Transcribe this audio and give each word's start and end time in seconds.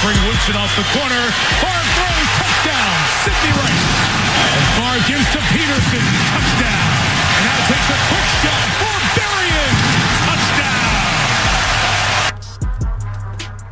Bring 0.00 0.16
Woodson 0.24 0.56
off 0.56 0.72
the 0.76 0.86
corner. 0.96 1.22
Favre 1.60 1.86
throws, 1.92 2.28
touchdown, 2.40 2.96
Sidney 3.22 3.52
Rice. 3.52 3.88
And 4.56 4.66
Favre 4.80 5.02
gives 5.06 5.28
to 5.36 5.40
Peterson, 5.52 6.04
touchdown. 6.32 6.88
And 7.36 7.44
now 7.44 7.58
takes 7.68 7.88
a 7.90 7.98
quick 8.08 8.28
shot 8.40 8.89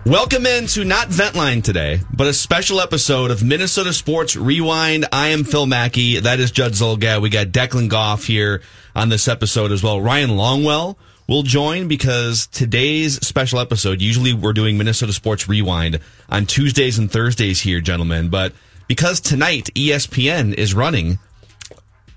Welcome 0.08 0.46
into 0.46 0.86
not 0.86 1.08
Ventline 1.08 1.62
today, 1.62 2.00
but 2.10 2.26
a 2.28 2.32
special 2.32 2.80
episode 2.80 3.30
of 3.30 3.44
Minnesota 3.44 3.92
Sports 3.92 4.36
Rewind. 4.36 5.04
I 5.12 5.28
am 5.28 5.44
Phil 5.44 5.66
Mackey. 5.66 6.18
That 6.18 6.40
is 6.40 6.50
Judd 6.50 6.72
Zulgad. 6.72 7.20
We 7.20 7.28
got 7.28 7.48
Declan 7.48 7.90
Goff 7.90 8.24
here 8.24 8.62
on 8.96 9.10
this 9.10 9.28
episode 9.28 9.70
as 9.70 9.82
well. 9.82 10.00
Ryan 10.00 10.30
Longwell 10.30 10.96
will 11.28 11.42
join 11.42 11.88
because 11.88 12.46
today's 12.46 13.16
special 13.26 13.60
episode, 13.60 14.00
usually 14.00 14.32
we're 14.32 14.54
doing 14.54 14.78
Minnesota 14.78 15.12
Sports 15.12 15.46
Rewind 15.46 16.00
on 16.30 16.46
Tuesdays 16.46 16.98
and 16.98 17.12
Thursdays 17.12 17.60
here, 17.60 17.82
gentlemen. 17.82 18.30
But 18.30 18.54
because 18.86 19.20
tonight 19.20 19.68
ESPN 19.74 20.54
is 20.54 20.72
running 20.72 21.18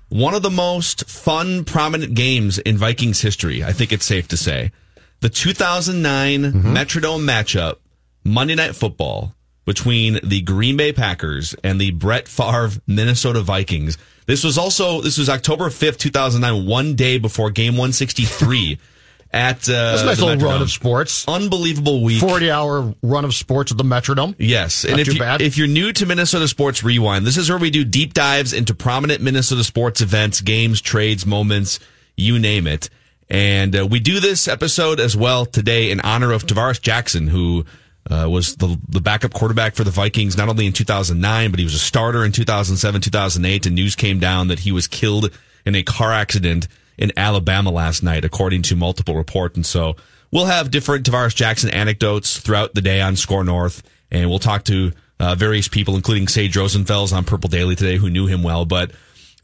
one 0.08 0.32
of 0.32 0.40
the 0.40 0.48
most 0.48 1.10
fun, 1.10 1.66
prominent 1.66 2.14
games 2.14 2.58
in 2.58 2.78
Vikings 2.78 3.20
history, 3.20 3.62
I 3.62 3.72
think 3.72 3.92
it's 3.92 4.06
safe 4.06 4.28
to 4.28 4.38
say. 4.38 4.72
The 5.20 5.28
2009 5.28 6.42
mm-hmm. 6.42 6.76
Metrodome 6.76 7.24
matchup, 7.24 7.76
Monday 8.24 8.54
Night 8.54 8.74
Football, 8.76 9.34
between 9.64 10.18
the 10.22 10.40
Green 10.42 10.76
Bay 10.76 10.92
Packers 10.92 11.54
and 11.62 11.80
the 11.80 11.92
Brett 11.92 12.28
Favre 12.28 12.70
Minnesota 12.86 13.40
Vikings. 13.42 13.96
This 14.26 14.44
was 14.44 14.58
also, 14.58 15.00
this 15.00 15.18
was 15.18 15.28
October 15.28 15.66
5th, 15.66 15.98
2009, 15.98 16.66
one 16.66 16.94
day 16.94 17.18
before 17.18 17.50
game 17.50 17.74
163 17.74 18.78
at 19.32 19.68
uh, 19.68 19.72
That's 19.72 20.02
a 20.02 20.06
nice 20.06 20.20
little 20.20 20.36
Metrodome. 20.36 20.42
run 20.52 20.62
of 20.62 20.70
sports. 20.70 21.26
Unbelievable 21.28 22.02
week. 22.02 22.20
40 22.20 22.50
hour 22.50 22.94
run 23.02 23.24
of 23.24 23.34
sports 23.34 23.72
at 23.72 23.78
the 23.78 23.84
Metrodome. 23.84 24.34
Yes. 24.38 24.84
Not 24.84 24.90
and 24.92 25.00
if, 25.00 25.06
too 25.06 25.12
you, 25.14 25.18
bad. 25.18 25.40
if 25.40 25.56
you're 25.56 25.68
new 25.68 25.92
to 25.92 26.06
Minnesota 26.06 26.48
Sports 26.48 26.82
Rewind, 26.82 27.24
this 27.26 27.36
is 27.36 27.48
where 27.48 27.58
we 27.58 27.70
do 27.70 27.84
deep 27.84 28.14
dives 28.14 28.52
into 28.52 28.74
prominent 28.74 29.20
Minnesota 29.22 29.64
sports 29.64 30.00
events, 30.00 30.40
games, 30.40 30.80
trades, 30.80 31.24
moments, 31.24 31.78
you 32.16 32.38
name 32.38 32.66
it. 32.66 32.90
And 33.30 33.74
uh, 33.74 33.86
we 33.86 34.00
do 34.00 34.20
this 34.20 34.46
episode 34.48 35.00
as 35.00 35.16
well 35.16 35.46
today 35.46 35.90
in 35.90 36.00
honor 36.00 36.32
of 36.32 36.44
Tarvaris 36.44 36.80
Jackson, 36.82 37.28
who 37.28 37.64
uh, 38.10 38.28
was 38.28 38.56
the, 38.56 38.78
the 38.88 39.00
backup 39.00 39.32
quarterback 39.32 39.74
for 39.74 39.84
the 39.84 39.90
Vikings 39.90 40.36
not 40.36 40.48
only 40.48 40.66
in 40.66 40.72
2009, 40.72 41.50
but 41.50 41.58
he 41.58 41.64
was 41.64 41.74
a 41.74 41.78
starter 41.78 42.24
in 42.24 42.32
2007, 42.32 43.00
2008. 43.00 43.66
And 43.66 43.74
news 43.74 43.94
came 43.94 44.18
down 44.18 44.48
that 44.48 44.60
he 44.60 44.72
was 44.72 44.86
killed 44.86 45.30
in 45.64 45.74
a 45.74 45.82
car 45.82 46.12
accident 46.12 46.68
in 46.98 47.12
Alabama 47.16 47.70
last 47.70 48.02
night, 48.02 48.24
according 48.24 48.62
to 48.62 48.76
multiple 48.76 49.14
reports. 49.14 49.56
And 49.56 49.64
so 49.64 49.96
we'll 50.30 50.46
have 50.46 50.70
different 50.70 51.06
Tarvaris 51.06 51.34
Jackson 51.34 51.70
anecdotes 51.70 52.38
throughout 52.38 52.74
the 52.74 52.80
day 52.80 53.00
on 53.00 53.16
Score 53.16 53.44
North, 53.44 53.82
and 54.10 54.28
we'll 54.28 54.38
talk 54.38 54.64
to 54.64 54.92
uh, 55.20 55.34
various 55.36 55.68
people, 55.68 55.94
including 55.94 56.26
Sage 56.26 56.54
Rosenfels 56.54 57.12
on 57.16 57.24
Purple 57.24 57.48
Daily 57.48 57.76
today, 57.76 57.96
who 57.96 58.10
knew 58.10 58.26
him 58.26 58.42
well. 58.42 58.64
But 58.64 58.90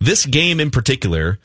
this 0.01 0.27
game 0.27 0.61
in 0.61 0.71
particular 0.71 1.39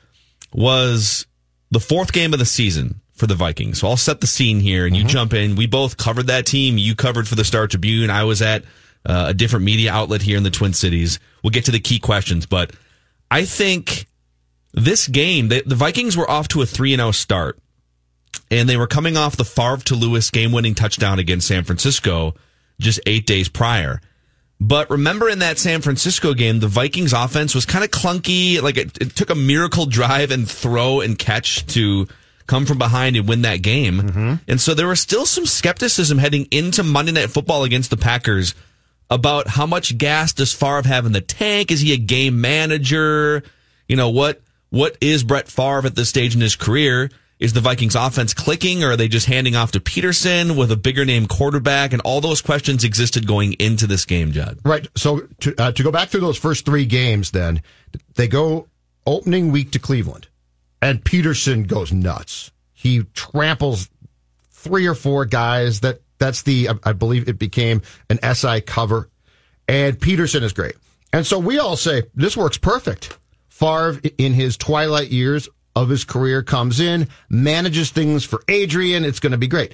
was 0.51 1.27
the 1.71 1.79
fourth 1.79 2.11
game 2.11 2.33
of 2.33 2.39
the 2.39 2.45
season 2.45 3.01
for 3.13 3.27
the 3.27 3.35
Vikings. 3.35 3.79
So 3.79 3.87
I'll 3.87 3.97
set 3.97 4.21
the 4.21 4.27
scene 4.27 4.59
here, 4.59 4.85
and 4.85 4.95
you 4.95 5.03
mm-hmm. 5.03 5.09
jump 5.09 5.33
in. 5.33 5.55
We 5.55 5.67
both 5.67 5.97
covered 5.97 6.27
that 6.27 6.45
team. 6.45 6.77
You 6.77 6.95
covered 6.95 7.27
for 7.27 7.35
the 7.35 7.45
Star 7.45 7.67
Tribune. 7.67 8.09
I 8.09 8.23
was 8.23 8.41
at 8.41 8.63
uh, 9.05 9.27
a 9.29 9.33
different 9.33 9.65
media 9.65 9.91
outlet 9.91 10.21
here 10.21 10.37
in 10.37 10.43
the 10.43 10.51
Twin 10.51 10.73
Cities. 10.73 11.19
We'll 11.43 11.51
get 11.51 11.65
to 11.65 11.71
the 11.71 11.79
key 11.79 11.99
questions, 11.99 12.45
but 12.45 12.71
I 13.29 13.45
think 13.45 14.07
this 14.73 15.07
game, 15.07 15.49
the, 15.49 15.63
the 15.65 15.75
Vikings 15.75 16.17
were 16.17 16.29
off 16.29 16.47
to 16.49 16.61
a 16.61 16.65
3 16.65 16.95
0 16.95 17.11
start, 17.11 17.59
and 18.49 18.67
they 18.67 18.77
were 18.77 18.87
coming 18.87 19.17
off 19.17 19.37
the 19.37 19.45
Favre 19.45 19.83
to 19.85 19.95
Lewis 19.95 20.29
game 20.31 20.51
winning 20.51 20.75
touchdown 20.75 21.19
against 21.19 21.47
San 21.47 21.63
Francisco 21.63 22.35
just 22.79 22.99
eight 23.05 23.27
days 23.27 23.49
prior. 23.49 24.01
But 24.59 24.89
remember 24.89 25.29
in 25.29 25.39
that 25.39 25.57
San 25.57 25.81
Francisco 25.81 26.33
game, 26.33 26.59
the 26.59 26.67
Vikings 26.67 27.11
offense 27.11 27.53
was 27.53 27.65
kind 27.65 27.83
of 27.83 27.91
clunky. 27.91 28.61
Like 28.61 28.77
it, 28.77 28.97
it, 29.01 29.15
took 29.15 29.29
a 29.29 29.35
miracle 29.35 29.85
drive 29.85 30.31
and 30.31 30.49
throw 30.49 31.01
and 31.01 31.19
catch 31.19 31.65
to 31.67 32.07
come 32.47 32.65
from 32.65 32.77
behind 32.77 33.15
and 33.15 33.27
win 33.27 33.41
that 33.43 33.61
game. 33.61 34.01
Mm-hmm. 34.01 34.33
And 34.47 34.61
so 34.61 34.73
there 34.73 34.87
was 34.87 34.99
still 34.99 35.25
some 35.25 35.45
skepticism 35.45 36.17
heading 36.17 36.47
into 36.51 36.83
Monday 36.83 37.11
Night 37.11 37.29
Football 37.29 37.63
against 37.63 37.89
the 37.89 37.97
Packers 37.97 38.55
about 39.09 39.47
how 39.47 39.65
much 39.65 39.97
gas 39.97 40.33
does 40.33 40.53
Favre 40.53 40.87
have 40.87 41.05
in 41.05 41.11
the 41.11 41.21
tank? 41.21 41.71
Is 41.71 41.81
he 41.81 41.93
a 41.93 41.97
game 41.97 42.41
manager? 42.41 43.43
You 43.87 43.95
know, 43.95 44.09
what, 44.09 44.41
what 44.69 44.97
is 45.01 45.23
Brett 45.23 45.47
Favre 45.47 45.85
at 45.85 45.95
this 45.95 46.09
stage 46.09 46.35
in 46.35 46.41
his 46.41 46.55
career? 46.55 47.09
Is 47.39 47.53
the 47.53 47.59
Vikings 47.59 47.95
offense 47.95 48.33
clicking 48.33 48.83
or 48.83 48.91
are 48.91 48.97
they 48.97 49.07
just 49.07 49.25
handing 49.25 49.55
off 49.55 49.73
to 49.73 49.79
Peterson 49.79 50.55
with 50.55 50.71
a 50.71 50.77
bigger 50.77 51.03
name 51.03 51.27
quarterback? 51.27 51.91
And 51.91 52.01
all 52.03 52.21
those 52.21 52.41
questions 52.41 52.83
existed 52.83 53.27
going 53.27 53.53
into 53.53 53.85
this 53.85 54.05
game, 54.05 54.31
Judd. 54.31 54.59
Right. 54.63 54.87
So 54.95 55.27
to, 55.41 55.55
uh, 55.57 55.71
to 55.73 55.83
go 55.83 55.91
back 55.91 56.09
through 56.09 56.21
those 56.21 56.37
first 56.37 56.65
three 56.65 56.85
games, 56.85 57.31
then 57.31 57.61
they 58.15 58.27
go 58.27 58.67
opening 59.05 59.51
week 59.51 59.71
to 59.71 59.79
Cleveland 59.79 60.27
and 60.83 61.03
Peterson 61.03 61.63
goes 61.63 61.91
nuts. 61.91 62.51
He 62.73 63.03
tramples 63.13 63.89
three 64.51 64.85
or 64.85 64.93
four 64.93 65.25
guys 65.25 65.79
that 65.79 66.01
that's 66.19 66.43
the, 66.43 66.69
I 66.83 66.93
believe 66.93 67.27
it 67.27 67.39
became 67.39 67.81
an 68.09 68.19
SI 68.35 68.61
cover 68.61 69.09
and 69.67 69.99
Peterson 69.99 70.43
is 70.43 70.53
great. 70.53 70.75
And 71.11 71.25
so 71.25 71.39
we 71.39 71.59
all 71.59 71.75
say 71.75 72.03
this 72.15 72.35
works 72.35 72.57
perfect. 72.57 73.17
Favre, 73.49 73.99
in 74.17 74.33
his 74.33 74.57
twilight 74.57 75.09
years 75.09 75.47
of 75.75 75.89
his 75.89 76.03
career, 76.03 76.43
comes 76.43 76.79
in, 76.79 77.07
manages 77.29 77.91
things 77.91 78.23
for 78.23 78.43
Adrian. 78.47 79.05
It's 79.05 79.19
going 79.19 79.31
to 79.31 79.37
be 79.37 79.47
great. 79.47 79.73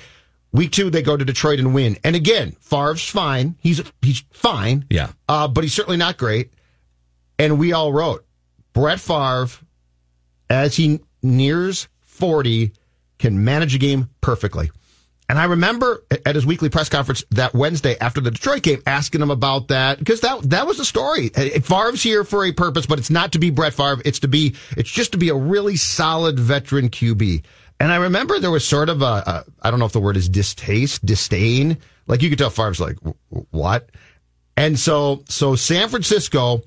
Week 0.52 0.72
two, 0.72 0.90
they 0.90 1.02
go 1.02 1.16
to 1.16 1.24
Detroit 1.24 1.60
and 1.60 1.74
win. 1.74 1.98
And 2.04 2.16
again, 2.16 2.52
Favre's 2.60 3.08
fine. 3.08 3.56
He's 3.60 3.82
he's 4.02 4.24
fine. 4.32 4.86
Yeah. 4.90 5.10
Uh, 5.28 5.48
but 5.48 5.64
he's 5.64 5.74
certainly 5.74 5.98
not 5.98 6.18
great. 6.18 6.52
And 7.38 7.58
we 7.58 7.72
all 7.72 7.94
wrote 7.94 8.26
Brett 8.74 9.00
Favre, 9.00 9.48
as 10.50 10.76
he 10.76 11.00
nears 11.22 11.88
40, 12.02 12.72
can 13.18 13.44
manage 13.44 13.76
a 13.76 13.78
game 13.78 14.10
perfectly. 14.22 14.72
And 15.30 15.38
I 15.38 15.46
remember 15.46 16.04
at 16.26 16.34
his 16.34 16.44
weekly 16.44 16.70
press 16.70 16.90
conference 16.90 17.24
that 17.32 17.54
Wednesday 17.54 17.96
after 18.02 18.20
the 18.20 18.32
Detroit 18.32 18.64
game 18.64 18.82
asking 18.88 19.22
him 19.22 19.30
about 19.30 19.68
that 19.68 20.00
because 20.00 20.22
that 20.22 20.42
that 20.50 20.66
was 20.66 20.78
the 20.78 20.86
story. 20.86 21.30
Uh, 21.36 21.60
Favre's 21.60 22.02
here 22.02 22.24
for 22.24 22.46
a 22.46 22.52
purpose, 22.52 22.88
but 22.88 22.98
it's 22.98 23.12
not 23.12 23.34
to 23.34 23.40
be 23.40 23.52
Brett 23.52 23.76
Favre. 23.76 24.02
It's 24.06 24.20
to 24.20 24.28
be 24.28 24.56
it's 24.76 24.90
just 24.90 25.12
to 25.12 25.20
be 25.20 25.30
a 25.30 25.36
really 25.36 25.76
solid 25.76 26.40
veteran 26.40 26.90
QB. 26.90 27.44
And 27.80 27.92
I 27.92 27.98
remember 27.98 28.40
there 28.40 28.50
was 28.50 28.68
sort 28.68 28.90
of 28.90 29.04
a 29.04 29.46
I 29.62 29.70
don't 29.70 29.80
know 29.80 29.86
if 29.86 29.92
the 29.92 30.00
word 30.00 30.18
is 30.18 30.28
distaste, 30.28 31.06
disdain. 31.06 31.78
Like 32.08 32.24
you 32.24 32.30
could 32.30 32.40
tell 32.40 32.50
Favre's 32.50 32.80
like 32.80 32.98
what. 33.52 33.88
And 34.58 34.80
so 34.80 35.24
so 35.30 35.56
San 35.56 35.90
Francisco, 35.90 36.64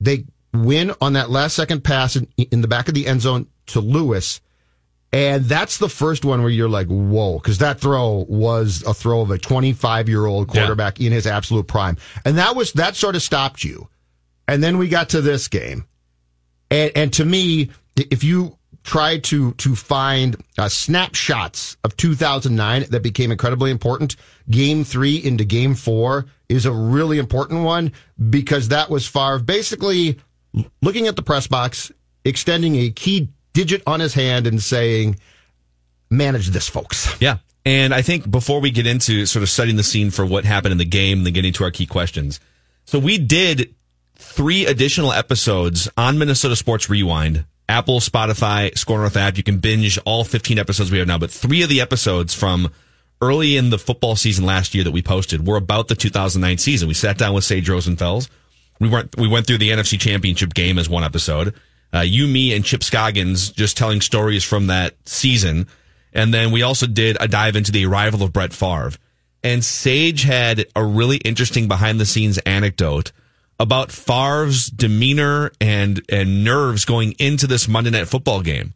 they 0.00 0.24
win 0.64 0.92
on 1.00 1.14
that 1.14 1.30
last 1.30 1.54
second 1.56 1.82
pass 1.82 2.16
in, 2.16 2.28
in 2.36 2.60
the 2.60 2.68
back 2.68 2.88
of 2.88 2.94
the 2.94 3.06
end 3.06 3.20
zone 3.20 3.46
to 3.66 3.80
Lewis 3.80 4.40
and 5.12 5.44
that's 5.44 5.78
the 5.78 5.88
first 5.88 6.26
one 6.26 6.42
where 6.42 6.50
you're 6.50 6.68
like, 6.68 6.88
whoa, 6.88 7.38
because 7.38 7.58
that 7.58 7.80
throw 7.80 8.26
was 8.28 8.82
a 8.86 8.92
throw 8.92 9.20
of 9.22 9.30
a 9.30 9.38
25 9.38 10.10
year 10.10 10.26
old 10.26 10.48
quarterback 10.48 11.00
yeah. 11.00 11.06
in 11.06 11.12
his 11.12 11.26
absolute 11.26 11.66
prime. 11.66 11.96
And 12.24 12.36
that 12.38 12.56
was, 12.56 12.72
that 12.72 12.96
sort 12.96 13.16
of 13.16 13.22
stopped 13.22 13.64
you. 13.64 13.88
And 14.46 14.62
then 14.62 14.78
we 14.78 14.88
got 14.88 15.10
to 15.10 15.22
this 15.22 15.48
game. 15.48 15.86
And, 16.70 16.92
and 16.94 17.12
to 17.14 17.24
me, 17.24 17.70
if 17.96 18.24
you 18.24 18.58
try 18.82 19.18
to 19.18 19.52
to 19.54 19.74
find 19.74 20.36
uh, 20.58 20.68
snapshots 20.68 21.76
of 21.82 21.96
2009 21.96 22.84
that 22.90 23.02
became 23.02 23.32
incredibly 23.32 23.70
important, 23.70 24.16
Game 24.50 24.84
Three 24.84 25.16
into 25.16 25.44
Game 25.44 25.74
Four 25.74 26.26
is 26.48 26.66
a 26.66 26.72
really 26.72 27.18
important 27.18 27.64
one 27.64 27.92
because 28.28 28.68
that 28.68 28.90
was 28.90 29.06
Favre 29.06 29.38
basically 29.38 30.18
looking 30.82 31.06
at 31.06 31.16
the 31.16 31.22
press 31.22 31.46
box, 31.46 31.90
extending 32.24 32.76
a 32.76 32.90
key 32.90 33.28
digit 33.52 33.82
on 33.86 34.00
his 34.00 34.14
hand, 34.14 34.46
and 34.46 34.62
saying, 34.62 35.18
"Manage 36.10 36.48
this, 36.48 36.68
folks." 36.68 37.08
Yeah. 37.20 37.38
And 37.64 37.92
I 37.92 38.02
think 38.02 38.30
before 38.30 38.60
we 38.60 38.70
get 38.70 38.86
into 38.86 39.26
sort 39.26 39.42
of 39.42 39.50
setting 39.50 39.76
the 39.76 39.82
scene 39.82 40.10
for 40.10 40.24
what 40.24 40.44
happened 40.44 40.72
in 40.72 40.78
the 40.78 40.84
game, 40.84 41.18
and 41.18 41.26
then 41.26 41.32
getting 41.32 41.52
to 41.54 41.64
our 41.64 41.70
key 41.70 41.86
questions. 41.86 42.38
So 42.84 42.98
we 42.98 43.18
did 43.18 43.74
three 44.14 44.66
additional 44.66 45.12
episodes 45.12 45.88
on 45.96 46.18
Minnesota 46.18 46.56
Sports 46.56 46.88
Rewind 46.88 47.44
Apple, 47.68 48.00
Spotify, 48.00 48.76
Score 48.78 48.98
North 48.98 49.16
app. 49.16 49.36
You 49.36 49.42
can 49.42 49.58
binge 49.58 49.98
all 50.04 50.24
15 50.24 50.58
episodes 50.58 50.90
we 50.90 50.98
have 50.98 51.08
now, 51.08 51.18
but 51.18 51.30
three 51.30 51.62
of 51.62 51.68
the 51.68 51.80
episodes 51.80 52.34
from 52.34 52.70
early 53.20 53.56
in 53.56 53.70
the 53.70 53.78
football 53.78 54.14
season 54.14 54.44
last 54.44 54.74
year 54.74 54.84
that 54.84 54.92
we 54.92 55.02
posted 55.02 55.46
were 55.46 55.56
about 55.56 55.88
the 55.88 55.94
2009 55.94 56.58
season. 56.58 56.86
We 56.86 56.94
sat 56.94 57.18
down 57.18 57.34
with 57.34 57.44
Sage 57.44 57.68
Rosenfels. 57.68 58.28
We 58.78 58.88
went, 58.88 59.16
we 59.16 59.28
went 59.28 59.46
through 59.46 59.58
the 59.58 59.70
NFC 59.70 59.98
championship 59.98 60.54
game 60.54 60.78
as 60.78 60.88
one 60.88 61.04
episode. 61.04 61.54
Uh, 61.94 62.00
you, 62.00 62.26
me, 62.26 62.54
and 62.54 62.64
Chip 62.64 62.82
Scoggins 62.82 63.50
just 63.50 63.76
telling 63.76 64.00
stories 64.00 64.44
from 64.44 64.66
that 64.66 64.94
season. 65.04 65.66
And 66.12 66.32
then 66.32 66.50
we 66.50 66.62
also 66.62 66.86
did 66.86 67.16
a 67.20 67.28
dive 67.28 67.56
into 67.56 67.72
the 67.72 67.86
arrival 67.86 68.22
of 68.22 68.32
Brett 68.32 68.52
Favre. 68.52 68.92
And 69.42 69.64
Sage 69.64 70.24
had 70.24 70.66
a 70.74 70.84
really 70.84 71.18
interesting 71.18 71.68
behind 71.68 72.00
the 72.00 72.06
scenes 72.06 72.38
anecdote 72.38 73.12
about 73.58 73.92
Favre's 73.92 74.66
demeanor 74.66 75.52
and 75.60 76.02
and 76.08 76.44
nerves 76.44 76.84
going 76.84 77.12
into 77.18 77.46
this 77.46 77.68
Monday 77.68 77.90
Night 77.90 78.08
Football 78.08 78.42
game. 78.42 78.74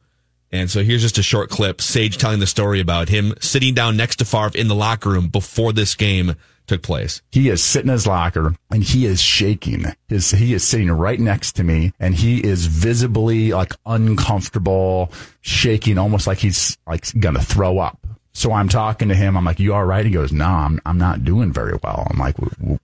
And 0.53 0.71
so 0.71 0.83
here's 0.83 1.03
just 1.03 1.19
a 1.19 1.23
short 1.23 1.51
clip. 1.51 1.81
Sage 1.81 2.19
telling 2.19 2.41
the 2.41 2.47
story 2.47 2.81
about 2.81 3.09
him 3.09 3.35
sitting 3.41 3.75
down 3.75 3.97
next 3.97 4.17
to 4.17 4.25
Favre 4.25 4.57
in 4.57 4.69
the 4.69 4.75
locker 4.75 5.11
room 5.11 5.29
before 5.29 5.73
this 5.73 5.95
game 5.95 6.35
took 6.71 6.83
place. 6.83 7.21
He 7.31 7.49
is 7.49 7.63
sitting 7.63 7.89
in 7.89 7.95
his 7.95 8.07
locker 8.07 8.55
and 8.71 8.85
he 8.85 9.05
is 9.05 9.21
shaking. 9.21 9.87
His, 10.09 10.31
he 10.31 10.55
is 10.55 10.63
sitting 10.63 10.91
right 10.91 11.19
next 11.19 11.57
to 11.57 11.65
me 11.65 11.93
and 11.99 12.15
he 12.15 12.39
is 12.45 12.67
visibly 12.67 13.51
like 13.51 13.75
uncomfortable, 13.85 15.13
shaking 15.41 15.99
almost 15.99 16.29
like 16.29 16.39
he's 16.39 16.79
like 16.87 17.13
going 17.19 17.35
to 17.35 17.43
throw 17.43 17.79
up. 17.79 17.99
So 18.33 18.53
I'm 18.53 18.69
talking 18.69 19.09
to 19.09 19.15
him. 19.17 19.37
I'm 19.37 19.45
like, 19.45 19.59
you 19.59 19.75
all 19.75 19.85
right? 19.85 20.07
He 20.07 20.13
goes, 20.13 20.33
no, 20.33 20.47
I'm, 20.47 20.81
I'm 20.87 20.99
not 20.99 21.25
doing 21.25 21.53
very 21.53 21.77
well. 21.83 22.07
I'm 22.09 22.19
like, 22.19 22.37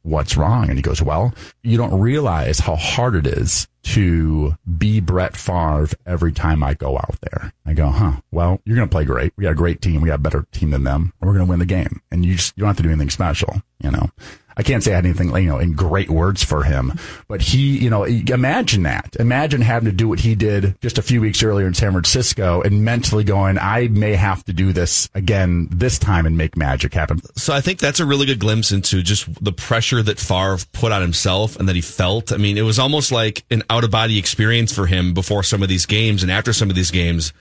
what's 0.03 0.37
wrong? 0.37 0.69
And 0.69 0.77
he 0.77 0.83
goes, 0.83 1.01
well, 1.01 1.33
you 1.63 1.77
don't 1.77 2.01
realize 2.01 2.59
how 2.59 2.75
hard 2.75 3.15
it 3.15 3.29
is 3.29 3.69
to 3.85 4.57
be 4.77 4.99
Brett 4.99 5.37
Favre 5.37 5.87
every 6.05 6.33
time 6.33 6.65
I 6.65 6.75
go 6.75 6.97
out 6.99 7.15
there. 7.21 7.53
I 7.65 7.75
go, 7.75 7.87
huh? 7.91 8.15
Well, 8.33 8.61
you're 8.65 8.75
going 8.75 8.89
to 8.89 8.93
play 8.93 9.05
great. 9.05 9.33
We 9.37 9.43
got 9.43 9.53
a 9.53 9.55
great 9.55 9.81
team. 9.81 10.01
We 10.01 10.09
got 10.09 10.17
a 10.17 10.23
better 10.23 10.45
team 10.51 10.71
than 10.71 10.83
them. 10.83 11.13
We're 11.21 11.33
going 11.33 11.47
to 11.47 11.51
win 11.51 11.61
the 11.61 11.67
game. 11.67 12.03
And 12.11 12.27
you 12.27 12.35
just, 12.35 12.55
you 12.57 12.63
don't 12.63 12.69
have 12.69 12.77
to 12.79 12.83
do 12.83 12.89
anything 12.89 13.11
special, 13.11 13.63
you 13.83 13.91
know? 13.91 14.11
I 14.59 14.63
can't 14.63 14.83
say 14.83 14.93
I 14.93 14.97
had 14.97 15.05
anything, 15.05 15.29
you 15.37 15.51
know, 15.51 15.59
in 15.59 15.75
great 15.75 16.09
words 16.09 16.43
for 16.43 16.63
him, 16.63 16.95
but 17.29 17.43
he, 17.43 17.77
you 17.77 17.91
know, 17.91 18.05
imagine 18.05 18.85
that. 18.85 19.15
Imagine 19.21 19.61
having 19.61 19.85
to 19.85 19.93
do 19.95 20.09
what 20.09 20.21
he 20.21 20.35
did 20.35 20.81
just 20.81 20.97
a 20.97 21.03
few 21.03 21.21
weeks 21.21 21.43
earlier 21.43 21.67
in 21.67 21.75
San 21.75 21.93
Francisco 21.93 22.63
and 22.63 22.83
mentally 22.83 23.23
going, 23.23 23.59
I 23.59 23.89
may 23.89 24.15
have 24.15 24.43
to 24.45 24.55
do 24.55 24.73
this 24.73 25.11
again 25.15 25.69
this 25.71 25.99
time 25.99 26.25
and 26.25 26.39
make 26.39 26.57
magic 26.57 26.95
happen. 26.95 27.21
So 27.37 27.53
I 27.53 27.61
think 27.61 27.81
that's 27.81 28.01
a 28.01 28.07
really 28.07 28.25
good 28.25 28.39
glimpse 28.39 28.73
into 28.73 29.03
just 29.03 29.45
the 29.45 29.53
pressure 29.53 30.03
that 30.03 30.19
Favre 30.19 30.57
put 30.73 30.91
on 30.91 31.03
himself 31.03 31.57
and 31.57 31.69
that 31.69 31.77
he 31.77 31.83
felt. 31.83 32.33
I 32.33 32.39
mean, 32.39 32.57
it 32.57 32.63
was 32.63 32.79
almost 32.79 33.13
like 33.13 33.45
an 33.51 33.63
out 33.69 33.85
of 33.85 33.91
body 33.91 34.19
experience 34.19 34.73
for 34.73 34.87
him 34.87 35.13
before 35.13 35.43
some 35.43 35.63
of 35.63 35.69
these 35.69 35.85
games 35.85 36.23
and 36.23 36.33
after 36.33 36.55
some 36.55 36.71
of 36.71 36.77
these 36.77 36.91
games. 36.91 37.35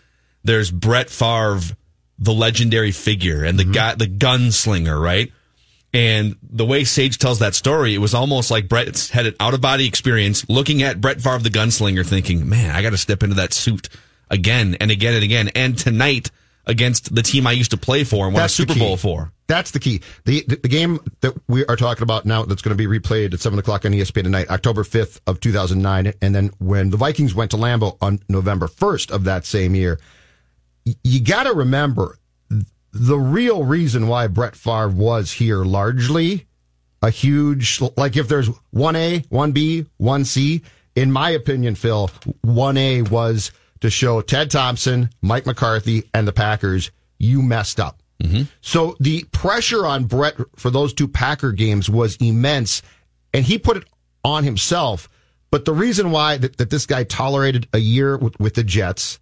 There's 0.43 0.69
Brett 0.69 1.09
Favre, 1.09 1.61
the 2.19 2.33
legendary 2.33 2.91
figure 2.91 3.45
and 3.45 3.57
the 3.57 3.63
mm-hmm. 3.63 3.71
guy, 3.71 3.95
the 3.95 4.07
gunslinger, 4.07 5.01
right? 5.01 5.31
And 5.95 6.35
the 6.43 6.65
way 6.65 6.83
Sage 6.83 7.17
tells 7.17 7.39
that 7.39 7.55
story, 7.55 7.95
it 7.95 7.99
was 7.99 8.13
almost 8.13 8.51
like 8.51 8.67
Brett 8.67 9.07
had 9.13 9.27
an 9.27 9.35
out 9.39 9.53
of 9.53 9.61
body 9.61 9.87
experience 9.87 10.47
looking 10.49 10.83
at 10.83 10.99
Brett 10.99 11.21
Favre, 11.21 11.39
the 11.39 11.49
gunslinger, 11.49 12.05
thinking, 12.05 12.49
man, 12.49 12.75
I 12.75 12.81
got 12.81 12.89
to 12.89 12.97
step 12.97 13.23
into 13.23 13.35
that 13.35 13.53
suit 13.53 13.87
again 14.29 14.75
and 14.81 14.91
again 14.91 15.13
and 15.13 15.23
again. 15.23 15.49
And 15.55 15.77
tonight 15.77 16.31
against 16.65 17.15
the 17.15 17.21
team 17.21 17.47
I 17.47 17.53
used 17.53 17.71
to 17.71 17.77
play 17.77 18.03
for 18.03 18.25
and 18.25 18.33
won 18.33 18.41
that's 18.41 18.53
a 18.53 18.55
Super 18.57 18.77
Bowl 18.77 18.97
for. 18.97 19.31
That's 19.47 19.71
the 19.71 19.79
key. 19.79 20.01
The, 20.25 20.43
the, 20.45 20.57
the 20.57 20.67
game 20.67 20.99
that 21.21 21.33
we 21.47 21.65
are 21.67 21.77
talking 21.77 22.03
about 22.03 22.25
now 22.25 22.43
that's 22.43 22.61
going 22.61 22.75
to 22.75 22.87
be 22.87 22.99
replayed 22.99 23.33
at 23.33 23.39
seven 23.39 23.57
o'clock 23.57 23.85
on 23.85 23.93
ESPN 23.93 24.23
tonight, 24.23 24.49
October 24.49 24.83
5th 24.83 25.21
of 25.27 25.39
2009. 25.39 26.13
And 26.21 26.35
then 26.35 26.51
when 26.59 26.89
the 26.89 26.97
Vikings 26.97 27.33
went 27.33 27.51
to 27.51 27.57
Lambeau 27.57 27.97
on 28.01 28.19
November 28.27 28.67
1st 28.67 29.11
of 29.11 29.23
that 29.25 29.45
same 29.45 29.75
year, 29.75 29.97
you 31.03 31.21
got 31.21 31.43
to 31.43 31.53
remember 31.53 32.17
the 32.95 33.17
real 33.17 33.65
reason 33.65 34.07
why 34.07 34.27
Brett 34.27 34.55
Favre 34.55 34.87
was 34.87 35.33
here 35.33 35.65
largely 35.65 36.47
a 37.01 37.09
huge, 37.09 37.81
like 37.97 38.15
if 38.15 38.29
there's 38.29 38.49
1A, 38.73 39.27
1B, 39.27 39.87
1C, 40.01 40.63
in 40.95 41.11
my 41.11 41.29
opinion, 41.31 41.75
Phil, 41.75 42.09
1A 42.45 43.09
was 43.11 43.51
to 43.81 43.89
show 43.89 44.21
Ted 44.21 44.49
Thompson, 44.49 45.09
Mike 45.21 45.45
McCarthy, 45.45 46.09
and 46.13 46.25
the 46.25 46.31
Packers, 46.31 46.89
you 47.19 47.41
messed 47.41 47.81
up. 47.81 48.01
Mm-hmm. 48.23 48.43
So 48.61 48.95
the 49.01 49.25
pressure 49.25 49.85
on 49.85 50.05
Brett 50.05 50.35
for 50.55 50.69
those 50.69 50.93
two 50.93 51.09
Packer 51.09 51.51
games 51.51 51.89
was 51.89 52.15
immense, 52.15 52.81
and 53.33 53.43
he 53.43 53.57
put 53.57 53.75
it 53.75 53.83
on 54.23 54.45
himself. 54.45 55.09
But 55.51 55.65
the 55.65 55.73
reason 55.73 56.11
why 56.11 56.37
that, 56.37 56.57
that 56.57 56.69
this 56.69 56.85
guy 56.85 57.03
tolerated 57.03 57.67
a 57.73 57.77
year 57.77 58.17
with, 58.17 58.39
with 58.39 58.53
the 58.55 58.63
Jets 58.63 59.19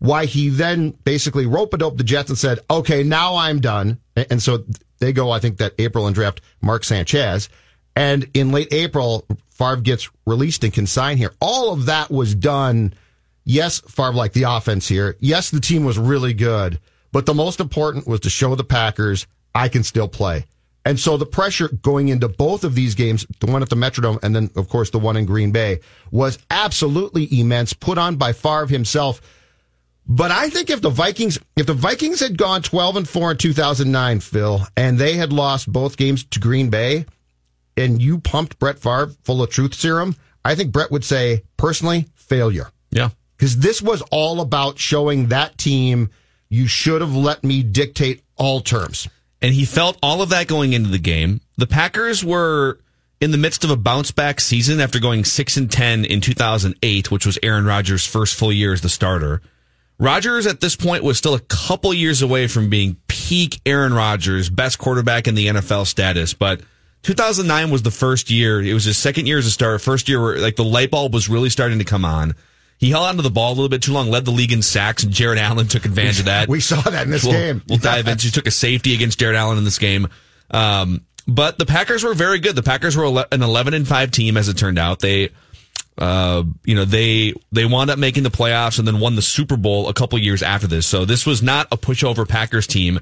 why 0.00 0.24
he 0.24 0.48
then 0.48 0.90
basically 1.04 1.46
rope 1.46 1.72
a 1.72 1.78
dope 1.78 1.96
the 1.96 2.04
Jets 2.04 2.30
and 2.30 2.38
said, 2.38 2.58
okay, 2.70 3.02
now 3.02 3.36
I'm 3.36 3.60
done. 3.60 3.98
And 4.16 4.42
so 4.42 4.64
they 4.98 5.12
go, 5.12 5.30
I 5.30 5.38
think 5.38 5.58
that 5.58 5.74
April 5.78 6.06
and 6.06 6.14
draft 6.14 6.40
Mark 6.60 6.84
Sanchez. 6.84 7.48
And 7.94 8.28
in 8.34 8.50
late 8.50 8.72
April, 8.72 9.26
Favre 9.50 9.76
gets 9.76 10.10
released 10.26 10.64
and 10.64 10.72
can 10.72 10.86
sign 10.86 11.18
here. 11.18 11.32
All 11.40 11.72
of 11.72 11.86
that 11.86 12.10
was 12.10 12.34
done. 12.34 12.94
Yes, 13.44 13.80
Favre 13.80 14.14
liked 14.14 14.34
the 14.34 14.44
offense 14.44 14.88
here. 14.88 15.16
Yes, 15.20 15.50
the 15.50 15.60
team 15.60 15.84
was 15.84 15.98
really 15.98 16.32
good, 16.32 16.80
but 17.12 17.26
the 17.26 17.34
most 17.34 17.60
important 17.60 18.06
was 18.06 18.20
to 18.20 18.30
show 18.30 18.54
the 18.54 18.64
Packers 18.64 19.26
I 19.54 19.68
can 19.68 19.82
still 19.82 20.08
play. 20.08 20.46
And 20.86 20.98
so 20.98 21.18
the 21.18 21.26
pressure 21.26 21.68
going 21.68 22.08
into 22.08 22.26
both 22.26 22.64
of 22.64 22.74
these 22.74 22.94
games, 22.94 23.26
the 23.40 23.52
one 23.52 23.60
at 23.60 23.68
the 23.68 23.76
Metrodome 23.76 24.18
and 24.22 24.34
then 24.34 24.50
of 24.56 24.70
course 24.70 24.88
the 24.90 24.98
one 24.98 25.18
in 25.18 25.26
Green 25.26 25.52
Bay 25.52 25.80
was 26.10 26.38
absolutely 26.50 27.28
immense, 27.38 27.74
put 27.74 27.98
on 27.98 28.16
by 28.16 28.32
Favre 28.32 28.66
himself 28.66 29.20
but 30.10 30.32
I 30.32 30.50
think 30.50 30.70
if 30.70 30.82
the 30.82 30.90
Vikings, 30.90 31.38
if 31.56 31.66
the 31.66 31.72
Vikings 31.72 32.18
had 32.18 32.36
gone 32.36 32.62
12 32.62 32.96
and 32.96 33.08
4 33.08 33.30
in 33.30 33.36
2009, 33.36 34.18
Phil, 34.18 34.66
and 34.76 34.98
they 34.98 35.14
had 35.14 35.32
lost 35.32 35.72
both 35.72 35.96
games 35.96 36.24
to 36.24 36.40
Green 36.40 36.68
Bay, 36.68 37.06
and 37.76 38.02
you 38.02 38.18
pumped 38.18 38.58
Brett 38.58 38.80
Favre 38.80 39.12
full 39.22 39.40
of 39.40 39.50
truth 39.50 39.72
serum, 39.72 40.16
I 40.44 40.56
think 40.56 40.72
Brett 40.72 40.90
would 40.90 41.04
say, 41.04 41.44
personally, 41.56 42.08
failure. 42.16 42.70
Yeah. 42.90 43.10
Because 43.36 43.58
this 43.58 43.80
was 43.80 44.02
all 44.10 44.40
about 44.40 44.80
showing 44.80 45.28
that 45.28 45.56
team, 45.56 46.10
you 46.48 46.66
should 46.66 47.02
have 47.02 47.14
let 47.14 47.44
me 47.44 47.62
dictate 47.62 48.24
all 48.36 48.60
terms. 48.60 49.08
And 49.40 49.54
he 49.54 49.64
felt 49.64 49.96
all 50.02 50.22
of 50.22 50.30
that 50.30 50.48
going 50.48 50.72
into 50.72 50.90
the 50.90 50.98
game. 50.98 51.40
The 51.56 51.68
Packers 51.68 52.24
were 52.24 52.80
in 53.20 53.30
the 53.30 53.38
midst 53.38 53.62
of 53.62 53.70
a 53.70 53.76
bounce 53.76 54.10
back 54.10 54.40
season 54.40 54.80
after 54.80 54.98
going 54.98 55.24
6 55.24 55.56
and 55.56 55.70
10 55.70 56.04
in 56.04 56.20
2008, 56.20 57.12
which 57.12 57.24
was 57.24 57.38
Aaron 57.44 57.64
Rodgers' 57.64 58.04
first 58.04 58.34
full 58.34 58.52
year 58.52 58.72
as 58.72 58.80
the 58.80 58.88
starter. 58.88 59.40
Rodgers 60.00 60.46
at 60.46 60.60
this 60.60 60.76
point 60.76 61.04
was 61.04 61.18
still 61.18 61.34
a 61.34 61.40
couple 61.40 61.92
years 61.92 62.22
away 62.22 62.46
from 62.46 62.70
being 62.70 62.96
peak 63.06 63.60
Aaron 63.66 63.92
Rodgers, 63.92 64.48
best 64.48 64.78
quarterback 64.78 65.28
in 65.28 65.34
the 65.34 65.48
NFL 65.48 65.86
status, 65.86 66.32
but 66.32 66.62
2009 67.02 67.70
was 67.70 67.82
the 67.82 67.90
first 67.90 68.30
year. 68.30 68.62
It 68.62 68.72
was 68.72 68.84
his 68.84 68.96
second 68.96 69.26
year 69.26 69.38
as 69.38 69.46
a 69.46 69.50
starter, 69.50 69.78
first 69.78 70.08
year 70.08 70.20
where 70.20 70.38
like 70.38 70.56
the 70.56 70.64
light 70.64 70.90
bulb 70.90 71.12
was 71.12 71.28
really 71.28 71.50
starting 71.50 71.78
to 71.78 71.84
come 71.84 72.06
on. 72.06 72.34
He 72.78 72.90
held 72.90 73.04
onto 73.04 73.22
the 73.22 73.30
ball 73.30 73.50
a 73.50 73.54
little 73.54 73.68
bit 73.68 73.82
too 73.82 73.92
long, 73.92 74.10
led 74.10 74.24
the 74.24 74.30
league 74.30 74.52
in 74.52 74.62
sacks, 74.62 75.02
and 75.02 75.12
Jared 75.12 75.38
Allen 75.38 75.68
took 75.68 75.84
advantage 75.84 76.18
of 76.18 76.24
that. 76.24 76.48
We 76.48 76.60
saw 76.60 76.80
that 76.80 77.04
in 77.04 77.10
this 77.10 77.24
we'll, 77.24 77.34
game. 77.34 77.62
We'll 77.68 77.76
dive 77.76 78.08
into. 78.08 78.24
He 78.24 78.30
took 78.30 78.46
a 78.46 78.50
safety 78.50 78.94
against 78.94 79.18
Jared 79.18 79.36
Allen 79.36 79.58
in 79.58 79.64
this 79.64 79.78
game. 79.78 80.08
Um, 80.50 81.04
but 81.26 81.58
the 81.58 81.66
Packers 81.66 82.02
were 82.02 82.14
very 82.14 82.38
good. 82.38 82.56
The 82.56 82.62
Packers 82.62 82.96
were 82.96 83.04
an 83.30 83.42
11 83.42 83.74
and 83.74 83.86
5 83.86 84.10
team, 84.10 84.38
as 84.38 84.48
it 84.48 84.56
turned 84.56 84.78
out. 84.78 85.00
They 85.00 85.28
uh, 86.00 86.44
you 86.64 86.74
know, 86.74 86.86
they 86.86 87.34
they 87.52 87.66
wound 87.66 87.90
up 87.90 87.98
making 87.98 88.22
the 88.22 88.30
playoffs 88.30 88.78
and 88.78 88.88
then 88.88 89.00
won 89.00 89.16
the 89.16 89.22
Super 89.22 89.56
Bowl 89.56 89.88
a 89.88 89.94
couple 89.94 90.18
years 90.18 90.42
after 90.42 90.66
this. 90.66 90.86
So 90.86 91.04
this 91.04 91.26
was 91.26 91.42
not 91.42 91.68
a 91.70 91.76
pushover 91.76 92.26
Packers 92.26 92.66
team. 92.66 93.00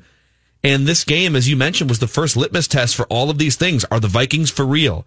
And 0.64 0.86
this 0.86 1.04
game, 1.04 1.36
as 1.36 1.48
you 1.48 1.56
mentioned, 1.56 1.88
was 1.88 2.00
the 2.00 2.08
first 2.08 2.36
litmus 2.36 2.66
test 2.66 2.96
for 2.96 3.06
all 3.06 3.30
of 3.30 3.38
these 3.38 3.54
things. 3.54 3.84
Are 3.84 4.00
the 4.00 4.08
Vikings 4.08 4.50
for 4.50 4.66
real? 4.66 5.06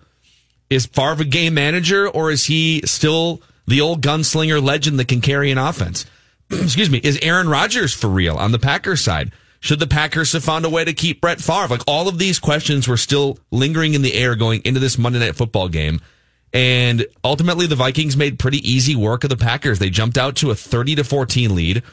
Is 0.70 0.86
Favre 0.86 1.24
a 1.24 1.26
game 1.26 1.54
manager 1.54 2.08
or 2.08 2.32
is 2.32 2.46
he 2.46 2.82
still 2.86 3.42
the 3.68 3.82
old 3.82 4.02
gunslinger 4.02 4.64
legend 4.64 4.98
that 4.98 5.10
can 5.10 5.20
carry 5.20 5.52
an 5.52 5.58
offense? 5.58 6.06
Excuse 6.50 6.90
me. 6.90 7.02
Is 7.04 7.20
Aaron 7.22 7.50
Rodgers 7.50 7.94
for 7.94 8.08
real 8.08 8.38
on 8.38 8.54
the 8.54 8.60
Packers 8.60 9.02
side? 9.02 9.34
Should 9.60 9.80
the 9.80 9.88
Packers 9.88 10.32
have 10.32 10.46
found 10.46 10.64
a 10.64 10.70
way 10.70 10.86
to 10.86 10.94
keep 10.94 11.20
Brett 11.20 11.42
Favre? 11.42 11.68
Like 11.68 11.84
all 11.86 12.08
of 12.08 12.18
these 12.18 12.40
questions 12.40 12.88
were 12.88 12.98
still 12.98 13.38
lingering 13.52 13.94
in 13.94 14.02
the 14.02 14.14
air 14.14 14.36
going 14.36 14.62
into 14.64 14.80
this 14.80 14.98
Monday 14.98 15.20
night 15.20 15.36
football 15.36 15.68
game. 15.68 16.00
And 16.54 17.06
ultimately, 17.24 17.66
the 17.66 17.76
Vikings 17.76 18.18
made 18.18 18.40
pretty 18.40 18.58
easy 18.70 18.96
work 18.96 19.24
of 19.24 19.30
the 19.30 19.38
Packers. 19.38 19.80
They 19.80 19.90
jumped 19.90 20.18
out 20.18 20.36
to 20.38 20.52
a 20.52 20.56
30 20.56 20.96
to 20.96 21.04
14 21.04 21.56
lead. 21.56 21.84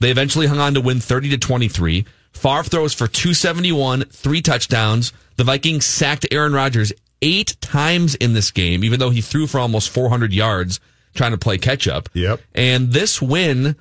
They 0.00 0.10
eventually 0.10 0.46
hung 0.46 0.58
on 0.58 0.74
to 0.74 0.80
win 0.80 1.00
30 1.00 1.30
to 1.30 1.38
23. 1.38 2.06
Favre 2.32 2.62
throws 2.64 2.94
for 2.94 3.06
271, 3.06 4.04
three 4.04 4.42
touchdowns. 4.42 5.12
The 5.36 5.44
Vikings 5.44 5.86
sacked 5.86 6.26
Aaron 6.30 6.52
Rodgers 6.52 6.92
eight 7.22 7.56
times 7.60 8.14
in 8.14 8.34
this 8.34 8.50
game, 8.50 8.84
even 8.84 9.00
though 9.00 9.10
he 9.10 9.20
threw 9.20 9.46
for 9.46 9.58
almost 9.58 9.90
400 9.90 10.32
yards 10.32 10.80
trying 11.14 11.32
to 11.32 11.38
play 11.38 11.58
catch 11.58 11.88
up. 11.88 12.08
Yep. 12.12 12.40
And 12.54 12.92
this 12.92 13.20
win 13.22 13.76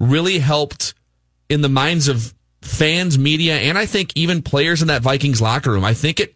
really 0.00 0.38
helped 0.38 0.94
in 1.48 1.60
the 1.60 1.68
minds 1.68 2.08
of 2.08 2.34
fans, 2.62 3.18
media, 3.18 3.56
and 3.56 3.78
I 3.78 3.86
think 3.86 4.12
even 4.16 4.42
players 4.42 4.82
in 4.82 4.88
that 4.88 5.02
Vikings 5.02 5.40
locker 5.40 5.70
room. 5.70 5.84
I 5.84 5.94
think 5.94 6.20
it, 6.20 6.34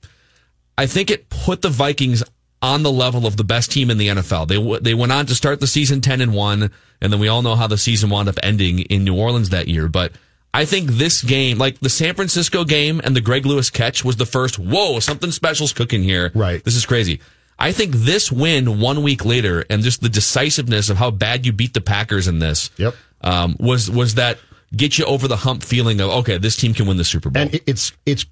I 0.79 0.87
think 0.87 1.11
it 1.11 1.29
put 1.29 1.63
the 1.63 1.69
Vikings 1.69 2.23
on 2.65 2.83
the 2.83 2.91
level 2.91 3.27
of 3.27 3.37
the 3.37 3.45
best 3.45 3.71
team 3.71 3.91
in 3.91 3.99
the 3.99 4.09
NFL. 4.09 4.49
They 4.49 4.81
they 4.81 4.95
went 4.95 5.13
on 5.13 5.27
to 5.27 5.35
start 5.35 5.61
the 5.61 5.67
season 5.67 6.01
10 6.01 6.23
and 6.23 6.33
1 6.35 6.71
and 7.03 7.13
then 7.13 7.21
we 7.21 7.29
all 7.29 7.43
know 7.43 7.55
how 7.55 7.67
the 7.67 7.77
season 7.77 8.09
wound 8.09 8.29
up 8.29 8.39
ending 8.43 8.79
in 8.81 9.05
New 9.05 9.15
Orleans 9.17 9.51
that 9.51 9.69
year, 9.69 9.89
but 9.89 10.13
I 10.55 10.65
think 10.65 10.91
this 10.93 11.23
game, 11.23 11.59
like 11.59 11.81
the 11.81 11.89
San 11.91 12.15
Francisco 12.15 12.65
game 12.65 13.01
and 13.05 13.15
the 13.15 13.21
Greg 13.21 13.45
Lewis 13.45 13.71
catch 13.71 14.05
was 14.05 14.17
the 14.17 14.25
first, 14.25 14.57
whoa, 14.59 15.01
something 15.01 15.33
special's 15.33 15.73
cooking 15.73 16.03
here. 16.05 16.31
Right. 16.33 16.63
This 16.65 16.77
is 16.77 16.87
crazy. 16.87 17.21
I 17.59 17.73
think 17.73 17.93
this 17.93 18.33
win 18.33 18.81
one 18.81 19.03
week 19.03 19.25
later 19.25 19.65
and 19.69 19.83
just 19.83 20.01
the 20.01 20.09
decisiveness 20.09 20.91
of 20.91 20.97
how 20.97 21.11
bad 21.11 21.45
you 21.45 21.53
beat 21.53 21.75
the 21.75 21.81
Packers 21.81 22.29
in 22.29 22.39
this 22.39 22.71
Yep. 22.79 22.95
um, 23.21 23.57
was 23.59 23.91
was 23.91 24.15
that 24.15 24.39
get 24.75 24.97
you 24.99 25.05
over 25.05 25.29
the 25.29 25.37
hump 25.37 25.63
feeling 25.63 26.01
of 26.01 26.11
okay, 26.11 26.39
this 26.39 26.57
team 26.57 26.73
can 26.73 26.87
win 26.87 26.97
the 26.97 27.05
Super 27.05 27.31
Bowl. 27.31 27.43
And 27.43 27.61
it's 27.67 27.93
it's 28.07 28.25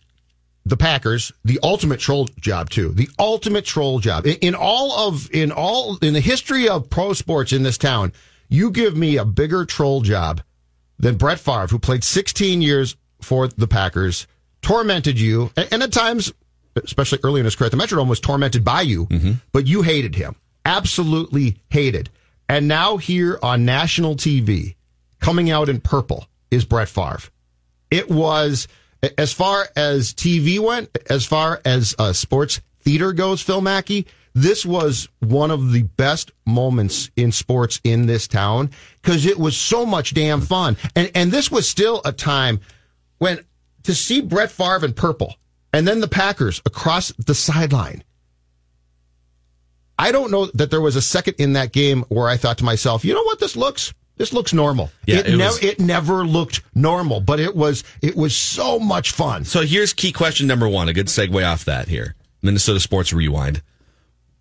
the 0.64 0.76
Packers, 0.76 1.32
the 1.44 1.58
ultimate 1.62 2.00
troll 2.00 2.26
job 2.40 2.70
too. 2.70 2.90
The 2.90 3.08
ultimate 3.18 3.64
troll 3.64 3.98
job. 3.98 4.26
In, 4.26 4.36
in 4.36 4.54
all 4.54 5.08
of 5.08 5.28
in 5.34 5.50
all 5.50 5.96
in 5.98 6.14
the 6.14 6.20
history 6.20 6.68
of 6.68 6.88
pro 6.88 7.12
sports 7.12 7.52
in 7.52 7.62
this 7.62 7.78
town, 7.78 8.12
you 8.48 8.70
give 8.70 8.96
me 8.96 9.16
a 9.16 9.24
bigger 9.24 9.64
troll 9.64 10.02
job 10.02 10.42
than 10.98 11.16
Brett 11.16 11.40
Favre, 11.40 11.66
who 11.66 11.78
played 11.78 12.04
16 12.04 12.62
years 12.62 12.96
for 13.20 13.48
the 13.48 13.66
Packers, 13.66 14.26
tormented 14.60 15.18
you, 15.18 15.50
and, 15.56 15.68
and 15.72 15.82
at 15.82 15.92
times, 15.92 16.32
especially 16.76 17.18
early 17.24 17.40
in 17.40 17.44
his 17.44 17.56
career 17.56 17.70
the 17.70 17.76
Metrodome, 17.76 18.08
was 18.08 18.20
tormented 18.20 18.64
by 18.64 18.82
you, 18.82 19.06
mm-hmm. 19.06 19.32
but 19.52 19.66
you 19.66 19.82
hated 19.82 20.14
him, 20.14 20.36
absolutely 20.64 21.58
hated. 21.70 22.10
And 22.48 22.68
now 22.68 22.98
here 22.98 23.38
on 23.42 23.64
national 23.64 24.16
TV, 24.16 24.76
coming 25.20 25.50
out 25.50 25.68
in 25.68 25.80
purple, 25.80 26.26
is 26.50 26.64
Brett 26.64 26.88
Favre. 26.88 27.30
It 27.90 28.10
was 28.10 28.68
as 29.18 29.32
far 29.32 29.68
as 29.76 30.12
TV 30.14 30.58
went, 30.58 30.96
as 31.10 31.24
far 31.24 31.60
as 31.64 31.94
uh, 31.98 32.12
sports 32.12 32.60
theater 32.80 33.12
goes, 33.12 33.42
Phil 33.42 33.60
Mackey. 33.60 34.06
This 34.34 34.64
was 34.64 35.08
one 35.20 35.50
of 35.50 35.72
the 35.72 35.82
best 35.82 36.30
moments 36.46 37.10
in 37.16 37.32
sports 37.32 37.80
in 37.84 38.06
this 38.06 38.26
town 38.26 38.70
because 39.02 39.26
it 39.26 39.38
was 39.38 39.56
so 39.56 39.84
much 39.84 40.14
damn 40.14 40.40
fun, 40.40 40.76
and 40.96 41.10
and 41.14 41.30
this 41.30 41.50
was 41.50 41.68
still 41.68 42.00
a 42.04 42.12
time 42.12 42.60
when 43.18 43.44
to 43.82 43.94
see 43.94 44.22
Brett 44.22 44.50
Favre 44.50 44.86
in 44.86 44.94
purple 44.94 45.34
and 45.72 45.86
then 45.86 46.00
the 46.00 46.08
Packers 46.08 46.60
across 46.66 47.12
the 47.12 47.34
sideline. 47.34 48.04
I 49.98 50.12
don't 50.12 50.30
know 50.30 50.46
that 50.46 50.70
there 50.70 50.80
was 50.80 50.96
a 50.96 51.02
second 51.02 51.34
in 51.38 51.52
that 51.54 51.72
game 51.72 52.04
where 52.08 52.28
I 52.28 52.36
thought 52.36 52.58
to 52.58 52.64
myself, 52.64 53.04
you 53.04 53.14
know 53.14 53.22
what, 53.22 53.38
this 53.38 53.56
looks 53.56 53.92
this 54.16 54.32
looks 54.32 54.52
normal. 54.52 54.90
Yeah, 55.06 55.18
it, 55.18 55.26
it 55.28 55.36
nev- 55.36 55.48
was- 55.52 55.62
it 55.64 55.80
never 55.80 56.24
looked 56.24 56.62
normal, 56.74 57.20
but 57.20 57.40
it 57.40 57.54
was 57.56 57.82
it 58.02 58.14
was 58.16 58.36
so 58.36 58.78
much 58.78 59.12
fun. 59.12 59.44
So 59.44 59.62
here's 59.62 59.92
key 59.92 60.12
question 60.12 60.46
number 60.46 60.68
one, 60.68 60.88
a 60.88 60.92
good 60.92 61.06
segue 61.08 61.46
off 61.46 61.64
that 61.64 61.88
here. 61.88 62.14
Minnesota 62.42 62.80
Sports 62.80 63.12
Rewind. 63.12 63.62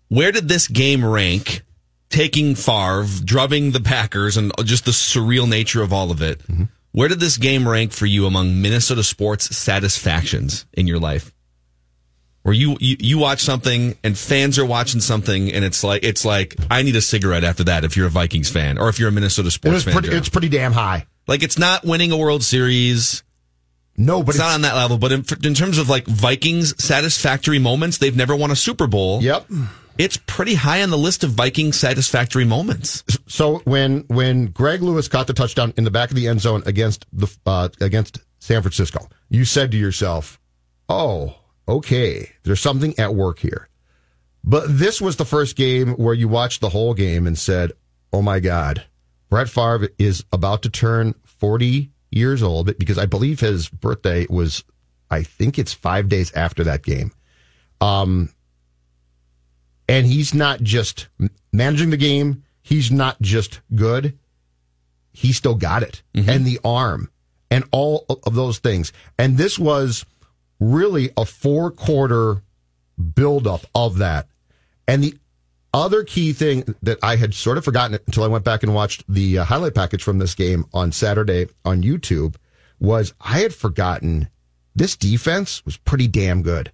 Where 0.08 0.30
did 0.32 0.48
this 0.48 0.68
game 0.68 1.04
rank, 1.04 1.62
taking 2.10 2.54
Favre, 2.54 3.06
drubbing 3.24 3.70
the 3.70 3.80
Packers, 3.80 4.36
and 4.36 4.52
just 4.64 4.84
the 4.84 4.90
surreal 4.90 5.48
nature 5.48 5.82
of 5.82 5.92
all 5.92 6.10
of 6.10 6.20
it? 6.20 6.40
Mm-hmm. 6.40 6.64
Where 6.92 7.08
did 7.08 7.20
this 7.20 7.38
game 7.38 7.66
rank 7.66 7.92
for 7.92 8.04
you 8.04 8.26
among 8.26 8.60
Minnesota 8.60 9.02
sports 9.02 9.56
satisfactions 9.56 10.66
in 10.74 10.86
your 10.86 10.98
life? 10.98 11.32
Where 12.42 12.54
you, 12.54 12.76
you, 12.80 12.96
you 12.98 13.18
watch 13.18 13.40
something 13.40 13.96
and 14.02 14.18
fans 14.18 14.58
are 14.58 14.64
watching 14.66 15.00
something 15.00 15.52
and 15.52 15.64
it's 15.64 15.84
like, 15.84 16.02
it's 16.02 16.24
like, 16.24 16.56
I 16.70 16.82
need 16.82 16.96
a 16.96 17.00
cigarette 17.00 17.44
after 17.44 17.62
that 17.64 17.84
if 17.84 17.96
you're 17.96 18.08
a 18.08 18.10
Vikings 18.10 18.50
fan 18.50 18.78
or 18.78 18.88
if 18.88 18.98
you're 18.98 19.08
a 19.08 19.12
Minnesota 19.12 19.50
sports 19.50 19.84
fan. 19.84 19.92
pretty, 19.92 20.08
it's 20.16 20.28
pretty 20.28 20.48
damn 20.48 20.72
high. 20.72 21.06
like 21.28 21.44
it's 21.44 21.56
not 21.56 21.84
winning 21.84 22.10
a 22.10 22.16
World 22.16 22.42
Series. 22.42 23.22
No, 23.96 24.22
but 24.22 24.30
It's 24.30 24.38
not 24.38 24.54
on 24.54 24.62
that 24.62 24.74
level, 24.74 24.98
but 24.98 25.12
in, 25.12 25.24
in 25.44 25.54
terms 25.54 25.78
of 25.78 25.88
like 25.88 26.06
Vikings 26.06 26.82
satisfactory 26.82 27.58
moments, 27.60 27.98
they've 27.98 28.16
never 28.16 28.34
won 28.34 28.50
a 28.50 28.56
Super 28.56 28.86
Bowl. 28.88 29.22
yep. 29.22 29.46
It's 29.98 30.16
pretty 30.16 30.54
high 30.54 30.82
on 30.82 30.88
the 30.88 30.96
list 30.96 31.22
of 31.22 31.32
Vikings 31.32 31.76
satisfactory 31.78 32.46
moments. 32.46 33.04
So 33.26 33.58
when 33.64 34.00
when 34.08 34.46
Greg 34.46 34.80
Lewis 34.82 35.06
caught 35.06 35.26
the 35.26 35.34
touchdown 35.34 35.74
in 35.76 35.84
the 35.84 35.90
back 35.90 36.08
of 36.08 36.16
the 36.16 36.26
end 36.28 36.40
zone 36.40 36.62
against 36.64 37.04
the 37.12 37.28
uh, 37.44 37.68
against 37.78 38.18
San 38.38 38.62
Francisco, 38.62 39.06
you 39.28 39.44
said 39.44 39.70
to 39.72 39.76
yourself, 39.76 40.40
"Oh, 40.88 41.36
okay, 41.68 42.30
there's 42.42 42.60
something 42.60 42.98
at 42.98 43.14
work 43.14 43.38
here." 43.38 43.68
But 44.44 44.64
this 44.68 45.00
was 45.00 45.16
the 45.16 45.24
first 45.24 45.56
game 45.56 45.92
where 45.94 46.14
you 46.14 46.28
watched 46.28 46.60
the 46.60 46.70
whole 46.70 46.94
game 46.94 47.26
and 47.26 47.38
said, 47.38 47.72
"Oh 48.12 48.22
my 48.22 48.40
God, 48.40 48.84
Brett 49.30 49.48
Favre 49.48 49.88
is 49.98 50.24
about 50.32 50.62
to 50.62 50.70
turn 50.70 51.14
40 51.24 51.90
years 52.10 52.42
old 52.42 52.76
because 52.78 52.98
I 52.98 53.06
believe 53.06 53.40
his 53.40 53.68
birthday 53.68 54.26
was, 54.28 54.64
I 55.10 55.22
think 55.22 55.58
it's 55.58 55.72
five 55.72 56.08
days 56.08 56.32
after 56.32 56.64
that 56.64 56.82
game." 56.82 57.12
Um, 57.80 58.30
and 59.88 60.06
he's 60.06 60.32
not 60.34 60.62
just 60.62 61.08
managing 61.52 61.90
the 61.90 61.96
game. 61.96 62.44
He's 62.62 62.90
not 62.90 63.20
just 63.20 63.60
good. 63.74 64.18
He 65.12 65.32
still 65.32 65.56
got 65.56 65.82
it 65.82 66.02
and 66.28 66.46
the 66.46 66.58
arm 66.64 67.10
and 67.50 67.64
all 67.70 68.06
of 68.24 68.34
those 68.34 68.58
things. 68.58 68.92
And 69.18 69.36
this 69.36 69.58
was 69.58 70.06
really 70.62 71.10
a 71.16 71.24
four 71.24 71.70
quarter 71.70 72.42
buildup 73.14 73.62
of 73.74 73.98
that. 73.98 74.26
And 74.86 75.02
the 75.02 75.16
other 75.74 76.04
key 76.04 76.32
thing 76.32 76.74
that 76.82 76.98
I 77.02 77.16
had 77.16 77.34
sort 77.34 77.58
of 77.58 77.64
forgotten 77.64 77.98
until 78.06 78.24
I 78.24 78.28
went 78.28 78.44
back 78.44 78.62
and 78.62 78.74
watched 78.74 79.04
the 79.08 79.38
uh, 79.38 79.44
highlight 79.44 79.74
package 79.74 80.02
from 80.02 80.18
this 80.18 80.34
game 80.34 80.66
on 80.72 80.92
Saturday 80.92 81.46
on 81.64 81.82
YouTube 81.82 82.36
was 82.78 83.14
I 83.20 83.38
had 83.40 83.54
forgotten 83.54 84.28
this 84.74 84.96
defense 84.96 85.64
was 85.64 85.76
pretty 85.76 86.08
damn 86.08 86.42
good. 86.42 86.70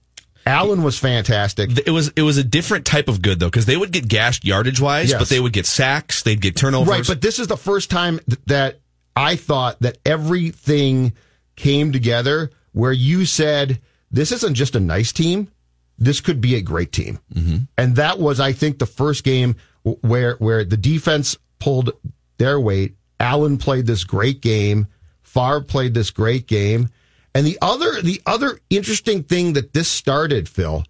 Allen 0.46 0.82
was 0.82 0.98
fantastic. 0.98 1.70
It 1.86 1.90
was 1.90 2.08
it 2.16 2.22
was 2.22 2.38
a 2.38 2.44
different 2.44 2.86
type 2.86 3.08
of 3.08 3.20
good 3.20 3.38
though, 3.38 3.48
because 3.48 3.66
they 3.66 3.76
would 3.76 3.92
get 3.92 4.08
gashed 4.08 4.44
yardage 4.44 4.80
wise, 4.80 5.10
Yes. 5.10 5.20
but 5.20 5.28
they 5.28 5.40
would 5.40 5.52
get 5.52 5.66
sacks, 5.66 6.22
they'd 6.22 6.40
get 6.40 6.56
turnovers. 6.56 6.88
Right, 6.88 7.06
but 7.06 7.20
this 7.20 7.38
is 7.38 7.48
the 7.48 7.56
first 7.56 7.90
time 7.90 8.18
th- 8.20 8.38
that 8.46 8.80
I 9.14 9.36
thought 9.36 9.78
that 9.80 9.98
everything 10.06 11.12
came 11.56 11.92
together 11.92 12.50
where 12.78 12.92
you 12.92 13.26
said, 13.26 13.80
this 14.08 14.30
isn't 14.30 14.54
just 14.54 14.76
a 14.76 14.80
nice 14.80 15.10
team. 15.12 15.50
This 15.98 16.20
could 16.20 16.40
be 16.40 16.54
a 16.54 16.60
great 16.60 16.92
team. 16.92 17.18
Mm-hmm. 17.34 17.56
And 17.76 17.96
that 17.96 18.20
was, 18.20 18.38
I 18.38 18.52
think, 18.52 18.78
the 18.78 18.86
first 18.86 19.24
game 19.24 19.56
where, 19.82 20.36
where 20.36 20.62
the 20.64 20.76
defense 20.76 21.36
pulled 21.58 21.90
their 22.36 22.60
weight. 22.60 22.94
Allen 23.18 23.58
played 23.58 23.86
this 23.86 24.04
great 24.04 24.40
game. 24.40 24.86
Favre 25.22 25.60
played 25.60 25.92
this 25.92 26.12
great 26.12 26.46
game. 26.46 26.88
And 27.34 27.44
the 27.44 27.58
other, 27.60 28.00
the 28.00 28.22
other 28.24 28.60
interesting 28.70 29.24
thing 29.24 29.54
that 29.54 29.72
this 29.72 29.88
started, 29.88 30.48
Phil, 30.48 30.84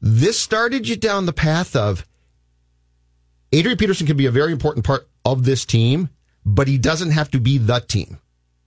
this 0.00 0.40
started 0.40 0.88
you 0.88 0.96
down 0.96 1.26
the 1.26 1.34
path 1.34 1.76
of 1.76 2.06
Adrian 3.52 3.76
Peterson 3.76 4.06
can 4.06 4.16
be 4.16 4.24
a 4.24 4.30
very 4.30 4.50
important 4.50 4.86
part 4.86 5.06
of 5.26 5.44
this 5.44 5.66
team, 5.66 6.08
but 6.46 6.68
he 6.68 6.78
doesn't 6.78 7.10
have 7.10 7.30
to 7.32 7.38
be 7.38 7.58
the 7.58 7.80
team. 7.80 8.18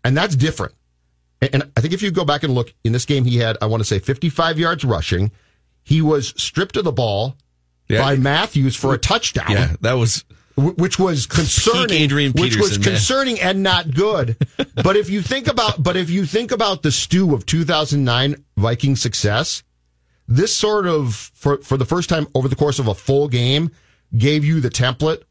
And 0.03 0.15
that's 0.15 0.35
different. 0.35 0.75
And 1.41 1.69
I 1.77 1.81
think 1.81 1.93
if 1.93 2.01
you 2.01 2.09
go 2.11 2.25
back 2.25 2.43
and 2.43 2.53
look 2.55 2.73
in 2.83 2.93
this 2.93 3.05
game, 3.05 3.25
he 3.25 3.37
had, 3.37 3.57
I 3.61 3.67
want 3.67 3.81
to 3.81 3.85
say 3.85 3.99
55 3.99 4.57
yards 4.57 4.83
rushing. 4.83 5.31
He 5.83 6.01
was 6.01 6.33
stripped 6.37 6.77
of 6.77 6.83
the 6.83 6.91
ball 6.91 7.35
Yeah. 7.87 8.01
by 8.01 8.15
Matthews 8.15 8.75
for 8.75 8.93
a 8.93 8.97
touchdown 8.97 9.51
yeah, 9.51 9.75
that 9.81 9.93
was 9.93 10.25
which 10.57 10.97
was 10.97 11.27
concerning. 11.27 12.09
Which 12.33 12.57
was 12.57 12.71
Peterson, 12.71 12.81
man. 12.81 12.83
concerning 12.83 13.39
and 13.39 13.61
not 13.61 13.93
good. 13.93 14.35
but 14.83 14.95
if 14.97 15.09
you 15.09 15.21
think 15.21 15.47
about, 15.47 15.81
but 15.83 15.95
if 15.95 16.09
you 16.09 16.25
think 16.25 16.51
about 16.51 16.81
the 16.81 16.91
stew 16.91 17.35
of 17.35 17.45
2009 17.45 18.43
Viking 18.57 18.95
success, 18.95 19.61
this 20.27 20.55
sort 20.55 20.87
of 20.87 21.13
for 21.35 21.59
for 21.59 21.77
the 21.77 21.85
first 21.85 22.09
time 22.09 22.25
over 22.33 22.47
the 22.47 22.55
course 22.55 22.79
of 22.79 22.87
a 22.87 22.95
full 22.95 23.27
game 23.27 23.69
gave 24.17 24.43
you 24.43 24.59
the 24.59 24.69
template 24.69 25.21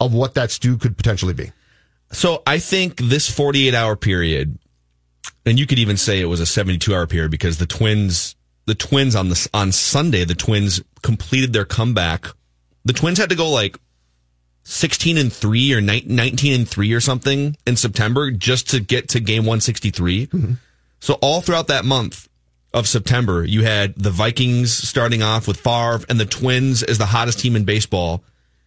of 0.00 0.14
what 0.14 0.34
that 0.34 0.50
stew 0.50 0.78
could 0.78 0.96
potentially 0.96 1.34
be. 1.34 1.52
So 2.10 2.42
I 2.46 2.58
think 2.58 2.96
this 2.96 3.30
48 3.30 3.74
hour 3.74 3.94
period, 3.94 4.58
and 5.44 5.58
you 5.58 5.66
could 5.66 5.78
even 5.78 5.96
say 5.96 6.20
it 6.20 6.26
was 6.26 6.40
a 6.40 6.46
72 6.46 6.94
hour 6.94 7.06
period 7.06 7.30
because 7.30 7.58
the 7.58 7.66
Twins, 7.66 8.36
the 8.66 8.74
Twins 8.74 9.14
on 9.14 9.28
this 9.28 9.48
on 9.52 9.72
Sunday, 9.72 10.24
the 10.24 10.34
Twins 10.34 10.82
completed 11.02 11.52
their 11.52 11.64
comeback. 11.64 12.26
The 12.84 12.92
Twins 12.92 13.18
had 13.18 13.30
to 13.30 13.36
go 13.36 13.50
like 13.50 13.78
16 14.64 15.18
and 15.18 15.32
three 15.32 15.72
or 15.72 15.80
19 15.80 16.52
and 16.52 16.68
three 16.68 16.92
or 16.92 17.00
something 17.00 17.56
in 17.66 17.76
September 17.76 18.30
just 18.30 18.70
to 18.70 18.80
get 18.80 19.08
to 19.10 19.20
game 19.20 19.42
163. 19.42 20.26
Mm-hmm. 20.26 20.52
So 21.00 21.14
all 21.14 21.40
throughout 21.40 21.66
that 21.66 21.84
month, 21.84 22.28
of 22.74 22.88
September, 22.88 23.44
you 23.44 23.64
had 23.64 23.94
the 23.96 24.10
Vikings 24.10 24.72
starting 24.72 25.22
off 25.22 25.46
with 25.46 25.60
Favre 25.60 26.04
and 26.08 26.18
the 26.18 26.24
Twins 26.24 26.82
as 26.82 26.98
the 26.98 27.06
hottest 27.06 27.40
team 27.40 27.56
in 27.56 27.64
baseball. 27.64 28.24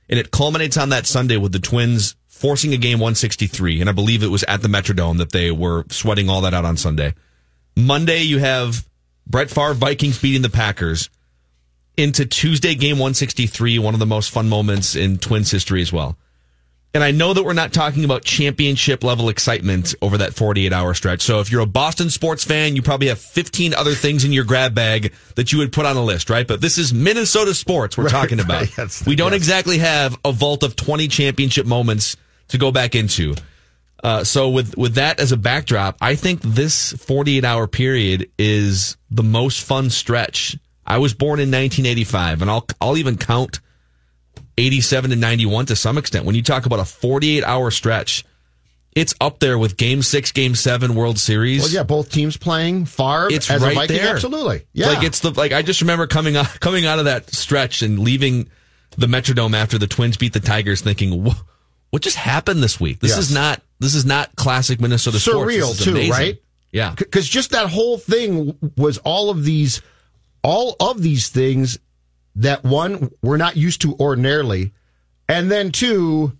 And 0.07 0.19
it 0.19 0.31
culminates 0.31 0.77
on 0.77 0.89
that 0.89 1.07
Sunday 1.07 1.37
with 1.37 1.51
the 1.51 1.59
Twins 1.59 2.15
forcing 2.39 2.73
a 2.73 2.77
game 2.77 2.99
163. 2.99 3.81
And 3.81 3.89
I 3.89 3.93
believe 3.93 4.21
it 4.23 4.27
was 4.27 4.43
at 4.43 4.61
the 4.61 4.67
Metrodome 4.67 5.17
that 5.19 5.31
they 5.31 5.51
were 5.51 5.85
sweating 5.89 6.29
all 6.29 6.41
that 6.41 6.53
out 6.53 6.65
on 6.65 6.77
Sunday. 6.77 7.13
Monday, 7.77 8.21
you 8.21 8.39
have 8.39 8.85
Brett 9.27 9.49
Favre 9.49 9.73
Vikings 9.73 10.19
beating 10.21 10.41
the 10.41 10.49
Packers 10.49 11.09
into 11.97 12.25
Tuesday 12.25 12.75
game 12.75 12.97
163, 12.97 13.79
one 13.79 13.93
of 13.93 13.99
the 13.99 14.05
most 14.05 14.31
fun 14.31 14.49
moments 14.49 14.95
in 14.95 15.17
Twins 15.17 15.49
history 15.51 15.81
as 15.81 15.93
well. 15.93 16.17
And 16.93 17.03
I 17.03 17.11
know 17.11 17.33
that 17.33 17.43
we're 17.43 17.51
not 17.53 17.73
talking 17.73 18.05
about 18.05 18.23
championship 18.23 19.03
level 19.03 19.27
excitement 19.27 19.95
over 20.01 20.17
that 20.19 20.33
48 20.33 20.71
hour 20.71 20.93
stretch. 20.93 21.21
So 21.21 21.41
if 21.41 21.51
you're 21.51 21.61
a 21.61 21.65
Boston 21.65 22.09
sports 22.09 22.45
fan, 22.45 22.75
you 22.77 22.81
probably 22.81 23.07
have 23.07 23.19
15 23.19 23.73
other 23.73 23.93
things 23.93 24.23
in 24.23 24.31
your 24.31 24.45
grab 24.45 24.73
bag 24.73 25.13
that 25.35 25.51
you 25.51 25.57
would 25.57 25.73
put 25.73 25.85
on 25.85 25.97
a 25.97 26.03
list, 26.03 26.29
right? 26.29 26.47
But 26.47 26.61
this 26.61 26.77
is 26.77 26.93
Minnesota 26.93 27.53
sports 27.53 27.97
we're 27.97 28.03
Right, 28.05 28.11
talking 28.11 28.39
about. 28.39 28.61
right, 28.61 28.77
yes, 28.77 29.05
we 29.05 29.17
don't 29.17 29.33
yes. 29.33 29.37
exactly 29.41 29.79
have 29.79 30.17
a 30.23 30.31
vault 30.31 30.63
of 30.63 30.77
20 30.77 31.09
championship 31.09 31.65
moments 31.65 32.15
to 32.49 32.57
go 32.57 32.71
back 32.71 32.95
into. 32.95 33.35
Uh, 34.03 34.23
so 34.23 34.49
with 34.49 34.77
with 34.77 34.95
that 34.95 35.19
as 35.19 35.31
a 35.31 35.37
backdrop, 35.37 35.97
I 35.99 36.15
think 36.15 36.41
this 36.41 36.93
48 36.93 37.43
hour 37.43 37.65
period 37.67 38.29
is 38.37 38.97
the 39.09 39.23
most 39.23 39.63
fun 39.63 39.89
stretch. 39.89 40.55
I 40.85 40.99
was 40.99 41.13
born 41.15 41.39
in 41.39 41.49
1985, 41.49 42.41
and 42.43 42.51
I'll 42.51 42.67
I'll 42.79 42.97
even 42.97 43.17
count 43.17 43.59
87 44.57 45.09
to 45.11 45.15
91 45.15 45.65
to 45.67 45.75
some 45.75 45.97
extent. 45.97 46.25
When 46.25 46.35
you 46.35 46.43
talk 46.43 46.65
about 46.65 46.79
a 46.79 46.85
48 46.85 47.43
hour 47.43 47.71
stretch, 47.71 48.23
it's 48.95 49.13
up 49.19 49.39
there 49.39 49.57
with 49.57 49.75
Game 49.75 50.01
Six, 50.01 50.31
Game 50.31 50.55
Seven 50.55 50.95
World 50.95 51.19
Series. 51.19 51.63
Well, 51.63 51.71
yeah, 51.71 51.83
both 51.83 52.11
teams 52.11 52.37
playing 52.37 52.85
Favre 52.85 53.27
It's 53.29 53.49
as 53.49 53.61
right 53.61 53.73
a 53.73 53.75
Viking. 53.75 53.97
there. 53.97 54.13
Absolutely. 54.13 54.65
Yeah. 54.71 54.89
Like 54.89 55.03
it's 55.03 55.19
the 55.19 55.31
like 55.31 55.51
I 55.51 55.61
just 55.63 55.81
remember 55.81 56.07
coming 56.07 56.37
out 56.37 56.47
coming 56.59 56.85
out 56.85 56.99
of 56.99 57.05
that 57.05 57.33
stretch 57.33 57.81
and 57.81 57.99
leaving 57.99 58.49
the 58.97 59.07
Metrodome 59.07 59.55
after 59.55 59.77
the 59.77 59.87
Twins 59.87 60.15
beat 60.15 60.31
the 60.33 60.39
Tigers, 60.39 60.81
thinking, 60.81 61.23
"Wha- 61.25 61.33
"What 61.91 62.01
just 62.01 62.17
happened 62.17 62.61
this 62.63 62.79
week? 62.79 62.99
This 62.99 63.11
Yes. 63.11 63.19
is 63.19 63.33
not 63.33 63.61
this 63.79 63.95
is 63.95 64.05
not 64.05 64.35
classic 64.35 64.79
Minnesota 64.79 65.19
sports. 65.19 65.53
This 65.53 65.63
surreal 65.63 65.81
too, 65.83 65.91
amazing." 65.91 66.11
right? 66.11 66.41
Yeah, 66.71 66.93
Because 66.97 67.27
just 67.27 67.51
that 67.51 67.69
whole 67.69 67.97
thing 67.97 68.55
was 68.75 68.97
all 68.99 69.29
of 69.29 69.45
these, 69.45 69.81
all 70.43 70.75
of 70.81 71.01
these 71.01 71.29
things 71.29 71.77
that 72.35 72.63
one 72.65 73.11
we're 73.21 73.37
not 73.37 73.55
used 73.55 73.81
to 73.81 73.95
ordinarily, 73.97 74.73
and 75.29 75.49
then 75.49 75.71
two, 75.71 76.37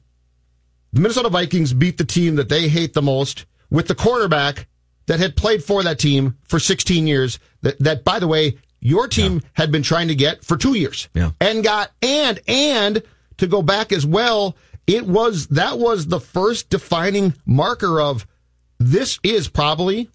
the 0.91 0.99
Minnesota 1.01 1.29
Vikings 1.29 1.71
beat 1.73 1.97
the 1.97 2.03
team 2.05 2.35
that 2.35 2.49
they 2.49 2.67
hate 2.67 2.93
the 2.93 3.01
most 3.01 3.45
with 3.69 3.87
the 3.87 3.95
quarterback 3.95 4.67
that 5.07 5.19
had 5.19 5.37
played 5.37 5.63
for 5.63 5.83
that 5.83 5.99
team 5.99 6.35
for 6.47 6.59
16 6.59 7.07
years. 7.07 7.39
That, 7.61 7.79
that 7.79 8.03
by 8.03 8.19
the 8.19 8.27
way, 8.27 8.57
your 8.81 9.07
team 9.07 9.41
had 9.53 9.71
been 9.71 9.83
trying 9.83 10.09
to 10.09 10.15
get 10.15 10.43
for 10.43 10.57
two 10.57 10.73
years, 10.75 11.07
Yeah. 11.13 11.31
and 11.39 11.63
got 11.63 11.91
and 12.01 12.39
and 12.47 13.01
to 13.37 13.47
go 13.47 13.61
back 13.61 13.91
as 13.93 14.05
well. 14.05 14.55
It 14.87 15.07
was 15.07 15.47
that 15.47 15.79
was 15.79 16.07
the 16.07 16.19
first 16.19 16.69
defining 16.69 17.33
marker 17.45 17.99
of 17.99 18.25
this 18.79 19.19
is 19.23 19.47
probably 19.47 20.09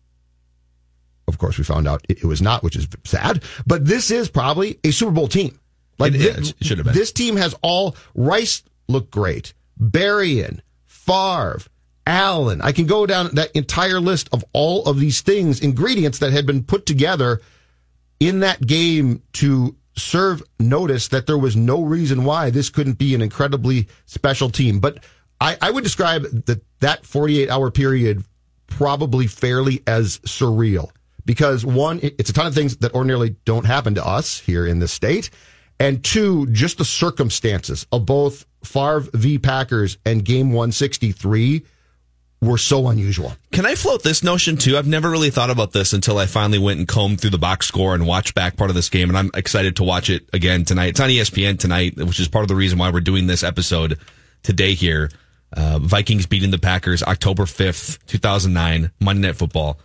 of 1.29 1.39
course, 1.39 1.59
we 1.59 1.63
found 1.65 1.87
out 1.87 2.05
it, 2.09 2.25
was 2.25 2.43
not, 2.43 2.65
which 2.65 2.75
is 2.75 2.89
sad. 3.05 3.45
But 3.65 3.85
this 3.87 4.11
is 4.11 4.29
probably 4.29 4.81
a 4.83 4.91
Super 4.91 5.13
Bowl 5.13 5.29
team. 5.29 5.57
Like 5.97 6.13
It 6.15 6.19
thi- 6.19 6.55
It 6.59 6.67
should 6.67 6.79
have 6.79 6.87
been. 6.87 6.95
This 6.95 7.13
team 7.13 7.37
has 7.37 7.55
all 7.63 7.95
Rice 8.17 8.65
looked 8.89 9.13
great, 9.13 9.55
Berrian, 9.81 10.59
Favre, 10.87 11.61
Allen. 12.05 12.61
I 12.63 12.73
can 12.73 12.87
go 12.87 13.07
down 13.07 13.35
that 13.37 13.53
entire 13.53 14.01
list 14.01 14.29
of 14.33 14.45
all 14.53 14.85
of 14.87 14.99
these 14.99 15.21
things, 15.21 15.61
ingredients 15.61 16.19
that 16.19 16.33
had 16.33 16.47
been 16.47 16.65
put 16.65 16.85
together 16.85 17.41
in 18.19 18.41
that 18.41 18.67
game 18.67 19.23
to 19.35 19.77
serve 19.97 20.43
notice 20.59 21.09
that 21.09 21.27
there 21.27 21.39
was 21.39 21.57
no 21.57 21.83
reason 21.83 22.25
why 22.25 22.51
this 22.51 22.71
couldn't 22.71 22.99
be 22.99 23.15
an 23.15 23.23
incredibly 23.23 23.89
special 24.07 24.51
team. 24.51 24.81
But 24.81 25.05
I, 25.41 25.57
I 25.61 25.71
would 25.71 25.85
describe 25.85 26.23
that 26.47 26.63
that 26.81 27.05
48 27.05 27.51
hour 27.51 27.71
period 27.71 28.25
probably 28.67 29.27
fairly 29.27 29.83
as 29.87 30.19
surreal 30.21 30.91
because 31.25 31.65
one, 31.65 32.01
it's 32.03 32.31
a 32.31 32.33
ton 32.33 32.47
of 32.47 32.55
things 32.55 32.77
that 32.79 32.95
ordinarily 32.95 33.37
don't 33.45 33.67
happen 33.67 33.95
to 33.95 34.07
us 34.07 34.39
here 34.39 34.67
in 34.67 34.79
this 34.79 34.93
state. 34.93 35.31
And 35.79 36.05
two, 36.05 36.47
just 36.49 36.79
the 36.79 36.85
circumstances 36.85 37.87
of 37.91 38.05
both 38.05 38.47
Favre 38.63 39.01
v. 39.15 39.39
Packers 39.39 39.97
and 40.05 40.25
game 40.25 40.49
163 40.49 41.65
were 42.41 42.59
so 42.59 42.89
unusual. 42.89 43.35
Can 43.53 43.67
I 43.67 43.75
float 43.75 44.03
this 44.03 44.23
notion 44.23 44.57
too? 44.57 44.77
I've 44.77 44.87
never 44.87 45.11
really 45.11 45.31
thought 45.31 45.51
about 45.51 45.73
this 45.73 45.93
until 45.93 46.19
I 46.19 46.27
finally 46.27 46.59
went 46.59 46.79
and 46.79 46.89
combed 46.89 47.21
through 47.21 47.31
the 47.31 47.39
box 47.39 47.67
score 47.67 47.95
and 47.95 48.07
watched 48.07 48.35
back 48.35 48.57
part 48.57 48.71
of 48.71 48.77
this 48.77 48.89
game, 48.89 49.11
and 49.11 49.19
I'm 49.19 49.31
excited 49.35 49.77
to 49.77 49.85
watch 49.85 50.09
it 50.09 50.29
again 50.33 50.65
tonight. 50.65 50.91
It's 50.91 51.01
on 51.01 51.11
ESPN 51.11 51.59
tonight, 51.59 51.97
which 51.97 52.19
is 52.19 52.29
part 52.29 52.43
of 52.43 52.49
the 52.49 52.57
reason 52.57 52.79
why 52.79 52.91
we're 52.91 53.01
doing 53.01 53.27
this 53.27 53.43
episode 53.43 53.99
today 54.43 54.75
here. 54.75 55.11
Uh, 55.53 55.79
Vikings 55.81 56.27
beating 56.27 56.51
the 56.51 56.59
Packers 56.59 57.03
October 57.03 57.45
5th, 57.45 57.99
2009, 58.07 58.91
Monday 59.01 59.27
Night 59.29 59.37
Football. 59.37 59.79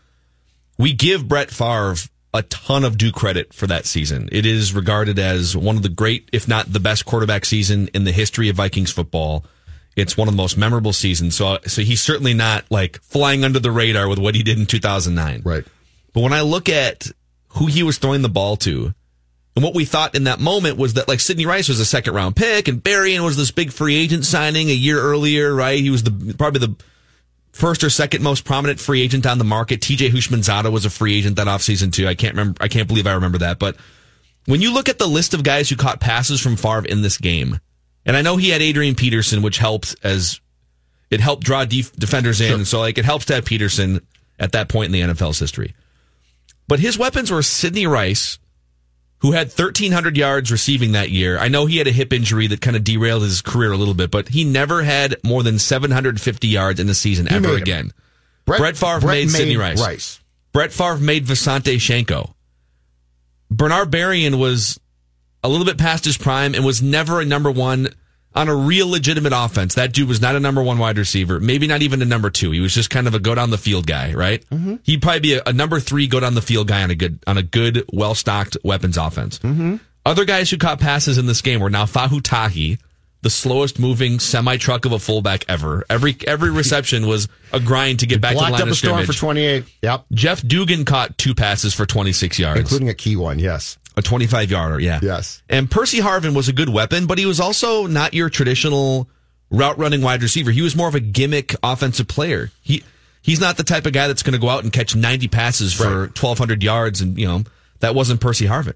We 0.77 0.93
give 0.93 1.27
Brett 1.27 1.49
Favre 1.49 1.95
a 2.33 2.43
ton 2.43 2.83
of 2.83 2.97
due 2.97 3.11
credit 3.11 3.53
for 3.53 3.65
that 3.67 3.85
season. 3.85 4.29
It 4.31 4.45
is 4.45 4.73
regarded 4.73 5.17
as 5.17 5.55
one 5.55 5.77
of 5.77 5.83
the 5.83 5.89
great, 5.89 6.29
if 6.33 6.47
not 6.47 6.71
the 6.71 6.81
best 6.81 7.05
quarterback 7.05 7.45
season 7.45 7.89
in 7.93 8.03
the 8.03 8.11
history 8.11 8.49
of 8.49 8.57
Vikings 8.57 8.91
football. 8.91 9.45
It's 9.95 10.17
one 10.17 10.27
of 10.27 10.33
the 10.33 10.37
most 10.37 10.57
memorable 10.57 10.93
seasons. 10.93 11.35
So, 11.35 11.59
so 11.65 11.81
he's 11.81 12.01
certainly 12.01 12.33
not 12.33 12.65
like 12.69 13.01
flying 13.01 13.45
under 13.45 13.59
the 13.59 13.71
radar 13.71 14.09
with 14.09 14.19
what 14.19 14.35
he 14.35 14.43
did 14.43 14.59
in 14.59 14.65
2009. 14.65 15.41
Right. 15.45 15.63
But 16.13 16.21
when 16.21 16.33
I 16.33 16.41
look 16.41 16.69
at 16.69 17.07
who 17.49 17.67
he 17.67 17.83
was 17.83 17.97
throwing 17.97 18.21
the 18.21 18.29
ball 18.29 18.57
to, 18.57 18.93
and 19.55 19.63
what 19.63 19.73
we 19.73 19.85
thought 19.85 20.15
in 20.15 20.25
that 20.25 20.41
moment 20.41 20.77
was 20.77 20.95
that 20.95 21.07
like 21.07 21.21
Sidney 21.21 21.45
Rice 21.45 21.69
was 21.69 21.79
a 21.79 21.85
second 21.85 22.13
round 22.13 22.35
pick, 22.35 22.67
and 22.67 22.83
Berrian 22.83 23.23
was 23.23 23.37
this 23.37 23.51
big 23.51 23.71
free 23.71 23.95
agent 23.95 24.25
signing 24.25 24.69
a 24.69 24.73
year 24.73 24.99
earlier, 24.99 25.53
right? 25.53 25.79
He 25.79 25.89
was 25.89 26.03
the 26.03 26.35
probably 26.37 26.59
the 26.59 26.75
first 27.53 27.81
or 27.85 27.89
second 27.89 28.21
most 28.21 28.43
prominent 28.43 28.81
free 28.81 29.01
agent 29.01 29.25
on 29.25 29.37
the 29.37 29.45
market. 29.45 29.79
TJ 29.79 30.09
Houshmandzadeh 30.09 30.71
was 30.71 30.83
a 30.83 30.89
free 30.89 31.17
agent 31.17 31.37
that 31.37 31.47
offseason 31.47 31.93
too. 31.93 32.05
I 32.05 32.15
can't 32.15 32.33
remember. 32.33 32.61
I 32.61 32.67
can't 32.67 32.87
believe 32.87 33.07
I 33.07 33.13
remember 33.13 33.37
that. 33.37 33.59
But 33.59 33.77
when 34.45 34.61
you 34.61 34.73
look 34.73 34.89
at 34.89 34.99
the 34.99 35.07
list 35.07 35.33
of 35.33 35.43
guys 35.43 35.69
who 35.69 35.77
caught 35.77 36.01
passes 36.01 36.41
from 36.41 36.57
Favre 36.57 36.85
in 36.85 37.01
this 37.01 37.17
game, 37.17 37.59
and 38.05 38.15
I 38.15 38.21
know 38.21 38.37
he 38.37 38.49
had 38.49 38.61
Adrian 38.61 38.95
Peterson, 38.95 39.41
which 39.41 39.57
helped 39.57 39.95
as 40.03 40.39
it 41.09 41.19
helped 41.19 41.43
draw 41.43 41.65
def- 41.65 41.93
defenders 41.93 42.41
in, 42.41 42.53
and 42.53 42.67
so 42.67 42.79
like 42.79 42.97
it 42.97 43.05
helps 43.05 43.25
to 43.25 43.35
have 43.35 43.45
Peterson 43.45 44.05
at 44.39 44.51
that 44.53 44.69
point 44.69 44.87
in 44.87 44.91
the 44.91 45.13
NFL's 45.13 45.39
history. 45.39 45.75
But 46.67 46.79
his 46.79 46.97
weapons 46.97 47.31
were 47.31 47.43
Sidney 47.43 47.87
Rice, 47.87 48.39
who 49.19 49.31
had 49.31 49.47
1,300 49.47 50.17
yards 50.17 50.51
receiving 50.51 50.93
that 50.93 51.09
year. 51.09 51.37
I 51.37 51.47
know 51.47 51.67
he 51.67 51.77
had 51.77 51.87
a 51.87 51.91
hip 51.91 52.11
injury 52.11 52.47
that 52.47 52.61
kind 52.61 52.75
of 52.75 52.83
derailed 52.83 53.21
his 53.23 53.41
career 53.41 53.71
a 53.71 53.77
little 53.77 53.93
bit, 53.93 54.11
but 54.11 54.29
he 54.29 54.43
never 54.43 54.83
had 54.83 55.15
more 55.23 55.43
than 55.43 55.59
750 55.59 56.47
yards 56.47 56.79
in 56.79 56.89
a 56.89 56.93
season 56.95 57.31
ever 57.31 57.55
again. 57.55 57.91
Brett 58.45 58.77
Favre 58.77 59.07
made 59.07 59.29
Sidney 59.29 59.57
Rice. 59.57 59.81
Rice. 59.81 60.19
Brett 60.53 60.71
Favre 60.71 60.97
made 60.97 61.25
Visanthe 61.25 61.75
Shiancoe. 61.75 62.33
Bernard 63.49 63.91
Berrian 63.91 64.39
was 64.39 64.79
a 65.45 65.47
little 65.47 65.65
bit 65.65 65.77
past 65.77 66.05
his 66.05 66.17
prime 66.17 66.55
and 66.55 66.65
was 66.65 66.81
never 66.81 67.21
a 67.21 67.25
number 67.25 67.51
one 67.51 67.89
on 68.33 68.49
a 68.49 68.55
real 68.55 68.87
legitimate 68.89 69.31
offense. 69.33 69.75
That 69.75 69.93
dude 69.93 70.09
was 70.09 70.21
not 70.21 70.35
a 70.35 70.39
number 70.39 70.61
one 70.61 70.77
wide 70.77 70.97
receiver, 70.97 71.39
maybe 71.39 71.67
not 71.67 71.81
even 71.81 72.01
a 72.01 72.05
number 72.05 72.29
two. 72.29 72.51
He 72.51 72.59
was 72.59 72.73
just 72.73 72.89
kind 72.89 73.07
of 73.07 73.13
a 73.13 73.19
go 73.19 73.35
down 73.35 73.49
the 73.51 73.57
field 73.57 73.87
guy, 73.87 74.13
right? 74.13 74.43
Mm-hmm. 74.49 74.75
He'd 74.83 75.01
probably 75.01 75.21
be 75.21 75.33
a, 75.35 75.43
a 75.45 75.53
number 75.53 75.79
three 75.79 76.07
go 76.07 76.19
down 76.19 76.33
the 76.33 76.41
field 76.41 76.67
guy 76.67 76.83
on 76.83 76.91
a 76.91 76.95
good 76.95 77.19
on 77.27 77.37
a 77.37 77.43
good, 77.43 77.85
well 77.93 78.15
stocked 78.15 78.57
weapons 78.63 78.97
offense. 78.97 79.39
Mm-hmm. 79.39 79.77
Other 80.05 80.25
guys 80.25 80.49
who 80.49 80.57
caught 80.57 80.79
passes 80.79 81.17
in 81.17 81.25
this 81.25 81.41
game 81.41 81.59
were 81.61 81.69
Naufahu 81.69 82.21
Tahi, 82.21 82.77
the 83.21 83.29
slowest 83.29 83.79
moving 83.79 84.19
semi 84.19 84.57
truck 84.57 84.85
of 84.85 84.91
a 84.91 84.99
fullback 84.99 85.45
ever. 85.47 85.83
Every 85.89 86.17
every 86.27 86.49
reception 86.51 87.07
was 87.07 87.27
a 87.53 87.59
grind 87.59 87.99
to 87.99 88.07
get 88.07 88.19
back 88.19 88.31
to 88.31 88.37
the 88.37 88.41
line 88.41 88.53
up 88.53 88.67
a 88.67 88.71
of 88.71 88.77
storm 88.77 88.95
scrimmage. 88.95 89.15
for 89.15 89.19
28. 89.19 89.63
Yep. 89.81 90.05
Jeff 90.11 90.41
Dugan 90.45 90.85
caught 90.85 91.17
two 91.17 91.33
passes 91.33 91.73
for 91.73 91.85
26 91.85 92.37
yards. 92.37 92.59
Including 92.59 92.89
a 92.89 92.93
key 92.93 93.15
one. 93.15 93.39
Yes. 93.39 93.77
A 93.97 94.01
25 94.01 94.51
yarder, 94.51 94.79
yeah. 94.79 94.99
Yes. 95.01 95.41
And 95.49 95.69
Percy 95.69 95.99
Harvin 95.99 96.35
was 96.35 96.47
a 96.49 96.53
good 96.53 96.69
weapon, 96.69 97.05
but 97.07 97.17
he 97.17 97.25
was 97.25 97.39
also 97.39 97.87
not 97.87 98.13
your 98.13 98.29
traditional 98.29 99.09
route 99.49 99.77
running 99.77 100.01
wide 100.01 100.21
receiver. 100.21 100.51
He 100.51 100.61
was 100.61 100.75
more 100.75 100.87
of 100.87 100.95
a 100.95 100.99
gimmick 100.99 101.55
offensive 101.63 102.07
player. 102.07 102.51
He 102.61 102.83
he's 103.21 103.39
not 103.39 103.57
the 103.57 103.63
type 103.63 103.85
of 103.85 103.93
guy 103.93 104.07
that's 104.07 104.23
going 104.23 104.33
to 104.33 104.39
go 104.39 104.49
out 104.49 104.63
and 104.63 104.71
catch 104.73 104.95
90 104.95 105.27
passes 105.29 105.73
for 105.73 105.83
Right. 105.83 106.21
1200 106.21 106.63
yards 106.63 107.01
and, 107.01 107.17
you 107.17 107.27
know, 107.27 107.43
that 107.79 107.95
wasn't 107.95 108.21
Percy 108.21 108.45
Harvin. 108.45 108.75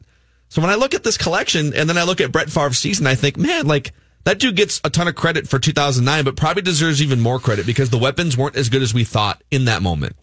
So 0.50 0.62
when 0.62 0.72
I 0.72 0.76
look 0.76 0.94
at 0.96 1.04
this 1.04 1.18
collection 1.18 1.74
and 1.76 1.88
then 1.90 1.98
I 1.98 2.04
look 2.04 2.22
at 2.22 2.32
Brett 2.32 2.50
Favre's 2.50 2.80
season, 2.80 3.06
I 3.06 3.16
think, 3.16 3.38
man, 3.38 3.68
like 3.68 3.94
that 4.24 4.40
dude 4.40 4.56
gets 4.56 4.82
a 4.84 4.90
ton 4.90 5.08
of 5.08 5.16
credit 5.16 5.48
for 5.48 5.60
2009, 5.60 6.24
but 6.24 6.36
probably 6.36 6.62
deserves 6.64 7.02
even 7.02 7.20
more 7.20 7.40
credit 7.40 7.66
because 7.66 7.90
the 7.90 7.98
weapons 8.00 8.36
weren't 8.38 8.56
as 8.56 8.70
good 8.70 8.82
as 8.82 8.94
we 8.94 9.04
thought 9.04 9.44
in 9.52 9.66
that 9.66 9.82
moment. 9.82 10.16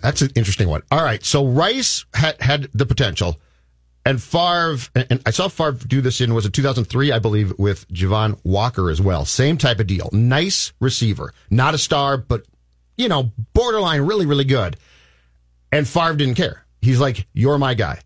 That's 0.00 0.22
an 0.22 0.30
interesting 0.36 0.68
one. 0.68 0.82
All 0.92 1.02
right. 1.02 1.24
So 1.24 1.44
Rice 1.46 2.04
had, 2.14 2.40
had 2.40 2.68
the 2.72 2.86
potential. 2.86 3.40
And 4.04 4.22
Favre, 4.22 4.78
and 4.94 5.20
I 5.26 5.30
saw 5.30 5.48
Favre 5.48 5.72
do 5.86 6.00
this 6.00 6.20
in, 6.20 6.32
was 6.32 6.46
it 6.46 6.52
2003, 6.54 7.12
I 7.12 7.18
believe, 7.18 7.52
with 7.58 7.86
Javon 7.88 8.38
Walker 8.42 8.90
as 8.90 9.02
well. 9.02 9.26
Same 9.26 9.58
type 9.58 9.80
of 9.80 9.86
deal. 9.86 10.08
Nice 10.12 10.72
receiver. 10.80 11.34
Not 11.50 11.74
a 11.74 11.78
star, 11.78 12.16
but, 12.16 12.46
you 12.96 13.08
know, 13.08 13.32
borderline 13.52 14.02
really, 14.02 14.24
really 14.24 14.44
good. 14.44 14.76
And 15.70 15.86
Favre 15.86 16.14
didn't 16.14 16.36
care. 16.36 16.64
he's 16.80 17.00
like, 17.00 17.26
"You're 17.34 17.58
my 17.58 17.74
guy." 17.74 18.00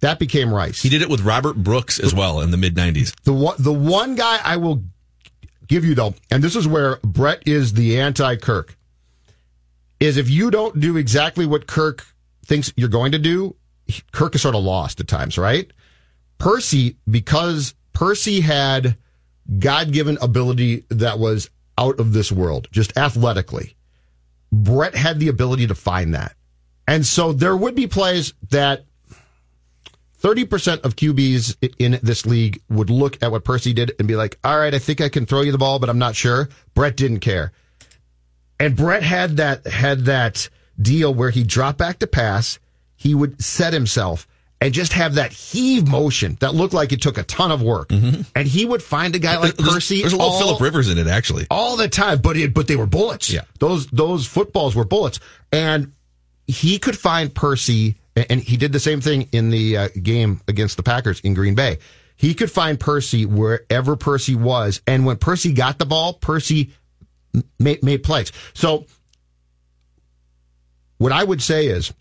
That 0.00 0.18
became 0.18 0.52
Rice. 0.52 0.82
He 0.82 0.88
did 0.88 1.02
it 1.02 1.08
with 1.08 1.20
Robert 1.20 1.56
Brooks 1.56 1.98
as 2.00 2.14
well 2.14 2.40
in 2.40 2.50
the 2.50 2.56
mid 2.56 2.74
90s. 2.74 3.14
The 3.24 3.32
one, 3.32 3.54
the 3.58 3.72
one 3.72 4.16
guy 4.16 4.40
I 4.42 4.56
will 4.56 4.82
give 5.68 5.84
you 5.84 5.94
though, 5.94 6.14
and 6.30 6.42
this 6.42 6.56
is 6.56 6.66
where 6.66 6.98
Brett 7.04 7.46
is 7.46 7.74
the 7.74 8.00
anti 8.00 8.36
Kirk, 8.36 8.76
is 10.00 10.16
if 10.16 10.28
you 10.28 10.50
don't 10.50 10.80
do 10.80 10.96
exactly 10.96 11.46
what 11.46 11.66
Kirk 11.66 12.06
thinks 12.44 12.72
you're 12.76 12.88
going 12.88 13.12
to 13.12 13.18
do, 13.18 13.54
Kirk 14.12 14.34
is 14.34 14.42
sort 14.42 14.54
of 14.54 14.62
lost 14.62 15.00
at 15.00 15.08
times, 15.08 15.38
right? 15.38 15.70
Percy, 16.38 16.96
because 17.08 17.74
Percy 17.92 18.40
had 18.40 18.96
God 19.58 19.92
given 19.92 20.18
ability 20.20 20.84
that 20.90 21.18
was 21.18 21.50
out 21.76 21.98
of 21.98 22.12
this 22.12 22.30
world, 22.30 22.68
just 22.70 22.96
athletically. 22.96 23.76
Brett 24.52 24.94
had 24.94 25.18
the 25.18 25.28
ability 25.28 25.66
to 25.68 25.74
find 25.74 26.14
that. 26.14 26.34
And 26.86 27.06
so 27.06 27.32
there 27.32 27.56
would 27.56 27.74
be 27.74 27.86
plays 27.86 28.34
that 28.50 28.84
30% 30.22 30.82
of 30.82 30.96
QBs 30.96 31.74
in 31.78 31.98
this 32.02 32.26
league 32.26 32.60
would 32.68 32.90
look 32.90 33.22
at 33.22 33.30
what 33.30 33.44
Percy 33.44 33.72
did 33.72 33.92
and 33.98 34.06
be 34.06 34.16
like, 34.16 34.38
all 34.44 34.58
right, 34.58 34.74
I 34.74 34.78
think 34.78 35.00
I 35.00 35.08
can 35.08 35.24
throw 35.24 35.40
you 35.40 35.52
the 35.52 35.58
ball, 35.58 35.78
but 35.78 35.88
I'm 35.88 35.98
not 35.98 36.14
sure. 36.14 36.48
Brett 36.74 36.96
didn't 36.96 37.20
care. 37.20 37.52
And 38.58 38.76
Brett 38.76 39.02
had 39.02 39.38
that, 39.38 39.66
had 39.66 40.00
that 40.00 40.50
deal 40.80 41.14
where 41.14 41.30
he 41.30 41.42
dropped 41.42 41.78
back 41.78 41.98
to 42.00 42.06
pass. 42.06 42.58
He 43.00 43.14
would 43.14 43.42
set 43.42 43.72
himself 43.72 44.28
and 44.60 44.74
just 44.74 44.92
have 44.92 45.14
that 45.14 45.32
heave 45.32 45.88
motion 45.88 46.36
that 46.40 46.54
looked 46.54 46.74
like 46.74 46.92
it 46.92 47.00
took 47.00 47.16
a 47.16 47.22
ton 47.22 47.50
of 47.50 47.62
work. 47.62 47.88
Mm-hmm. 47.88 48.22
And 48.36 48.46
he 48.46 48.66
would 48.66 48.82
find 48.82 49.16
a 49.16 49.18
guy 49.18 49.38
like 49.38 49.56
there's, 49.56 49.72
Percy. 49.72 50.02
There's 50.02 50.12
a 50.12 50.18
little 50.18 50.38
Philip 50.38 50.60
Rivers 50.60 50.90
in 50.90 50.98
it, 50.98 51.06
actually. 51.06 51.46
All 51.50 51.76
the 51.76 51.88
time, 51.88 52.20
but 52.20 52.36
it, 52.36 52.52
but 52.52 52.68
they 52.68 52.76
were 52.76 52.86
bullets. 52.86 53.30
Yeah. 53.30 53.42
Those, 53.58 53.86
those 53.86 54.26
footballs 54.26 54.76
were 54.76 54.84
bullets. 54.84 55.18
And 55.50 55.92
he 56.46 56.78
could 56.78 56.98
find 56.98 57.34
Percy 57.34 57.96
and 58.16 58.40
he 58.40 58.56
did 58.56 58.72
the 58.72 58.80
same 58.80 59.00
thing 59.00 59.28
in 59.32 59.50
the 59.50 59.76
uh, 59.76 59.88
game 60.02 60.40
against 60.48 60.76
the 60.76 60.82
Packers 60.82 61.20
in 61.20 61.34
Green 61.34 61.54
Bay. 61.54 61.78
He 62.16 62.34
could 62.34 62.50
find 62.50 62.78
Percy 62.78 63.24
wherever 63.24 63.96
Percy 63.96 64.34
was, 64.34 64.82
and 64.86 65.06
when 65.06 65.16
Percy 65.16 65.52
got 65.52 65.78
the 65.78 65.86
ball, 65.86 66.14
Percy 66.14 66.72
made, 67.58 67.82
made 67.82 68.02
plays. 68.02 68.30
So, 68.52 68.86
what 70.98 71.12
I 71.12 71.24
would 71.24 71.40
say 71.40 71.66
is, 71.68 71.94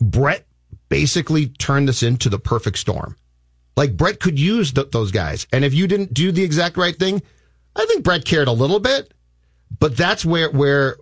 Brett 0.00 0.46
basically 0.88 1.48
turned 1.48 1.88
this 1.88 2.02
into 2.02 2.28
the 2.28 2.38
perfect 2.38 2.78
storm. 2.78 3.16
Like 3.76 3.96
Brett 3.96 4.20
could 4.20 4.38
use 4.38 4.72
th- 4.72 4.90
those 4.90 5.10
guys, 5.10 5.46
and 5.52 5.64
if 5.64 5.74
you 5.74 5.86
didn't 5.86 6.14
do 6.14 6.30
the 6.30 6.42
exact 6.42 6.76
right 6.76 6.96
thing, 6.96 7.22
I 7.74 7.86
think 7.86 8.04
Brett 8.04 8.24
cared 8.24 8.48
a 8.48 8.52
little 8.52 8.78
bit, 8.78 9.12
but 9.80 9.96
that's 9.96 10.24
where 10.24 10.50
where 10.50 10.96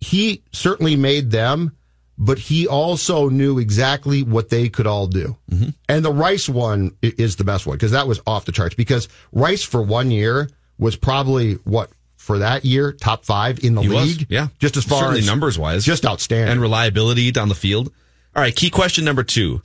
he 0.00 0.42
certainly 0.52 0.96
made 0.96 1.30
them 1.30 1.72
but 2.18 2.38
he 2.38 2.66
also 2.66 3.28
knew 3.28 3.58
exactly 3.58 4.22
what 4.22 4.48
they 4.48 4.68
could 4.68 4.86
all 4.86 5.06
do. 5.06 5.36
Mm-hmm. 5.50 5.70
And 5.88 6.04
the 6.04 6.12
Rice 6.12 6.48
one 6.48 6.96
is 7.02 7.36
the 7.36 7.44
best 7.44 7.66
one 7.66 7.76
because 7.76 7.92
that 7.92 8.08
was 8.08 8.20
off 8.26 8.44
the 8.44 8.52
charts 8.52 8.74
because 8.74 9.08
Rice 9.32 9.62
for 9.62 9.82
one 9.82 10.10
year 10.10 10.48
was 10.78 10.96
probably 10.96 11.54
what 11.64 11.90
for 12.16 12.38
that 12.38 12.64
year 12.64 12.92
top 12.92 13.24
five 13.24 13.62
in 13.62 13.74
the 13.74 13.82
he 13.82 13.88
league. 13.88 14.18
Was, 14.20 14.26
yeah, 14.28 14.48
just 14.58 14.76
as 14.76 14.84
far 14.84 15.00
Certainly 15.00 15.20
as 15.20 15.26
numbers 15.26 15.58
wise, 15.58 15.84
just 15.84 16.06
outstanding 16.06 16.52
and 16.52 16.60
reliability 16.60 17.30
down 17.32 17.48
the 17.48 17.54
field. 17.54 17.92
All 18.36 18.42
right, 18.42 18.54
key 18.54 18.68
question 18.68 19.06
number 19.06 19.22
two: 19.22 19.62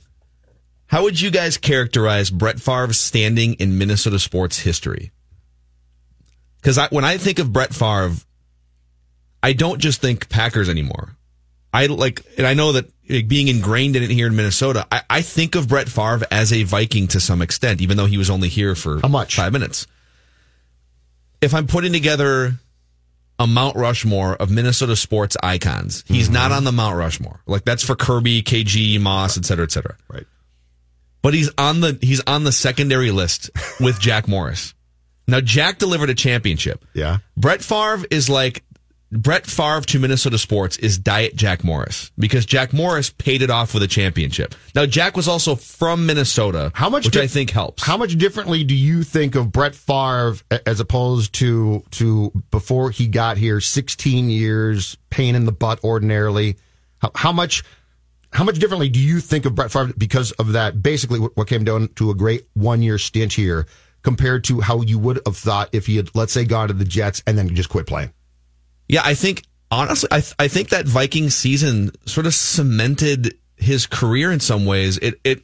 How 0.86 1.02
would 1.02 1.20
you 1.20 1.30
guys 1.30 1.58
characterize 1.58 2.30
Brett 2.30 2.58
Favre's 2.58 2.98
standing 2.98 3.52
in 3.54 3.76
Minnesota 3.76 4.18
sports 4.18 4.60
history? 4.60 5.12
Because 6.56 6.78
when 6.90 7.04
I 7.04 7.18
think 7.18 7.38
of 7.38 7.52
Brett 7.52 7.74
Favre, 7.74 8.14
I 9.42 9.52
don't 9.52 9.78
just 9.78 10.00
think 10.00 10.30
Packers 10.30 10.70
anymore. 10.70 11.16
I 11.74 11.86
like, 11.86 12.22
and 12.38 12.46
I 12.46 12.54
know 12.54 12.72
that 12.72 12.90
being 13.28 13.48
ingrained 13.48 13.96
in 13.96 14.04
it 14.04 14.10
here 14.10 14.26
in 14.26 14.36
Minnesota, 14.36 14.86
I, 14.90 15.02
I, 15.10 15.22
think 15.22 15.54
of 15.54 15.68
Brett 15.68 15.88
Favre 15.88 16.26
as 16.30 16.52
a 16.52 16.62
Viking 16.62 17.08
to 17.08 17.20
some 17.20 17.42
extent, 17.42 17.80
even 17.82 17.96
though 17.96 18.06
he 18.06 18.16
was 18.16 18.30
only 18.30 18.48
here 18.48 18.74
for 18.74 19.00
How 19.00 19.08
much? 19.08 19.36
five 19.36 19.52
minutes. 19.52 19.86
If 21.40 21.54
I'm 21.54 21.66
putting 21.66 21.92
together 21.92 22.54
a 23.42 23.46
Mount 23.46 23.74
Rushmore 23.76 24.36
of 24.36 24.52
Minnesota 24.52 24.94
sports 24.94 25.36
icons, 25.42 26.04
he's 26.06 26.26
mm-hmm. 26.26 26.34
not 26.34 26.52
on 26.52 26.62
the 26.62 26.70
Mount 26.70 26.96
Rushmore. 26.96 27.40
Like 27.44 27.64
that's 27.64 27.84
for 27.84 27.96
Kirby, 27.96 28.42
KG, 28.42 29.00
Moss, 29.00 29.36
et 29.36 29.44
cetera, 29.44 29.64
et 29.64 29.72
cetera. 29.72 29.96
Right. 30.08 30.26
But 31.22 31.34
he's 31.34 31.50
on 31.58 31.80
the 31.80 31.98
he's 32.00 32.22
on 32.26 32.44
the 32.44 32.52
secondary 32.52 33.10
list 33.10 33.50
with 33.80 33.98
Jack 33.98 34.28
Morris. 34.28 34.74
Now 35.26 35.40
Jack 35.40 35.78
delivered 35.78 36.08
a 36.08 36.14
championship. 36.14 36.84
Yeah. 36.94 37.18
Brett 37.36 37.62
Favre 37.62 38.06
is 38.12 38.30
like 38.30 38.64
Brett 39.12 39.46
Favre 39.46 39.82
to 39.82 39.98
Minnesota 39.98 40.38
sports 40.38 40.78
is 40.78 40.96
Diet 40.96 41.36
Jack 41.36 41.64
Morris 41.64 42.10
because 42.16 42.46
Jack 42.46 42.72
Morris 42.72 43.10
paid 43.10 43.42
it 43.42 43.50
off 43.50 43.74
with 43.74 43.82
a 43.82 43.86
championship. 43.86 44.54
Now 44.74 44.86
Jack 44.86 45.18
was 45.18 45.28
also 45.28 45.54
from 45.54 46.06
Minnesota, 46.06 46.72
how 46.74 46.88
much 46.88 47.04
which 47.04 47.14
di- 47.14 47.22
I 47.22 47.26
think 47.26 47.50
helps. 47.50 47.82
How 47.84 47.98
much 47.98 48.16
differently 48.16 48.64
do 48.64 48.74
you 48.74 49.02
think 49.02 49.34
of 49.34 49.52
Brett 49.52 49.74
Favre 49.74 50.36
as 50.64 50.80
opposed 50.80 51.34
to 51.34 51.84
to 51.90 52.32
before 52.50 52.90
he 52.90 53.06
got 53.06 53.36
here? 53.36 53.60
Sixteen 53.60 54.30
years, 54.30 54.96
pain 55.10 55.34
in 55.34 55.44
the 55.44 55.52
butt 55.52 55.84
ordinarily. 55.84 56.56
How, 57.02 57.10
how 57.14 57.32
much? 57.32 57.64
How 58.32 58.44
much 58.44 58.58
differently 58.58 58.88
do 58.88 58.98
you 58.98 59.20
think 59.20 59.44
of 59.44 59.54
Brett 59.54 59.70
Favre 59.70 59.92
because 59.98 60.30
of 60.32 60.52
that? 60.52 60.82
Basically, 60.82 61.18
what 61.18 61.48
came 61.48 61.64
down 61.64 61.88
to 61.96 62.10
a 62.10 62.14
great 62.14 62.46
one 62.54 62.80
year 62.80 62.96
stint 62.96 63.34
here 63.34 63.66
compared 64.00 64.44
to 64.44 64.62
how 64.62 64.80
you 64.80 64.98
would 64.98 65.20
have 65.26 65.36
thought 65.36 65.68
if 65.72 65.84
he 65.84 65.96
had, 65.96 66.08
let's 66.14 66.32
say, 66.32 66.46
gone 66.46 66.68
to 66.68 66.74
the 66.74 66.86
Jets 66.86 67.22
and 67.26 67.36
then 67.36 67.54
just 67.54 67.68
quit 67.68 67.86
playing. 67.86 68.10
Yeah, 68.92 69.00
I 69.02 69.14
think 69.14 69.42
honestly, 69.70 70.10
I 70.12 70.20
th- 70.20 70.34
I 70.38 70.48
think 70.48 70.68
that 70.68 70.86
Viking 70.86 71.30
season 71.30 71.92
sort 72.04 72.26
of 72.26 72.34
cemented 72.34 73.38
his 73.56 73.86
career 73.86 74.30
in 74.30 74.38
some 74.38 74.66
ways. 74.66 74.98
It 74.98 75.18
it 75.24 75.42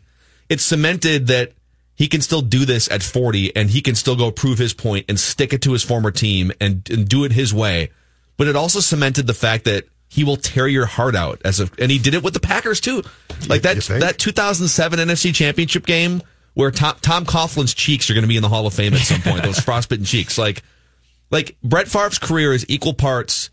it 0.51 0.61
cemented 0.61 1.29
that 1.29 1.53
he 1.95 2.09
can 2.09 2.21
still 2.21 2.43
do 2.43 2.67
this 2.67 2.91
at 2.91 3.03
40 3.03 3.57
and 3.57 3.71
he 3.71 3.81
can 3.81 3.95
still 3.95 4.17
go 4.17 4.31
prove 4.31 4.59
his 4.59 4.75
point 4.75 5.07
and 5.09 5.19
stick 5.19 5.55
it 5.55 5.63
to 5.63 5.73
his 5.73 5.83
former 5.83 6.11
team 6.11 6.53
and, 6.61 6.89
and 6.91 7.09
do 7.09 7.25
it 7.25 7.33
his 7.33 7.53
way. 7.55 7.91
But 8.37 8.49
it 8.49 8.55
also 8.55 8.81
cemented 8.81 9.27
the 9.27 9.35
fact 9.35 9.65
that 9.65 9.85
he 10.09 10.25
will 10.25 10.37
tear 10.37 10.69
your 10.69 10.87
heart 10.87 11.17
out 11.17 11.41
as 11.45 11.59
a, 11.59 11.69
and 11.79 11.91
he 11.91 11.99
did 11.99 12.15
it 12.15 12.23
with 12.23 12.35
the 12.35 12.41
Packers 12.41 12.81
too. 12.81 13.03
Like 13.49 13.63
that, 13.63 13.79
that 14.01 14.19
2007 14.19 14.99
NFC 14.99 15.35
championship 15.35 15.87
game 15.87 16.23
where 16.55 16.71
Tom, 16.71 16.97
Tom 17.01 17.25
Coughlin's 17.25 17.75
cheeks 17.75 18.11
are 18.11 18.15
going 18.15 18.23
to 18.23 18.29
be 18.29 18.37
in 18.37 18.43
the 18.43 18.49
Hall 18.49 18.67
of 18.67 18.75
Fame 18.75 18.95
at 18.95 19.01
some 19.01 19.23
point, 19.23 19.43
those 19.43 19.59
frostbitten 19.59 20.05
cheeks. 20.05 20.39
Like, 20.39 20.63
like 21.31 21.57
Brett 21.63 21.89
Favre's 21.89 22.19
career 22.19 22.53
is 22.53 22.65
equal 22.69 22.95
parts 22.95 23.51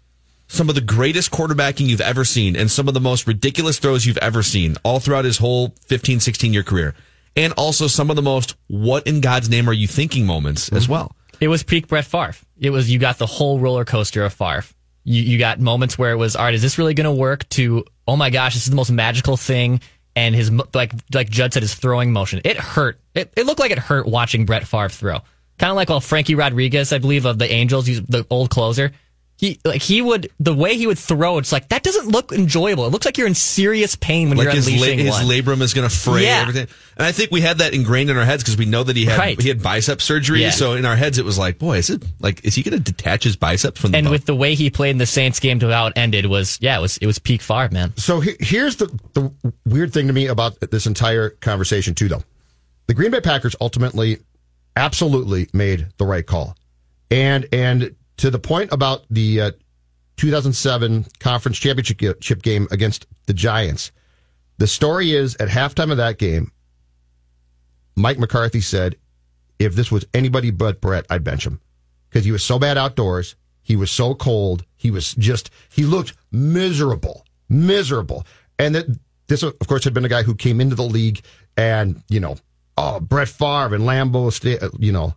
some 0.48 0.70
of 0.70 0.76
the 0.76 0.82
greatest 0.82 1.32
quarterbacking 1.32 1.88
you've 1.88 2.02
ever 2.02 2.24
seen 2.24 2.56
and 2.56 2.70
some 2.70 2.88
of 2.88 2.94
the 2.94 3.00
most 3.00 3.28
ridiculous 3.28 3.80
throws 3.80 4.06
you've 4.06 4.18
ever 4.18 4.44
seen 4.44 4.76
all 4.84 5.00
throughout 5.00 5.26
his 5.26 5.38
whole 5.38 5.74
15, 5.88 6.20
16 6.20 6.54
year 6.54 6.64
career. 6.64 6.94
And 7.36 7.54
also 7.54 7.88
some 7.88 8.10
of 8.10 8.16
the 8.16 8.22
most 8.22 8.56
what 8.68 9.06
in 9.08 9.22
God's 9.22 9.50
name 9.50 9.68
are 9.68 9.74
you 9.74 9.88
thinking 9.88 10.26
moments 10.26 10.68
mm-hmm. 10.68 10.78
as 10.78 10.88
well. 10.88 11.16
It 11.42 11.48
was 11.50 11.64
peak 11.64 11.88
Brett 11.88 12.06
Favre. 12.06 12.36
It 12.58 12.70
was, 12.70 12.90
you 12.90 13.00
got 13.00 13.18
the 13.18 13.26
whole 13.26 13.60
roller 13.60 13.84
coaster 13.84 14.24
of 14.24 14.34
Favre. 14.34 14.64
You, 15.04 15.22
you 15.22 15.38
got 15.38 15.60
moments 15.60 15.98
where 15.98 16.12
it 16.12 16.16
was, 16.16 16.36
all 16.36 16.46
right, 16.46 16.54
is 16.54 16.62
this 16.62 16.78
really 16.78 16.94
going 16.94 17.06
to 17.06 17.12
work 17.12 17.48
to, 17.50 17.84
oh 18.08 18.16
my 18.16 18.30
gosh, 18.30 18.54
this 18.54 18.64
is 18.64 18.70
the 18.70 18.76
most 18.76 18.92
magical 18.92 19.36
thing. 19.36 19.82
And 20.16 20.34
his, 20.34 20.50
like, 20.74 20.94
like 21.14 21.30
Judd 21.30 21.52
said, 21.54 21.62
his 21.62 21.76
throwing 21.76 22.14
motion. 22.14 22.40
It 22.46 22.56
hurt. 22.56 23.02
It, 23.14 23.34
it 23.36 23.46
looked 23.46 23.60
like 23.60 23.72
it 23.72 23.80
hurt 23.80 24.08
watching 24.08 24.46
Brett 24.46 24.66
Favre 24.66 24.88
throw. 24.88 25.20
Kind 25.58 25.70
of 25.70 25.76
like 25.76 25.90
well, 25.90 26.02
Frankie 26.02 26.36
Rodriguez, 26.36 26.92
I 26.92 26.98
believe, 26.98 27.26
of 27.26 27.40
the 27.40 27.50
Angels, 27.50 27.88
he's 27.88 28.02
the 28.02 28.26
old 28.30 28.50
closer. 28.50 28.92
He 29.38 29.60
like 29.66 29.82
he 29.82 30.02
would 30.02 30.32
the 30.40 30.54
way 30.54 30.78
he 30.78 30.88
would 30.88 30.98
throw. 30.98 31.40
It's 31.40 31.52
like 31.52 31.68
that 31.68 31.84
doesn't 31.84 32.08
look 32.08 32.32
enjoyable. 32.32 32.86
It 32.86 32.92
looks 32.92 33.06
like 33.06 33.18
you're 33.18 33.28
in 33.28 33.36
serious 33.36 33.98
pain 33.98 34.30
when 34.30 34.38
like 34.38 34.46
you're 34.46 34.54
his 34.54 34.68
unleashing 34.68 35.06
la- 35.06 35.18
his 35.18 35.30
labrum 35.30 35.62
is 35.62 35.74
going 35.74 35.88
to 35.88 35.94
fray 35.94 36.24
yeah. 36.24 36.40
everything. 36.40 36.68
And 36.96 37.06
I 37.06 37.12
think 37.12 37.32
we 37.32 37.42
had 37.42 37.58
that 37.58 37.74
ingrained 37.74 38.10
in 38.10 38.16
our 38.16 38.24
heads 38.24 38.44
because 38.44 38.56
we 38.56 38.66
know 38.66 38.84
that 38.84 38.96
he 38.96 39.04
had 39.04 39.20
right. 39.20 39.42
he 39.42 39.50
had 39.50 39.62
bicep 39.62 40.02
surgery. 40.02 40.42
Yeah. 40.42 40.52
So 40.52 40.74
in 40.74 40.86
our 40.86 40.96
heads 40.96 41.18
it 41.18 41.26
was 41.26 41.38
like, 41.38 41.60
boy, 41.60 41.80
is 41.80 41.90
it 41.90 42.02
like 42.22 42.46
is 42.46 42.56
he 42.56 42.64
going 42.64 42.82
to 42.82 42.84
detach 42.84 43.26
his 43.26 43.36
biceps 43.36 43.80
from 43.82 43.92
the 43.92 43.98
And 43.98 44.06
bone? 44.06 44.12
with 44.12 44.26
the 44.26 44.36
way 44.36 44.56
he 44.56 44.70
played 44.70 44.92
in 44.92 45.00
the 45.00 45.06
Saints 45.06 45.42
game 45.42 45.60
to 45.60 45.70
how 45.70 45.88
it 45.88 45.94
ended 45.98 46.28
was 46.28 46.58
yeah, 46.62 46.78
it 46.78 46.82
was 46.82 46.96
it 46.98 47.06
was 47.06 47.20
peak 47.20 47.42
Favre, 47.42 47.70
man. 47.74 47.92
So 47.98 48.22
he, 48.22 48.38
here's 48.40 48.78
the 48.78 48.88
the 49.14 49.34
weird 49.66 49.92
thing 49.92 50.08
to 50.08 50.14
me 50.14 50.28
about 50.28 50.62
this 50.62 50.88
entire 50.88 51.32
conversation 51.32 51.94
too, 51.94 52.08
though. 52.08 52.24
The 52.88 52.94
Green 52.94 53.12
Bay 53.12 53.20
Packers 53.20 53.56
ultimately, 53.60 54.20
absolutely 54.76 55.48
made 55.54 55.88
the 55.98 56.06
right 56.06 56.26
call, 56.26 56.56
and 57.10 57.48
and 57.52 57.96
to 58.18 58.30
the 58.30 58.40
point 58.40 58.72
about 58.72 59.06
the. 59.10 59.42
Uh, 59.42 59.52
2007 60.18 61.06
conference 61.20 61.58
championship 61.58 62.42
game 62.42 62.68
against 62.72 63.06
the 63.26 63.34
Giants. 63.34 63.92
The 64.58 64.68
story 64.68 65.12
is 65.12 65.36
at 65.38 65.50
halftime 65.50 65.92
of 65.92 65.98
that 65.98 66.18
game, 66.18 66.52
Mike 67.96 68.20
McCarthy 68.20 68.62
said, 68.62 68.96
if 69.60 69.76
this 69.76 69.92
was 69.92 70.06
anybody 70.14 70.52
but 70.52 70.82
Brett, 70.82 71.06
I'd 71.10 71.24
bench 71.24 71.46
him 71.46 71.62
because 72.10 72.26
he 72.26 72.32
was 72.32 72.44
so 72.44 72.60
bad 72.60 72.78
outdoors. 72.78 73.36
He 73.62 73.76
was 73.76 73.90
so 73.90 74.14
cold. 74.16 74.64
He 74.76 74.92
was 74.92 75.14
just, 75.16 75.50
he 75.70 75.84
looked 75.84 76.14
miserable, 76.32 77.26
miserable. 77.50 78.26
And 78.60 78.76
that 78.76 78.86
this, 79.28 79.44
of 79.44 79.58
course, 79.68 79.84
had 79.84 79.94
been 79.94 80.06
a 80.06 80.10
guy 80.10 80.24
who 80.24 80.36
came 80.36 80.62
into 80.62 80.76
the 80.76 80.84
league 80.84 81.22
and, 81.58 82.04
you 82.10 82.20
know, 82.20 82.38
oh, 82.78 83.00
Brett 83.00 83.30
Favre 83.30 83.76
and 83.76 83.84
Lambeau, 83.84 84.32
you 84.80 84.92
know, 84.92 85.14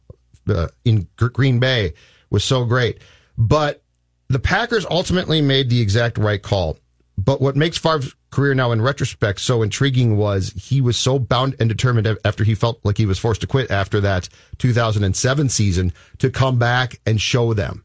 uh, 0.49 0.69
in 0.85 1.09
Green 1.17 1.59
Bay 1.59 1.95
was 2.31 2.45
so 2.45 2.65
great. 2.65 2.99
But 3.37 3.83
the 4.29 4.39
Packers 4.39 4.87
ultimately 4.91 5.41
made 5.41 5.71
the 5.71 5.81
exact 5.81 6.19
right 6.19 6.43
call. 6.43 6.79
But 7.17 7.41
what 7.41 7.57
makes 7.57 7.79
Favre's 7.79 8.15
career 8.31 8.55
now 8.55 8.73
in 8.73 8.83
retrospect 8.83 9.41
so 9.41 9.63
intriguing 9.63 10.17
was 10.17 10.53
he 10.57 10.81
was 10.81 10.97
so 10.97 11.19
bound 11.19 11.57
and 11.59 11.69
determined 11.69 12.07
after 12.25 12.45
he 12.45 12.55
felt 12.55 12.79
like 12.85 12.97
he 12.97 13.07
was 13.07 13.19
forced 13.19 13.41
to 13.41 13.47
quit 13.47 13.71
after 13.71 14.01
that 14.01 14.29
2007 14.59 15.49
season 15.49 15.93
to 16.19 16.31
come 16.31 16.59
back 16.59 17.01
and 17.07 17.21
show 17.21 17.55
them. 17.55 17.85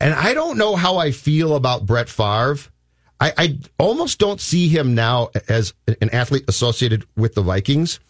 And 0.00 0.14
I 0.14 0.34
don't 0.34 0.58
know 0.58 0.76
how 0.76 0.98
I 0.98 1.10
feel 1.10 1.56
about 1.56 1.86
Brett 1.86 2.08
Favre. 2.08 2.70
I, 3.18 3.32
I 3.36 3.58
almost 3.78 4.18
don't 4.18 4.40
see 4.40 4.68
him 4.68 4.94
now 4.94 5.30
as 5.48 5.74
an 5.86 6.10
athlete 6.10 6.44
associated 6.48 7.04
with 7.16 7.34
the 7.34 7.42
Vikings. 7.42 8.00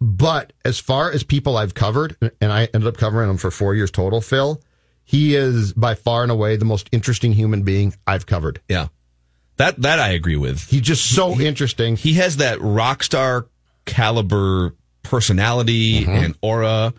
But 0.00 0.52
as 0.64 0.78
far 0.78 1.10
as 1.10 1.22
people 1.22 1.56
I've 1.56 1.74
covered, 1.74 2.16
and 2.40 2.52
I 2.52 2.68
ended 2.74 2.86
up 2.86 2.96
covering 2.96 3.30
him 3.30 3.36
for 3.36 3.50
four 3.50 3.74
years 3.74 3.90
total, 3.90 4.20
Phil, 4.20 4.60
he 5.04 5.34
is 5.34 5.72
by 5.72 5.94
far 5.94 6.22
and 6.22 6.32
away 6.32 6.56
the 6.56 6.64
most 6.64 6.88
interesting 6.92 7.32
human 7.32 7.62
being 7.62 7.94
I've 8.06 8.26
covered. 8.26 8.60
Yeah. 8.68 8.88
That 9.56 9.80
that 9.82 10.00
I 10.00 10.10
agree 10.10 10.36
with. 10.36 10.68
He's 10.68 10.80
just 10.80 11.14
so 11.14 11.34
he, 11.34 11.46
interesting. 11.46 11.96
He 11.96 12.14
has 12.14 12.38
that 12.38 12.60
rock 12.60 13.02
star 13.04 13.46
caliber 13.84 14.74
personality 15.02 16.02
mm-hmm. 16.02 16.10
and 16.10 16.38
aura. 16.42 16.92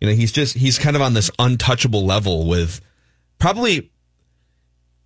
You 0.00 0.08
know, 0.08 0.14
he's 0.14 0.32
just 0.32 0.54
he's 0.54 0.78
kind 0.78 0.96
of 0.96 1.02
on 1.02 1.14
this 1.14 1.30
untouchable 1.38 2.04
level 2.04 2.46
with 2.46 2.82
probably 3.38 3.90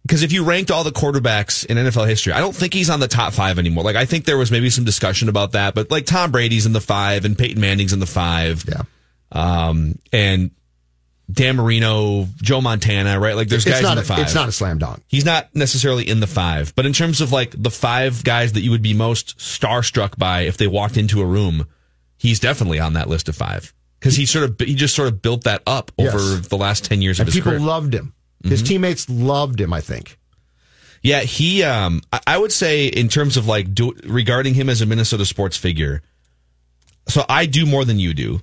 because 0.09 0.23
if 0.23 0.33
you 0.33 0.43
ranked 0.43 0.71
all 0.71 0.85
the 0.85 0.91
quarterbacks 0.91 1.67
in 1.67 1.77
NFL 1.77 2.09
history, 2.09 2.33
I 2.33 2.41
don't 2.41 2.57
think 2.57 2.73
he's 2.73 2.89
on 2.89 2.99
the 2.99 3.09
top 3.09 3.35
five 3.35 3.59
anymore. 3.59 3.85
Like 3.85 3.95
I 3.95 4.07
think 4.07 4.25
there 4.25 4.39
was 4.39 4.51
maybe 4.51 4.71
some 4.71 4.85
discussion 4.85 5.29
about 5.29 5.53
that, 5.53 5.75
but 5.75 5.91
like 5.91 6.07
Tom 6.07 6.33
Brady's 6.33 6.65
in 6.65 6.73
the 6.73 6.81
five 6.81 7.27
and 7.27 7.37
Peyton 7.37 7.61
Manning's 7.61 7.93
in 7.93 8.01
the 8.01 8.07
five. 8.07 8.65
Yeah. 8.67 8.83
Um, 9.31 9.99
and 10.11 10.51
Dan 11.31 11.57
Marino, 11.57 12.27
Joe 12.41 12.63
Montana, 12.63 13.21
right? 13.21 13.37
Like 13.37 13.49
there's 13.49 13.67
it's 13.67 13.75
guys 13.77 13.83
not 13.83 13.93
in 13.93 13.99
the 13.99 14.05
five. 14.05 14.21
A, 14.21 14.23
it's 14.23 14.35
not 14.35 14.49
a 14.49 14.53
slam 14.53 14.79
dunk. 14.79 15.03
He's 15.09 15.27
not 15.27 15.55
necessarily 15.55 16.09
in 16.09 16.21
the 16.21 16.27
five, 16.27 16.75
but 16.75 16.87
in 16.87 16.95
terms 16.95 17.21
of 17.21 17.31
like 17.31 17.55
the 17.63 17.71
five 17.71 18.25
guys 18.25 18.55
that 18.55 18.63
you 18.63 18.71
would 18.71 18.83
be 18.83 18.95
most 18.95 19.37
starstruck 19.37 20.17
by 20.17 20.43
if 20.43 20.57
they 20.57 20.67
walked 20.67 20.97
into 20.97 21.21
a 21.21 21.27
room, 21.27 21.67
he's 22.17 22.41
definitely 22.41 22.81
on 22.81 22.95
that 22.95 23.11
list 23.11 23.29
of 23.29 23.37
five 23.37 23.75
because 24.01 24.17
he 24.17 24.25
sort 24.25 24.49
of 24.49 24.59
he 24.59 24.75
just 24.75 24.95
sort 24.95 25.09
of 25.09 25.21
built 25.21 25.45
that 25.45 25.63
up 25.67 25.93
over 25.99 26.17
yes. 26.17 26.49
the 26.49 26.57
last 26.57 26.87
ten 26.87 27.03
years 27.03 27.21
and 27.21 27.29
of 27.29 27.35
his 27.35 27.39
people 27.39 27.51
career. 27.51 27.59
People 27.59 27.69
loved 27.69 27.95
him. 27.95 28.15
His 28.43 28.61
mm-hmm. 28.61 28.69
teammates 28.69 29.09
loved 29.09 29.61
him. 29.61 29.73
I 29.73 29.81
think. 29.81 30.19
Yeah, 31.03 31.21
he. 31.21 31.63
Um, 31.63 32.03
I 32.27 32.39
would 32.39 32.53
say 32.53 32.87
in 32.87 33.09
terms 33.09 33.37
of 33.37 33.47
like 33.47 33.75
do, 33.75 33.93
regarding 34.05 34.55
him 34.55 34.69
as 34.69 34.81
a 34.81 34.87
Minnesota 34.87 35.25
sports 35.25 35.57
figure. 35.57 36.03
So 37.09 37.25
I 37.29 37.47
do 37.47 37.65
more 37.65 37.85
than 37.85 37.99
you 37.99 38.13
do 38.13 38.41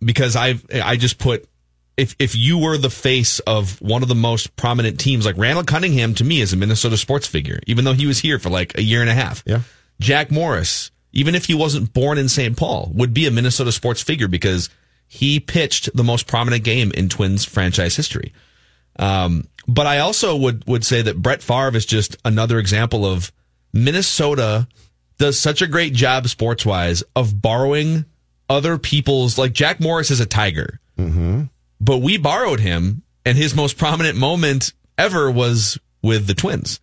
because 0.00 0.36
I 0.36 0.56
I 0.72 0.96
just 0.96 1.18
put 1.18 1.48
if 1.96 2.14
if 2.18 2.36
you 2.36 2.58
were 2.58 2.76
the 2.76 2.90
face 2.90 3.38
of 3.40 3.80
one 3.80 4.02
of 4.02 4.08
the 4.08 4.14
most 4.14 4.54
prominent 4.56 5.00
teams, 5.00 5.24
like 5.24 5.36
Randall 5.38 5.64
Cunningham, 5.64 6.14
to 6.14 6.24
me 6.24 6.40
is 6.40 6.52
a 6.52 6.56
Minnesota 6.56 6.96
sports 6.96 7.26
figure, 7.26 7.60
even 7.66 7.84
though 7.84 7.94
he 7.94 8.06
was 8.06 8.18
here 8.18 8.38
for 8.38 8.50
like 8.50 8.76
a 8.76 8.82
year 8.82 9.00
and 9.00 9.10
a 9.10 9.14
half. 9.14 9.42
Yeah. 9.46 9.60
Jack 9.98 10.30
Morris, 10.30 10.90
even 11.12 11.34
if 11.34 11.46
he 11.46 11.54
wasn't 11.54 11.92
born 11.92 12.18
in 12.18 12.28
St. 12.28 12.56
Paul, 12.56 12.90
would 12.94 13.14
be 13.14 13.26
a 13.26 13.30
Minnesota 13.30 13.72
sports 13.72 14.02
figure 14.02 14.28
because 14.28 14.68
he 15.08 15.40
pitched 15.40 15.94
the 15.96 16.04
most 16.04 16.26
prominent 16.26 16.64
game 16.64 16.90
in 16.92 17.08
Twins 17.08 17.44
franchise 17.44 17.96
history. 17.96 18.34
Um, 18.98 19.48
but 19.68 19.86
I 19.86 19.98
also 19.98 20.36
would 20.36 20.66
would 20.66 20.84
say 20.84 21.02
that 21.02 21.20
Brett 21.20 21.42
Favre 21.42 21.76
is 21.76 21.86
just 21.86 22.16
another 22.24 22.58
example 22.58 23.04
of 23.04 23.32
Minnesota 23.72 24.68
does 25.18 25.38
such 25.38 25.62
a 25.62 25.66
great 25.66 25.92
job 25.92 26.28
sports 26.28 26.64
wise 26.64 27.02
of 27.14 27.40
borrowing 27.40 28.04
other 28.48 28.78
people's 28.78 29.38
like 29.38 29.52
Jack 29.52 29.80
Morris 29.80 30.10
is 30.10 30.20
a 30.20 30.26
tiger. 30.26 30.80
Mm-hmm 30.98 31.44
but 31.80 31.98
we 31.98 32.16
borrowed 32.16 32.60
him, 32.60 33.02
and 33.24 33.36
his 33.36 33.54
most 33.54 33.76
prominent 33.78 34.16
moment 34.16 34.72
ever 34.96 35.30
was 35.30 35.78
with 36.02 36.26
the 36.26 36.34
Twins. 36.34 36.80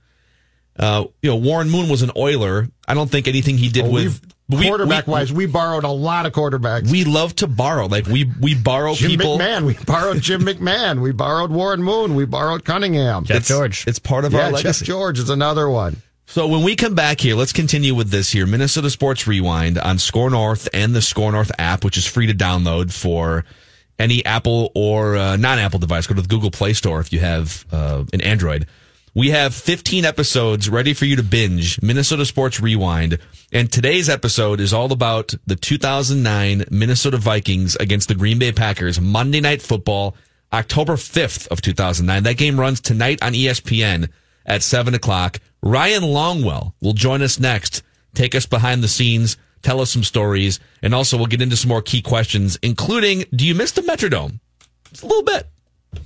Uh, 0.77 1.05
you 1.21 1.29
know, 1.29 1.35
Warren 1.35 1.69
Moon 1.69 1.89
was 1.89 2.01
an 2.01 2.11
Oiler. 2.15 2.67
I 2.87 2.93
don't 2.93 3.09
think 3.09 3.27
anything 3.27 3.57
he 3.57 3.69
did 3.69 3.85
oh, 3.85 3.91
with 3.91 4.21
quarterback 4.61 5.07
we, 5.07 5.11
wise, 5.11 5.33
we 5.33 5.45
borrowed 5.45 5.83
a 5.83 5.89
lot 5.89 6.25
of 6.25 6.33
quarterbacks. 6.33 6.89
We 6.91 7.03
love 7.03 7.35
to 7.37 7.47
borrow. 7.47 7.87
Like 7.87 8.05
we 8.07 8.29
we 8.39 8.55
borrow 8.55 8.93
Jim 8.93 9.11
people. 9.11 9.37
McMahon. 9.37 9.65
We 9.65 9.73
borrowed 9.85 10.21
Jim 10.21 10.41
McMahon. 10.45 11.01
We 11.01 11.11
borrowed 11.11 11.51
Warren 11.51 11.83
Moon. 11.83 12.15
We 12.15 12.25
borrowed 12.25 12.65
Cunningham. 12.65 13.25
Jeff 13.25 13.45
George. 13.45 13.85
It's 13.87 13.99
part 13.99 14.25
of 14.25 14.33
yeah, 14.33 14.45
our 14.45 14.51
legacy. 14.51 14.85
Jeff 14.85 14.87
George 14.87 15.19
is 15.19 15.29
another 15.29 15.69
one. 15.69 15.97
So 16.25 16.47
when 16.47 16.63
we 16.63 16.75
come 16.75 16.95
back 16.95 17.19
here, 17.19 17.35
let's 17.35 17.53
continue 17.53 17.93
with 17.93 18.09
this 18.09 18.31
here. 18.31 18.47
Minnesota 18.47 18.89
Sports 18.89 19.27
Rewind 19.27 19.77
on 19.77 19.99
Score 19.99 20.29
North 20.29 20.67
and 20.73 20.95
the 20.95 21.01
Score 21.01 21.31
North 21.31 21.51
app, 21.59 21.83
which 21.83 21.97
is 21.97 22.07
free 22.07 22.27
to 22.27 22.33
download 22.33 22.91
for 22.91 23.45
any 23.99 24.25
Apple 24.25 24.71
or 24.73 25.15
uh, 25.15 25.35
non-Apple 25.35 25.79
device. 25.79 26.07
Go 26.07 26.15
to 26.15 26.21
the 26.21 26.27
Google 26.27 26.49
Play 26.49 26.73
Store 26.73 26.99
if 26.99 27.13
you 27.13 27.19
have 27.19 27.65
uh, 27.71 28.05
an 28.13 28.21
Android. 28.21 28.67
We 29.15 29.29
have 29.29 29.53
15 29.53 30.05
episodes 30.05 30.69
ready 30.69 30.93
for 30.93 31.05
you 31.05 31.15
to 31.15 31.23
binge. 31.23 31.79
Minnesota 31.81 32.25
Sports 32.25 32.59
Rewind, 32.59 33.19
and 33.51 33.71
today's 33.71 34.09
episode 34.09 34.59
is 34.59 34.73
all 34.73 34.91
about 34.91 35.35
the 35.45 35.55
2009 35.55 36.65
Minnesota 36.71 37.17
Vikings 37.17 37.75
against 37.75 38.07
the 38.07 38.15
Green 38.15 38.39
Bay 38.39 38.51
Packers 38.51 38.99
Monday 38.99 39.39
Night 39.39 39.61
Football, 39.61 40.15
October 40.51 40.93
5th 40.93 41.47
of 41.49 41.61
2009. 41.61 42.23
That 42.23 42.37
game 42.37 42.59
runs 42.59 42.81
tonight 42.81 43.21
on 43.21 43.33
ESPN 43.33 44.09
at 44.47 44.63
seven 44.63 44.95
o'clock. 44.95 45.39
Ryan 45.61 46.03
Longwell 46.03 46.73
will 46.81 46.93
join 46.93 47.21
us 47.21 47.39
next. 47.39 47.83
Take 48.15 48.33
us 48.33 48.47
behind 48.47 48.83
the 48.83 48.87
scenes 48.87 49.37
tell 49.63 49.81
us 49.81 49.89
some 49.89 50.03
stories, 50.03 50.59
and 50.81 50.93
also 50.93 51.17
we'll 51.17 51.25
get 51.25 51.41
into 51.41 51.55
some 51.55 51.69
more 51.69 51.81
key 51.81 52.01
questions, 52.01 52.59
including 52.61 53.23
do 53.33 53.47
you 53.47 53.55
miss 53.55 53.71
the 53.71 53.81
Metrodome? 53.81 54.39
It's 54.91 55.01
a 55.01 55.07
little 55.07 55.23
bit. 55.23 55.47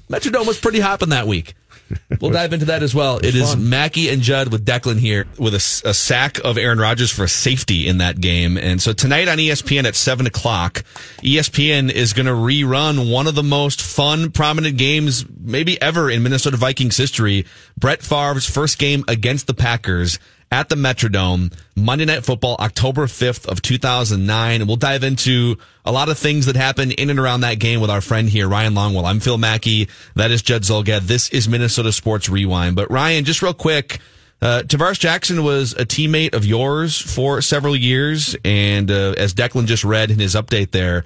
Metrodome 0.09 0.47
was 0.47 0.59
pretty 0.59 0.79
hopping 0.79 1.09
that 1.09 1.27
week. 1.27 1.55
We'll 2.19 2.31
dive 2.31 2.51
into 2.53 2.65
that 2.65 2.81
as 2.83 2.95
well. 2.95 3.17
It 3.17 3.35
is 3.35 3.55
Mackey 3.55 4.09
and 4.09 4.21
Judd 4.21 4.51
with 4.51 4.65
Declan 4.65 4.97
here 4.97 5.27
with 5.37 5.53
a, 5.53 5.89
a, 5.89 5.93
sack 5.93 6.39
of 6.43 6.57
Aaron 6.57 6.79
Rodgers 6.79 7.11
for 7.11 7.27
safety 7.27 7.87
in 7.87 7.99
that 7.99 8.19
game. 8.19 8.57
And 8.57 8.81
so 8.81 8.91
tonight 8.91 9.27
on 9.27 9.37
ESPN 9.37 9.85
at 9.85 9.95
7 9.95 10.25
o'clock, 10.25 10.83
ESPN 11.17 11.91
is 11.91 12.13
going 12.13 12.25
to 12.25 12.31
rerun 12.31 13.11
one 13.11 13.27
of 13.27 13.35
the 13.35 13.43
most 13.43 13.81
fun, 13.81 14.31
prominent 14.31 14.77
games 14.77 15.25
maybe 15.39 15.79
ever 15.81 16.09
in 16.09 16.23
Minnesota 16.23 16.57
Vikings 16.57 16.97
history. 16.97 17.45
Brett 17.77 18.01
Favre's 18.01 18.49
first 18.49 18.79
game 18.79 19.03
against 19.07 19.45
the 19.45 19.53
Packers 19.53 20.17
at 20.51 20.69
the 20.69 20.75
Metrodome, 20.75 21.53
Monday 21.75 22.05
Night 22.05 22.23
Football, 22.23 22.55
October 22.59 23.05
5th 23.05 23.47
of 23.47 23.61
2009. 23.61 24.61
And 24.61 24.67
we'll 24.67 24.77
dive 24.77 25.03
into 25.03 25.57
a 25.85 25.91
lot 25.91 26.09
of 26.09 26.17
things 26.17 26.45
that 26.45 26.55
happened 26.55 26.93
in 26.93 27.09
and 27.09 27.19
around 27.19 27.41
that 27.41 27.59
game 27.59 27.81
with 27.81 27.89
our 27.89 28.01
friend 28.01 28.29
here, 28.29 28.47
Ryan 28.47 28.73
Longwell. 28.73 29.05
I'm 29.05 29.19
Phil 29.19 29.37
Mackey. 29.37 29.89
That 30.15 30.31
is 30.31 30.41
Judd 30.41 30.63
Zulgad. 30.63 31.01
This 31.01 31.29
is 31.29 31.49
Minnesota 31.49 31.91
Sports 31.91 32.29
Rewind. 32.29 32.75
But 32.75 32.89
Ryan, 32.89 33.25
just 33.25 33.41
real 33.41 33.53
quick, 33.53 33.99
uh, 34.41 34.63
Tarvaris 34.65 34.99
Jackson 34.99 35.43
was 35.43 35.73
a 35.73 35.85
teammate 35.85 36.33
of 36.33 36.45
yours 36.45 36.99
for 36.99 37.41
several 37.41 37.75
years. 37.75 38.35
And 38.45 38.89
uh, 38.89 39.15
as 39.17 39.33
Declan 39.33 39.65
just 39.65 39.83
read 39.83 40.11
in 40.11 40.19
his 40.19 40.35
update 40.35 40.71
there, 40.71 41.03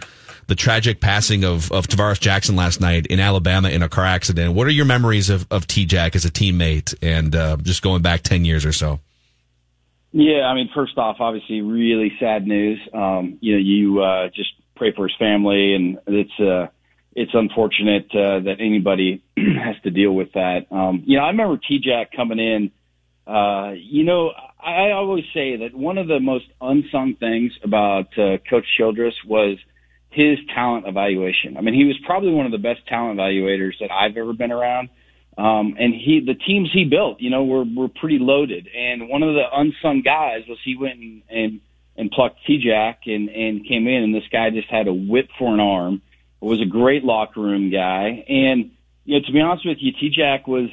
the 0.47 0.55
tragic 0.55 0.99
passing 0.99 1.43
of, 1.45 1.71
of 1.71 1.87
Tarvaris 1.87 2.19
Jackson 2.19 2.55
last 2.55 2.81
night 2.81 3.07
in 3.07 3.19
Alabama 3.19 3.69
in 3.69 3.81
a 3.81 3.89
car 3.89 4.05
accident. 4.05 4.53
What 4.53 4.67
are 4.67 4.71
your 4.71 4.85
memories 4.85 5.29
of, 5.29 5.47
of 5.49 5.65
T 5.65 5.85
Jack 5.85 6.15
as 6.15 6.25
a 6.25 6.31
teammate 6.31 6.93
and 7.01 7.35
uh, 7.35 7.57
just 7.57 7.81
going 7.81 8.01
back 8.01 8.21
10 8.21 8.45
years 8.45 8.65
or 8.65 8.73
so? 8.73 8.99
Yeah, 10.11 10.41
I 10.41 10.55
mean, 10.55 10.69
first 10.75 10.97
off, 10.97 11.17
obviously, 11.19 11.61
really 11.61 12.11
sad 12.19 12.45
news. 12.45 12.79
Um, 12.93 13.37
you 13.39 13.53
know, 13.53 13.59
you 13.59 14.01
uh, 14.01 14.27
just 14.27 14.49
pray 14.75 14.93
for 14.93 15.07
his 15.07 15.15
family, 15.17 15.73
and 15.73 15.99
it's 16.07 16.39
uh, 16.39 16.67
it's 17.15 17.31
unfortunate 17.33 18.07
uh, 18.11 18.39
that 18.43 18.55
anybody 18.59 19.23
has 19.37 19.75
to 19.83 19.89
deal 19.89 20.11
with 20.11 20.33
that. 20.33 20.65
Um, 20.71 21.03
you 21.05 21.17
know, 21.17 21.23
I 21.23 21.27
remember 21.27 21.57
T 21.57 21.79
Jack 21.79 22.11
coming 22.15 22.39
in. 22.39 22.71
Uh, 23.25 23.71
you 23.75 24.03
know, 24.03 24.31
I, 24.59 24.91
always 24.91 25.23
say 25.33 25.57
that 25.57 25.73
one 25.73 25.97
of 25.97 26.07
the 26.07 26.19
most 26.19 26.45
unsung 26.59 27.15
things 27.19 27.53
about 27.63 28.07
uh, 28.17 28.37
Coach 28.49 28.65
Childress 28.77 29.13
was 29.25 29.57
his 30.09 30.39
talent 30.53 30.87
evaluation. 30.87 31.55
I 31.55 31.61
mean, 31.61 31.75
he 31.75 31.85
was 31.85 31.97
probably 32.05 32.31
one 32.31 32.45
of 32.45 32.51
the 32.51 32.57
best 32.57 32.85
talent 32.87 33.19
evaluators 33.19 33.73
that 33.79 33.91
I've 33.91 34.17
ever 34.17 34.33
been 34.33 34.51
around. 34.51 34.89
Um, 35.41 35.75
and 35.79 35.91
he, 35.91 36.21
the 36.23 36.35
teams 36.35 36.69
he 36.71 36.85
built, 36.85 37.19
you 37.19 37.31
know, 37.31 37.43
were, 37.43 37.63
were 37.63 37.87
pretty 37.87 38.19
loaded. 38.19 38.67
And 38.77 39.09
one 39.09 39.23
of 39.23 39.33
the 39.33 39.45
unsung 39.51 40.03
guys 40.03 40.43
was 40.47 40.59
he 40.63 40.77
went 40.77 40.99
and, 40.99 41.23
and, 41.29 41.61
and 41.97 42.11
plucked 42.11 42.45
T-Jack 42.45 43.07
and, 43.07 43.27
and 43.29 43.65
came 43.65 43.87
in 43.87 44.03
and 44.03 44.13
this 44.13 44.27
guy 44.31 44.51
just 44.51 44.69
had 44.69 44.87
a 44.87 44.93
whip 44.93 45.29
for 45.39 45.51
an 45.51 45.59
arm, 45.59 46.03
was 46.41 46.61
a 46.61 46.65
great 46.65 47.03
locker 47.03 47.41
room 47.41 47.71
guy. 47.71 48.23
And, 48.29 48.71
you 49.03 49.19
know, 49.19 49.25
to 49.25 49.31
be 49.31 49.41
honest 49.41 49.65
with 49.65 49.79
you, 49.81 49.93
T-Jack 49.99 50.47
was, 50.47 50.69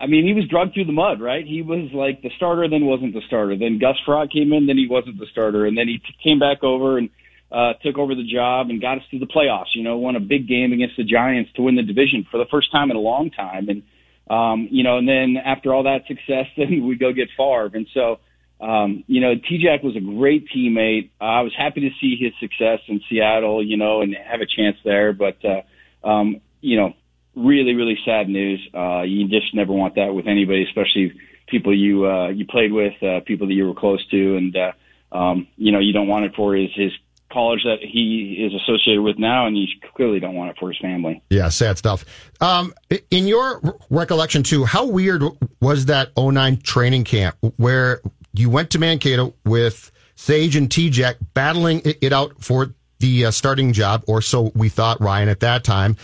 I 0.00 0.08
mean, 0.08 0.26
he 0.26 0.32
was 0.32 0.48
drugged 0.48 0.74
through 0.74 0.86
the 0.86 0.92
mud, 0.92 1.20
right? 1.20 1.46
He 1.46 1.62
was 1.62 1.92
like 1.92 2.22
the 2.22 2.30
starter, 2.36 2.68
then 2.68 2.84
wasn't 2.84 3.14
the 3.14 3.22
starter. 3.28 3.56
Then 3.56 3.78
Gus 3.78 3.96
Frerotte 4.04 4.32
came 4.32 4.52
in, 4.52 4.66
then 4.66 4.76
he 4.76 4.88
wasn't 4.88 5.20
the 5.20 5.26
starter. 5.30 5.66
And 5.66 5.78
then 5.78 5.86
he 5.86 5.98
t- 5.98 6.16
came 6.20 6.40
back 6.40 6.64
over 6.64 6.98
and, 6.98 7.10
uh, 7.50 7.74
took 7.82 7.98
over 7.98 8.14
the 8.14 8.26
job 8.26 8.70
and 8.70 8.80
got 8.80 8.98
us 8.98 9.04
to 9.10 9.18
the 9.18 9.26
playoffs. 9.26 9.74
You 9.74 9.82
know, 9.82 9.96
won 9.96 10.16
a 10.16 10.20
big 10.20 10.48
game 10.48 10.72
against 10.72 10.96
the 10.96 11.04
Giants 11.04 11.50
to 11.56 11.62
win 11.62 11.76
the 11.76 11.82
division 11.82 12.26
for 12.30 12.38
the 12.38 12.46
first 12.50 12.70
time 12.70 12.90
in 12.90 12.96
a 12.96 13.00
long 13.00 13.30
time. 13.30 13.68
And, 13.68 13.82
um, 14.30 14.68
you 14.70 14.84
know, 14.84 14.98
and 14.98 15.08
then 15.08 15.36
after 15.42 15.72
all 15.72 15.84
that 15.84 16.06
success, 16.06 16.46
then 16.56 16.86
we 16.86 16.96
go 16.96 17.12
get 17.12 17.28
Favre. 17.36 17.70
And 17.74 17.86
so, 17.94 18.20
um, 18.60 19.04
you 19.06 19.20
know, 19.20 19.34
T-Jack 19.34 19.82
was 19.82 19.96
a 19.96 20.00
great 20.00 20.48
teammate. 20.54 21.10
Uh, 21.20 21.24
I 21.24 21.40
was 21.42 21.52
happy 21.56 21.80
to 21.82 21.90
see 22.00 22.16
his 22.20 22.32
success 22.40 22.80
in 22.88 23.00
Seattle, 23.08 23.64
you 23.64 23.76
know, 23.76 24.02
and 24.02 24.14
have 24.14 24.40
a 24.40 24.46
chance 24.46 24.76
there. 24.84 25.12
But, 25.12 25.38
uh, 25.44 26.06
um, 26.06 26.40
you 26.60 26.76
know, 26.76 26.92
really, 27.34 27.74
really 27.74 27.96
sad 28.04 28.28
news. 28.28 28.60
Uh, 28.74 29.02
you 29.02 29.28
just 29.28 29.54
never 29.54 29.72
want 29.72 29.94
that 29.94 30.12
with 30.12 30.26
anybody, 30.26 30.64
especially 30.64 31.12
people 31.46 31.76
you 31.76 32.06
uh, 32.06 32.28
you 32.28 32.46
played 32.46 32.72
with, 32.72 33.00
uh, 33.02 33.20
people 33.26 33.46
that 33.46 33.54
you 33.54 33.66
were 33.66 33.74
close 33.74 34.04
to, 34.10 34.36
and 34.36 34.56
uh, 34.56 35.16
um, 35.16 35.48
you 35.56 35.72
know 35.72 35.78
you 35.78 35.92
don't 35.92 36.08
want 36.08 36.24
it 36.24 36.32
for 36.36 36.54
his 36.54 36.70
his 36.74 36.92
college 37.30 37.62
that 37.64 37.78
he 37.80 38.36
is 38.38 38.52
associated 38.62 39.02
with 39.02 39.18
now, 39.18 39.46
and 39.46 39.56
you 39.56 39.66
clearly 39.94 40.20
don't 40.20 40.34
want 40.34 40.50
it 40.50 40.56
for 40.58 40.70
his 40.70 40.78
family. 40.78 41.22
Yeah, 41.30 41.48
sad 41.48 41.78
stuff. 41.78 42.04
Um, 42.40 42.74
in 43.10 43.26
your 43.26 43.60
recollection, 43.90 44.42
too, 44.42 44.64
how 44.64 44.86
weird 44.86 45.22
was 45.60 45.86
that 45.86 46.10
09 46.16 46.58
training 46.58 47.04
camp 47.04 47.36
where 47.56 48.00
you 48.32 48.50
went 48.50 48.70
to 48.70 48.78
Mankato 48.78 49.34
with 49.44 49.90
Sage 50.14 50.56
and 50.56 50.70
T-Jack 50.70 51.16
battling 51.34 51.82
it 51.84 52.12
out 52.12 52.42
for 52.42 52.74
the 52.98 53.26
uh, 53.26 53.30
starting 53.30 53.72
job, 53.72 54.02
or 54.06 54.20
so 54.20 54.50
we 54.54 54.68
thought, 54.68 55.00
Ryan, 55.00 55.28
at 55.28 55.40
that 55.40 55.64
time. 55.64 55.96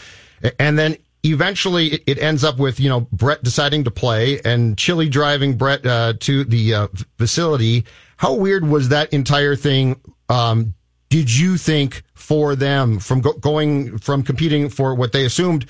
And 0.59 0.79
then 0.79 0.97
eventually 1.25 2.01
it 2.07 2.19
ends 2.19 2.45
up 2.45 2.59
with, 2.59 2.79
you 2.79 2.89
know, 2.89 3.01
Brett 3.13 3.43
deciding 3.43 3.85
to 3.85 3.91
play 3.91 4.41
and 4.45 4.77
Chilly 4.79 5.09
driving 5.09 5.57
Brett 5.57 5.85
uh, 5.87 6.15
to 6.21 6.45
the 6.45 6.75
uh, 6.75 6.89
facility. 7.19 7.85
How 8.17 8.35
weird 8.35 8.67
was 8.67 8.91
that 8.91 9.13
entire 9.13 9.57
thing? 9.57 10.01
Um, 10.29 10.75
did 11.09 11.35
you 11.35 11.57
think 11.57 12.03
for 12.15 12.57
them 12.57 12.99
from 12.99 13.21
go- 13.21 13.35
going 13.35 13.99
from 13.99 14.23
competing 14.23 14.69
for 14.69 14.95
what 14.95 15.13
they 15.13 15.25
assumed 15.25 15.67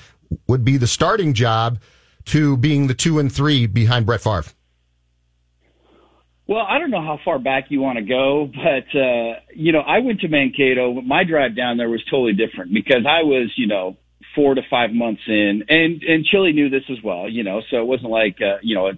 would 0.47 0.65
be 0.65 0.77
the 0.77 0.87
starting 0.87 1.33
job 1.33 1.79
to 2.25 2.57
being 2.57 2.87
the 2.87 2.93
two 2.93 3.19
and 3.19 3.31
three 3.31 3.67
behind 3.67 4.05
Brett 4.05 4.21
Favre? 4.21 4.45
Well, 6.47 6.65
I 6.67 6.77
don't 6.77 6.91
know 6.91 7.01
how 7.01 7.19
far 7.25 7.39
back 7.39 7.65
you 7.69 7.81
want 7.81 7.97
to 7.97 8.03
go, 8.03 8.49
but 8.53 8.99
uh, 8.99 9.39
you 9.53 9.71
know, 9.71 9.79
I 9.79 9.99
went 9.99 10.21
to 10.21 10.27
Mankato. 10.27 11.01
My 11.01 11.23
drive 11.23 11.55
down 11.55 11.77
there 11.77 11.89
was 11.89 12.03
totally 12.09 12.33
different 12.33 12.73
because 12.73 13.05
I 13.07 13.23
was, 13.23 13.51
you 13.55 13.67
know, 13.67 13.97
four 14.35 14.53
to 14.53 14.61
five 14.69 14.91
months 14.91 15.21
in, 15.27 15.63
and 15.69 16.03
and 16.03 16.25
Chilly 16.25 16.53
knew 16.53 16.69
this 16.69 16.83
as 16.91 16.97
well, 17.03 17.27
you 17.27 17.43
know, 17.43 17.61
so 17.71 17.77
it 17.77 17.85
wasn't 17.85 18.11
like 18.11 18.37
uh, 18.41 18.57
you 18.61 18.75
know 18.75 18.89
a 18.89 18.93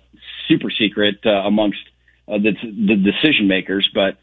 super 0.50 0.70
secret 0.70 1.20
uh, 1.26 1.30
amongst 1.30 1.80
uh, 2.28 2.38
the 2.38 2.52
the 2.64 2.96
decision 2.96 3.48
makers, 3.48 3.90
but 3.94 4.18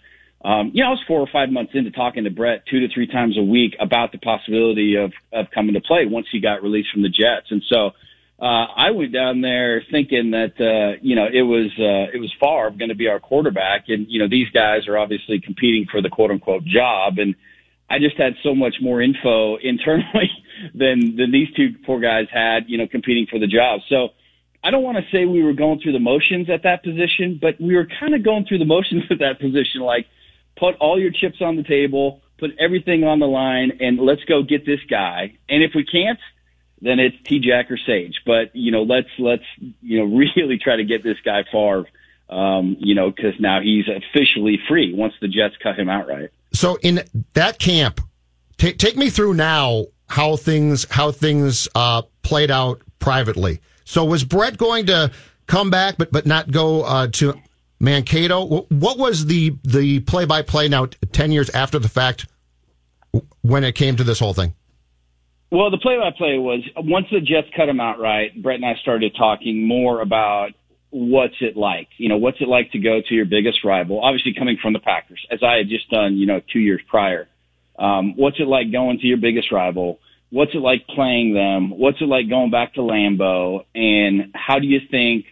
um, 0.45 0.73
you 0.75 0.83
know, 0.83 0.89
I 0.89 0.91
was 0.91 1.03
four 1.09 1.21
or 1.21 1.29
five 1.33 1.49
months 1.49 1.73
into 1.75 1.91
talking 1.91 2.25
to 2.25 2.31
Brett 2.31 2.65
two 2.71 2.81
to 2.81 2.89
three 2.93 3.07
times 3.07 3.39
a 3.39 3.43
week 3.43 3.77
about 3.81 4.13
the 4.13 4.19
possibility 4.19 4.97
of, 4.97 5.13
of 5.33 5.47
coming 5.55 5.73
to 5.73 5.81
play 5.81 6.05
once 6.05 6.27
he 6.31 6.41
got 6.41 6.63
released 6.63 6.91
from 6.93 7.03
the 7.03 7.09
Jets. 7.09 7.51
And 7.51 7.63
so, 7.69 7.93
uh, 8.39 8.67
I 8.77 8.91
went 8.91 9.13
down 9.13 9.41
there 9.41 9.83
thinking 9.91 10.33
that, 10.33 10.61
uh, 10.61 10.99
you 11.01 11.17
know, 11.17 11.27
it 11.33 11.43
was, 11.43 11.71
uh, 11.79 12.13
it 12.13 12.21
was 12.21 12.31
Favre 12.39 12.77
going 12.77 12.91
to 12.91 12.95
be 12.95 13.09
our 13.09 13.21
quarterback. 13.21 13.85
And, 13.89 14.07
you 14.11 14.19
know, 14.19 14.29
these 14.29 14.51
guys 14.51 14.87
are 14.87 14.99
obviously 14.99 15.41
competing 15.41 15.87
for 15.91 16.03
the 16.03 16.11
quote 16.11 16.31
unquote 16.31 16.65
job. 16.65 17.15
And 17.19 17.37
I 17.89 17.99
just 17.99 18.19
had 18.19 18.35
so 18.43 18.55
much 18.55 18.75
more 18.83 19.01
info 19.01 19.57
internally 19.63 20.31
than, 20.75 21.17
than 21.17 21.33
these 21.33 21.49
two 21.57 21.75
poor 21.87 22.01
guys 22.01 22.27
had, 22.31 22.65
you 22.67 22.77
know, 22.77 22.87
competing 22.87 23.27
for 23.31 23.39
the 23.39 23.47
job. 23.47 23.81
So, 23.89 24.09
I 24.63 24.71
don't 24.71 24.83
want 24.83 24.97
to 24.97 25.05
say 25.13 25.27
we 25.27 25.43
were 25.43 25.53
going 25.53 25.81
through 25.81 25.93
the 25.93 26.01
motions 26.01 26.49
at 26.49 26.63
that 26.63 26.83
position, 26.83 27.39
but 27.41 27.61
we 27.61 27.77
were 27.77 27.87
kind 28.01 28.15
of 28.15 28.25
going 28.25 28.47
through 28.47 28.61
the 28.61 28.65
motions 28.65 29.05
at 29.11 29.19
that 29.19 29.39
position. 29.39 29.83
Like, 29.83 30.07
put 30.57 30.77
all 30.77 31.01
your 31.01 31.11
chips 31.11 31.41
on 31.41 31.57
the 31.57 31.63
table, 31.63 32.21
put 32.39 32.51
everything 32.59 33.05
on 33.05 33.19
the 33.19 33.27
line, 33.27 33.79
and 33.81 33.99
let's 33.99 34.25
go 34.25 34.43
get 34.43 34.67
this 34.67 34.81
guy. 34.89 35.37
And 35.49 35.63
if 35.63 35.73
we 35.75 35.85
can't, 35.85 36.19
then 36.81 37.01
it's 37.01 37.17
T 37.25 37.41
Jack 37.41 37.71
or 37.71 37.79
Sage. 37.79 38.21
But 38.27 38.55
you 38.55 38.71
know, 38.71 38.83
let's 38.83 39.09
let's 39.19 39.45
you 39.81 39.99
know 39.99 40.05
really 40.37 40.59
try 40.59 40.77
to 40.77 40.85
get 40.85 41.03
this 41.03 41.19
guy 41.25 41.45
Favre. 41.51 41.87
Um, 42.29 42.77
you 42.81 42.95
know, 42.95 43.11
because 43.11 43.39
now 43.39 43.61
he's 43.61 43.85
officially 43.87 44.59
free 44.67 44.95
once 44.95 45.13
the 45.21 45.29
Jets 45.29 45.57
cut 45.63 45.79
him 45.79 45.91
outright. 45.91 46.31
So 46.55 46.77
in 46.77 47.03
that 47.35 47.59
camp, 47.59 48.01
t- 48.57 48.73
take 48.73 48.97
me 48.97 49.11
through 49.11 49.35
now 49.35 49.87
how 50.09 50.37
things 50.37 50.87
how 50.91 51.13
things 51.13 51.69
uh, 51.75 52.03
played 52.23 52.51
out 52.51 52.81
privately. 52.99 53.61
So 53.85 54.05
was 54.07 54.25
Brett 54.25 54.57
going 54.57 54.87
to 54.87 55.13
come 55.47 55.71
back, 55.71 55.97
but 55.99 56.11
but 56.13 56.25
not 56.27 56.51
go 56.51 56.83
uh, 56.83 57.09
to 57.13 57.35
Mankato. 57.81 58.67
What 58.69 58.99
was 58.99 59.27
the 59.27 59.57
the 59.63 60.01
play 60.01 60.25
by 60.25 60.43
play 60.43 60.69
now 60.69 60.87
ten 61.13 61.33
years 61.33 61.51
after 61.51 61.79
the 61.79 61.89
fact 61.89 62.27
when 63.43 63.65
it 63.65 63.73
came 63.75 63.97
to 63.97 64.05
this 64.05 64.19
whole 64.19 64.35
thing? 64.35 64.55
Well, 65.51 65.71
the 65.71 65.79
play 65.79 65.97
by 65.97 66.11
play 66.17 66.39
was 66.39 66.63
once 66.77 67.07
the 67.13 67.21
Jets 67.21 67.49
cut 67.55 67.69
him 67.69 67.81
outright. 67.81 68.43
Brett 68.43 68.57
and 68.57 68.65
I 68.65 68.75
started 68.83 69.15
talking 69.17 69.67
more 69.67 70.01
about 70.01 70.51
what's 70.91 71.37
it 71.41 71.57
like. 71.57 71.89
You 71.97 72.09
know, 72.09 72.17
what's 72.17 72.41
it 72.41 72.49
like 72.49 72.73
to 72.73 72.79
go 72.79 73.01
to 73.07 73.15
your 73.15 73.27
biggest 73.27 73.65
rival? 73.65 74.01
Obviously, 74.01 74.35
coming 74.35 74.59
from 74.61 74.73
the 74.73 74.81
Packers, 74.81 75.25
as 75.31 75.43
I 75.43 75.57
had 75.57 75.69
just 75.69 75.91
done. 75.91 76.17
You 76.17 76.27
know, 76.27 76.41
two 76.53 76.61
years 76.61 76.81
prior. 76.89 77.29
Um, 77.79 78.17
what's 78.17 78.39
it 78.39 78.47
like 78.47 78.73
going 78.73 78.99
to 79.01 79.07
your 79.07 79.17
biggest 79.17 79.53
rival? 79.53 79.99
What's 80.31 80.55
it 80.55 80.59
like 80.59 80.87
playing 80.89 81.35
them? 81.35 81.71
What's 81.71 82.01
it 82.01 82.09
like 82.09 82.29
going 82.29 82.51
back 82.51 82.75
to 82.75 82.81
Lambeau? 82.81 83.65
And 83.75 84.33
how 84.35 84.59
do 84.59 84.67
you 84.67 84.81
think 84.91 85.27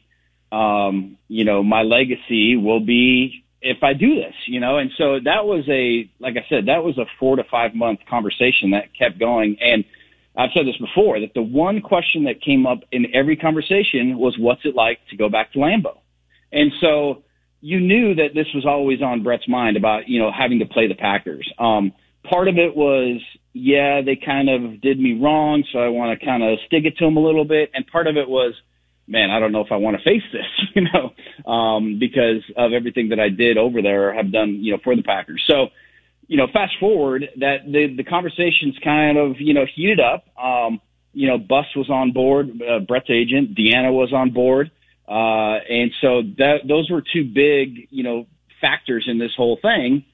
um, 0.53 1.17
you 1.29 1.45
know, 1.45 1.63
my 1.63 1.83
legacy 1.83 2.57
will 2.57 2.81
be 2.81 3.43
if 3.63 3.83
I 3.83 3.95
do 3.95 4.17
this, 4.17 4.35
you 4.47 4.61
know, 4.61 4.79
and 4.79 4.91
so 4.99 5.21
that 5.25 5.45
was 5.45 5.65
a, 5.69 6.11
like 6.19 6.35
I 6.37 6.45
said, 6.49 6.67
that 6.67 6.83
was 6.83 6.99
a 6.99 7.07
four 7.19 7.37
to 7.37 7.45
five 7.49 7.75
month 7.75 8.01
conversation 8.11 8.73
that 8.73 8.91
kept 8.99 9.19
going. 9.19 9.57
And 9.61 9.85
I've 10.37 10.51
said 10.55 10.67
this 10.67 10.77
before 10.79 11.21
that 11.21 11.33
the 11.35 11.43
one 11.43 11.81
question 11.81 12.25
that 12.25 12.43
came 12.43 12.67
up 12.67 12.81
in 12.91 13.15
every 13.15 13.37
conversation 13.37 14.19
was, 14.19 14.37
what's 14.39 14.63
it 14.65 14.75
like 14.75 14.99
to 15.11 15.17
go 15.17 15.29
back 15.29 15.53
to 15.53 15.59
Lambeau? 15.59 15.99
And 16.51 16.73
so 16.81 17.23
you 17.61 17.81
knew 17.81 18.17
that 18.17 18.35
this 18.35 18.47
was 18.53 18.67
always 18.67 19.01
on 19.01 19.23
Brett's 19.23 19.49
mind 19.49 19.77
about, 19.77 20.09
you 20.09 20.19
know, 20.19 20.33
having 20.37 20.59
to 20.59 20.67
play 20.67 20.89
the 20.89 20.97
Packers. 20.97 21.49
Um, 21.59 21.93
part 22.29 22.49
of 22.49 22.59
it 22.59 22.77
was, 22.77 23.23
yeah, 23.53 24.03
they 24.03 24.17
kind 24.17 24.51
of 24.51 24.81
did 24.81 24.99
me 24.99 25.19
wrong. 25.23 25.63
So 25.73 25.79
I 25.79 25.89
want 25.89 26.19
to 26.19 26.27
kind 26.27 26.43
of 26.43 26.59
stick 26.67 26.85
it 26.85 26.99
to 26.99 27.05
them 27.05 27.17
a 27.17 27.21
little 27.25 27.45
bit. 27.45 27.71
And 27.75 27.87
part 27.87 28.09
of 28.09 28.17
it 28.17 28.29
was, 28.29 28.55
man, 29.13 29.31
I 29.31 29.39
don't 29.39 29.53
know 29.53 29.61
if 29.61 29.71
I 29.71 29.77
want 29.77 29.99
to 29.99 30.03
face 30.03 30.23
this, 30.33 30.47
you 30.75 30.83
know, 30.83 31.51
um, 31.51 31.99
because 32.01 32.43
of 32.57 32.73
everything 32.73 33.11
that 33.11 33.21
I 33.21 33.29
did 33.29 33.59
over 33.59 33.83
there 33.83 34.13
have 34.15 34.33
done, 34.33 34.59
you 34.63 34.73
know, 34.73 34.79
for 34.83 34.97
the 34.97 35.03
Packers. 35.03 35.45
So, 35.47 35.67
you 36.27 36.39
know, 36.39 36.47
fast 36.51 36.73
forward 36.81 37.27
that 37.41 37.59
the 37.67 37.95
the 37.95 38.05
conversations 38.05 38.77
kind 38.83 39.19
of, 39.19 39.37
you 39.39 39.53
know, 39.53 39.67
heated 39.73 40.01
up. 40.01 40.25
Um, 40.43 40.81
you 41.13 41.29
know, 41.29 41.37
Bus 41.37 41.67
was 41.77 41.91
on 41.91 42.13
board, 42.13 42.49
uh, 42.63 42.79
Brett's 42.81 43.11
agent, 43.11 43.55
Deanna 43.55 43.93
was 43.93 44.15
on 44.15 44.31
board. 44.31 44.71
Uh, 45.07 45.59
and 45.69 45.91
so 46.01 46.23
that, 46.39 46.61
those 46.67 46.91
were 46.91 47.03
two 47.03 47.25
big, 47.25 47.89
you 47.91 48.03
know, 48.03 48.27
factors 48.63 49.05
in 49.07 49.19
this 49.19 49.33
whole 49.37 49.59
thing. 49.61 50.07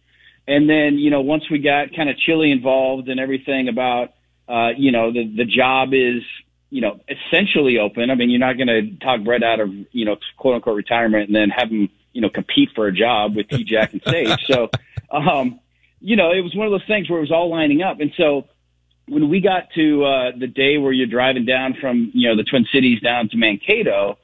And 0.48 0.68
then, 0.68 0.98
you 0.98 1.10
know, 1.10 1.20
once 1.20 1.44
we 1.52 1.60
got 1.60 1.94
kind 1.94 2.08
of 2.08 2.16
Chilly 2.18 2.50
involved 2.50 3.08
and 3.08 3.20
everything 3.20 3.68
about, 3.68 4.14
uh, 4.48 4.70
you 4.76 4.90
know, 4.90 5.12
the, 5.12 5.32
the 5.36 5.44
job 5.44 5.90
is, 5.92 6.22
you 6.70 6.80
know, 6.80 7.00
essentially 7.08 7.78
open. 7.78 8.10
I 8.10 8.14
mean, 8.14 8.30
you're 8.30 8.40
not 8.40 8.56
going 8.56 8.68
to 8.68 8.96
talk 8.98 9.22
Brett 9.22 9.42
out 9.42 9.60
of, 9.60 9.70
you 9.92 10.04
know, 10.04 10.16
quote 10.36 10.56
unquote 10.56 10.76
retirement 10.76 11.28
and 11.28 11.34
then 11.34 11.50
have 11.50 11.70
him, 11.70 11.88
you 12.12 12.20
know, 12.20 12.28
compete 12.28 12.70
for 12.74 12.86
a 12.86 12.92
job 12.92 13.36
with 13.36 13.48
T 13.48 13.64
Jack 13.64 13.92
and 13.92 14.02
Sage. 14.06 14.36
So, 14.46 14.70
um, 15.10 15.60
you 16.00 16.16
know, 16.16 16.32
it 16.32 16.40
was 16.40 16.54
one 16.54 16.66
of 16.66 16.70
those 16.70 16.86
things 16.86 17.08
where 17.08 17.18
it 17.18 17.22
was 17.22 17.32
all 17.32 17.50
lining 17.50 17.82
up. 17.82 18.00
And 18.00 18.12
so 18.16 18.46
when 19.06 19.30
we 19.30 19.40
got 19.40 19.70
to, 19.74 20.04
uh, 20.04 20.30
the 20.38 20.46
day 20.46 20.76
where 20.76 20.92
you're 20.92 21.06
driving 21.06 21.46
down 21.46 21.74
from, 21.80 22.10
you 22.14 22.28
know, 22.28 22.36
the 22.36 22.44
Twin 22.44 22.66
Cities 22.72 23.00
down 23.00 23.28
to 23.30 23.36
Mankato, 23.36 24.18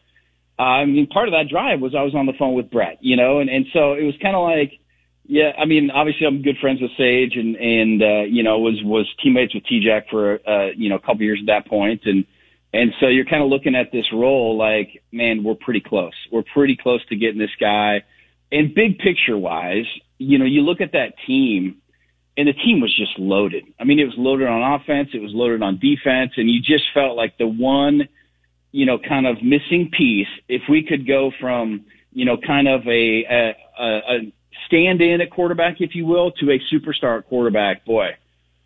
uh, 0.59 0.63
I 0.63 0.85
mean, 0.85 1.07
part 1.07 1.27
of 1.27 1.33
that 1.33 1.49
drive 1.49 1.81
was 1.81 1.95
I 1.95 2.03
was 2.03 2.15
on 2.15 2.27
the 2.27 2.35
phone 2.39 2.55
with 2.55 2.71
Brett, 2.71 2.99
you 3.01 3.17
know, 3.17 3.41
and, 3.41 3.49
and 3.49 3.67
so 3.73 3.95
it 3.95 4.05
was 4.05 4.15
kind 4.21 4.37
of 4.37 4.43
like, 4.43 4.79
yeah, 5.27 5.53
I 5.59 5.65
mean, 5.65 5.91
obviously 5.91 6.27
I'm 6.27 6.43
good 6.43 6.59
friends 6.59 6.83
with 6.83 6.91
Sage 6.99 7.37
and, 7.37 7.57
and, 7.57 8.03
uh, 8.03 8.23
you 8.29 8.43
know, 8.43 8.59
was, 8.59 8.81
was 8.85 9.09
teammates 9.23 9.55
with 9.55 9.65
T-Jack 9.65 10.11
for, 10.11 10.39
uh, 10.47 10.67
you 10.77 10.91
know, 10.91 10.97
a 10.97 11.01
couple 11.01 11.23
years 11.23 11.41
at 11.41 11.47
that 11.47 11.67
point. 11.67 12.03
And, 12.05 12.27
and 12.75 12.93
so 12.99 13.07
you're 13.07 13.25
kind 13.25 13.41
of 13.41 13.49
looking 13.49 13.77
at 13.77 13.93
this 13.93 14.07
role 14.13 14.59
like, 14.59 15.01
man, 15.13 15.45
we're 15.45 15.55
pretty 15.55 15.81
close. 15.81 16.13
We're 16.33 16.43
pretty 16.43 16.77
close 16.77 17.07
to 17.07 17.15
getting 17.15 17.39
this 17.39 17.55
guy. 17.61 18.03
And 18.51 18.75
big 18.75 18.99
picture 18.99 19.39
wise, 19.39 19.87
you 20.19 20.39
know, 20.39 20.45
you 20.45 20.63
look 20.63 20.81
at 20.81 20.91
that 20.91 21.15
team 21.25 21.77
and 22.37 22.49
the 22.49 22.53
team 22.53 22.81
was 22.81 22.93
just 22.93 23.17
loaded. 23.17 23.63
I 23.79 23.85
mean, 23.85 24.01
it 24.01 24.07
was 24.07 24.15
loaded 24.19 24.49
on 24.49 24.75
offense. 24.75 25.11
It 25.15 25.23
was 25.23 25.31
loaded 25.33 25.63
on 25.63 25.79
defense. 25.79 26.33
And 26.37 26.51
you 26.51 26.61
just 26.61 26.83
felt 26.93 27.17
like 27.17 27.39
the 27.39 27.47
one, 27.47 28.09
you 28.73 28.87
know, 28.87 28.99
kind 28.99 29.29
of 29.29 29.41
missing 29.41 29.93
piece, 29.97 30.27
if 30.49 30.63
we 30.69 30.83
could 30.83 31.07
go 31.07 31.31
from, 31.41 31.85
you 32.13 32.25
know, 32.25 32.37
kind 32.45 32.67
of 32.67 32.85
a, 32.89 33.55
a, 33.79 33.87
a 33.87 34.33
stand 34.67 35.01
in 35.01 35.21
at 35.21 35.31
quarterback, 35.31 35.77
if 35.81 35.95
you 35.95 36.07
will, 36.07 36.33
to 36.33 36.51
a 36.51 36.59
superstar 36.75 37.25
quarterback, 37.25 37.85
boy, 37.85 38.17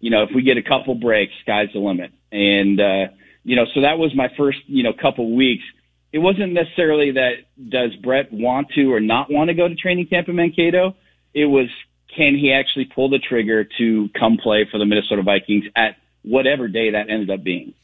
you 0.00 0.08
know, 0.08 0.22
if 0.22 0.30
we 0.34 0.40
get 0.40 0.56
a 0.56 0.62
couple 0.62 0.94
breaks, 0.94 1.34
sky's 1.42 1.68
the 1.74 1.78
limit. 1.78 2.10
And, 2.32 2.80
uh, 2.80 3.08
you 3.44 3.56
know, 3.56 3.64
so 3.74 3.82
that 3.82 3.98
was 3.98 4.14
my 4.14 4.28
first, 4.36 4.58
you 4.66 4.82
know, 4.82 4.92
couple 4.92 5.34
weeks. 5.34 5.64
It 6.12 6.18
wasn't 6.18 6.52
necessarily 6.52 7.12
that 7.12 7.32
does 7.68 7.94
Brett 7.96 8.32
want 8.32 8.68
to 8.74 8.92
or 8.92 9.00
not 9.00 9.30
want 9.30 9.48
to 9.48 9.54
go 9.54 9.68
to 9.68 9.74
training 9.74 10.06
camp 10.06 10.28
in 10.28 10.36
Mankato. 10.36 10.96
It 11.34 11.46
was 11.46 11.68
can 12.14 12.36
he 12.36 12.52
actually 12.52 12.86
pull 12.86 13.10
the 13.10 13.18
trigger 13.18 13.68
to 13.78 14.08
come 14.18 14.38
play 14.42 14.66
for 14.70 14.78
the 14.78 14.86
Minnesota 14.86 15.22
Vikings 15.22 15.64
at 15.76 15.96
whatever 16.22 16.68
day 16.68 16.90
that 16.90 17.10
ended 17.10 17.30
up 17.30 17.44
being. 17.44 17.74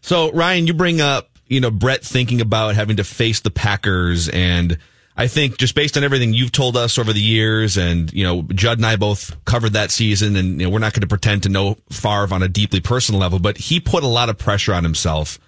So 0.00 0.30
Ryan, 0.32 0.66
you 0.66 0.74
bring 0.74 1.00
up, 1.00 1.28
you 1.46 1.60
know, 1.60 1.70
Brett 1.70 2.02
thinking 2.02 2.40
about 2.40 2.74
having 2.74 2.96
to 2.96 3.04
face 3.04 3.40
the 3.40 3.50
Packers 3.50 4.28
and 4.28 4.78
I 5.16 5.26
think 5.26 5.58
just 5.58 5.74
based 5.74 5.96
on 5.96 6.04
everything 6.04 6.32
you've 6.32 6.52
told 6.52 6.76
us 6.76 6.98
over 6.98 7.12
the 7.12 7.20
years, 7.20 7.76
and 7.76 8.12
you 8.12 8.24
know, 8.24 8.42
Judd 8.42 8.78
and 8.78 8.86
I 8.86 8.96
both 8.96 9.44
covered 9.44 9.74
that 9.74 9.90
season, 9.90 10.36
and 10.36 10.60
you 10.60 10.66
know, 10.66 10.70
we're 10.70 10.78
not 10.78 10.94
going 10.94 11.02
to 11.02 11.06
pretend 11.06 11.42
to 11.42 11.48
know 11.48 11.76
Favre 11.90 12.32
on 12.32 12.42
a 12.42 12.48
deeply 12.48 12.80
personal 12.80 13.20
level, 13.20 13.38
but 13.38 13.58
he 13.58 13.78
put 13.78 14.04
a 14.04 14.08
lot 14.08 14.28
of 14.28 14.38
pressure 14.38 14.72
on 14.72 14.84
himself 14.84 15.38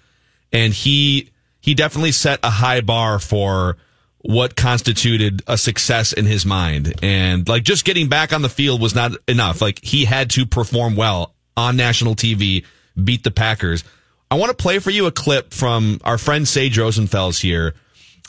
and 0.55 0.73
he 0.73 1.31
he 1.59 1.73
definitely 1.73 2.11
set 2.11 2.39
a 2.43 2.49
high 2.49 2.81
bar 2.81 3.19
for 3.19 3.77
what 4.19 4.55
constituted 4.55 5.41
a 5.47 5.57
success 5.57 6.13
in 6.13 6.25
his 6.25 6.45
mind. 6.45 6.93
And 7.03 7.47
like 7.47 7.63
just 7.63 7.85
getting 7.85 8.07
back 8.07 8.33
on 8.33 8.41
the 8.41 8.49
field 8.49 8.81
was 8.81 8.95
not 8.95 9.11
enough. 9.27 9.61
Like 9.61 9.83
he 9.83 10.05
had 10.05 10.29
to 10.31 10.45
perform 10.45 10.95
well 10.95 11.33
on 11.57 11.75
national 11.75 12.15
TV, 12.15 12.65
beat 13.01 13.23
the 13.23 13.31
Packers. 13.31 13.83
I 14.31 14.35
want 14.35 14.49
to 14.49 14.55
play 14.55 14.79
for 14.79 14.89
you 14.89 15.05
a 15.05 15.11
clip 15.11 15.53
from 15.53 15.99
our 16.03 16.17
friend 16.17 16.47
Sage 16.47 16.77
Rosenfels 16.77 17.41
here. 17.41 17.75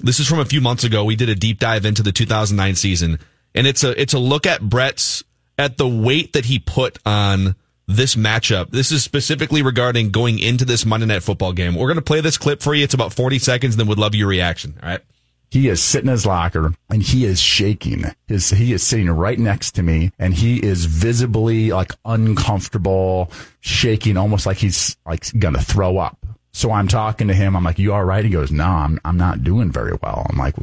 This 0.01 0.21
is 0.21 0.29
from 0.29 0.41
a 0.41 0.45
few 0.45 0.61
months 0.61 0.85
ago. 0.85 1.05
We 1.05 1.17
did 1.17 1.29
a 1.29 1.35
deep 1.35 1.59
dive 1.59 1.87
into 1.87 2.03
the 2.03 2.13
2009 2.13 2.75
season 2.75 3.19
and 3.55 3.67
it's 3.67 3.83
a, 3.83 4.01
it's 4.01 4.13
a 4.13 4.19
look 4.19 4.47
at 4.47 4.61
Brett's, 4.61 5.25
at 5.59 5.79
the 5.79 5.89
weight 5.89 6.35
that 6.35 6.45
he 6.45 6.59
put 6.59 6.99
on 7.07 7.57
this 7.87 8.15
matchup. 8.15 8.71
This 8.71 8.93
is 8.93 9.03
specifically 9.03 9.63
regarding 9.63 10.11
going 10.11 10.39
into 10.39 10.65
this 10.65 10.85
Monday 10.85 11.07
night 11.07 11.23
football 11.23 11.53
game. 11.53 11.75
We're 11.75 11.87
going 11.87 11.97
to 11.97 12.03
play 12.03 12.21
this 12.21 12.37
clip 12.37 12.61
for 12.61 12.75
you. 12.75 12.85
It's 12.85 12.95
about 12.95 13.15
40 13.15 13.39
seconds 13.39 13.75
and 13.75 13.81
then 13.81 13.89
would 13.89 13.99
love 13.99 14.15
your 14.15 14.29
reaction. 14.29 14.79
All 14.83 14.89
right. 14.89 15.01
He 15.51 15.69
is 15.69 15.81
sitting 15.81 16.09
in 16.09 16.13
his 16.13 16.27
locker 16.27 16.75
and 16.91 17.03
he 17.03 17.25
is 17.25 17.41
shaking. 17.41 18.05
His, 18.27 18.51
he 18.51 18.73
is 18.73 18.83
sitting 18.83 19.09
right 19.09 19.39
next 19.39 19.73
to 19.77 19.83
me 19.83 20.11
and 20.19 20.35
he 20.35 20.59
is 20.63 20.85
visibly 20.87 21.71
like 21.71 21.93
uncomfortable, 22.05 23.31
shaking, 23.61 24.17
almost 24.17 24.45
like 24.45 24.57
he's 24.57 24.97
like 25.07 25.27
gonna 25.39 25.63
throw 25.63 25.99
up. 25.99 26.26
So 26.57 26.73
I'm 26.73 26.89
talking 26.89 27.29
to 27.29 27.35
him. 27.35 27.55
I'm 27.55 27.65
like, 27.65 27.79
"You 27.79 27.93
all 27.93 28.03
right?" 28.03 28.25
He 28.25 28.31
goes, 28.31 28.51
"No, 28.51 28.65
I'm 28.65 28.99
I'm 29.05 29.19
not 29.19 29.45
doing 29.45 29.71
very 29.71 29.93
well." 30.03 30.27
I'm 30.31 30.39
like, 30.39 30.55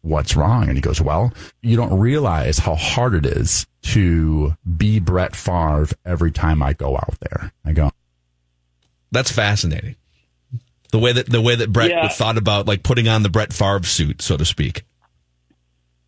"What's 0.00 0.34
wrong?" 0.34 0.66
And 0.66 0.78
he 0.78 0.80
goes, 0.80 0.98
"Well, 0.98 1.30
you 1.60 1.76
don't 1.76 2.00
realize 2.00 2.56
how 2.56 2.74
hard 2.74 3.14
it 3.14 3.26
is 3.26 3.66
to 3.82 4.56
be 4.78 4.98
Brett 4.98 5.36
Favre 5.36 5.88
every 6.06 6.32
time 6.32 6.62
I 6.62 6.72
go 6.72 6.96
out 6.96 7.18
there." 7.20 7.52
I 7.66 7.72
go, 7.72 7.90
"That's 9.10 9.30
fascinating." 9.30 9.96
The 10.90 10.98
way 10.98 11.12
that 11.12 11.28
the 11.28 11.42
way 11.42 11.54
that 11.54 11.70
Brett 11.70 11.90
yeah. 11.90 12.08
thought 12.08 12.38
about 12.38 12.66
like 12.66 12.82
putting 12.82 13.06
on 13.06 13.22
the 13.22 13.28
Brett 13.28 13.52
Favre 13.52 13.82
suit, 13.82 14.22
so 14.22 14.38
to 14.38 14.46
speak. 14.46 14.84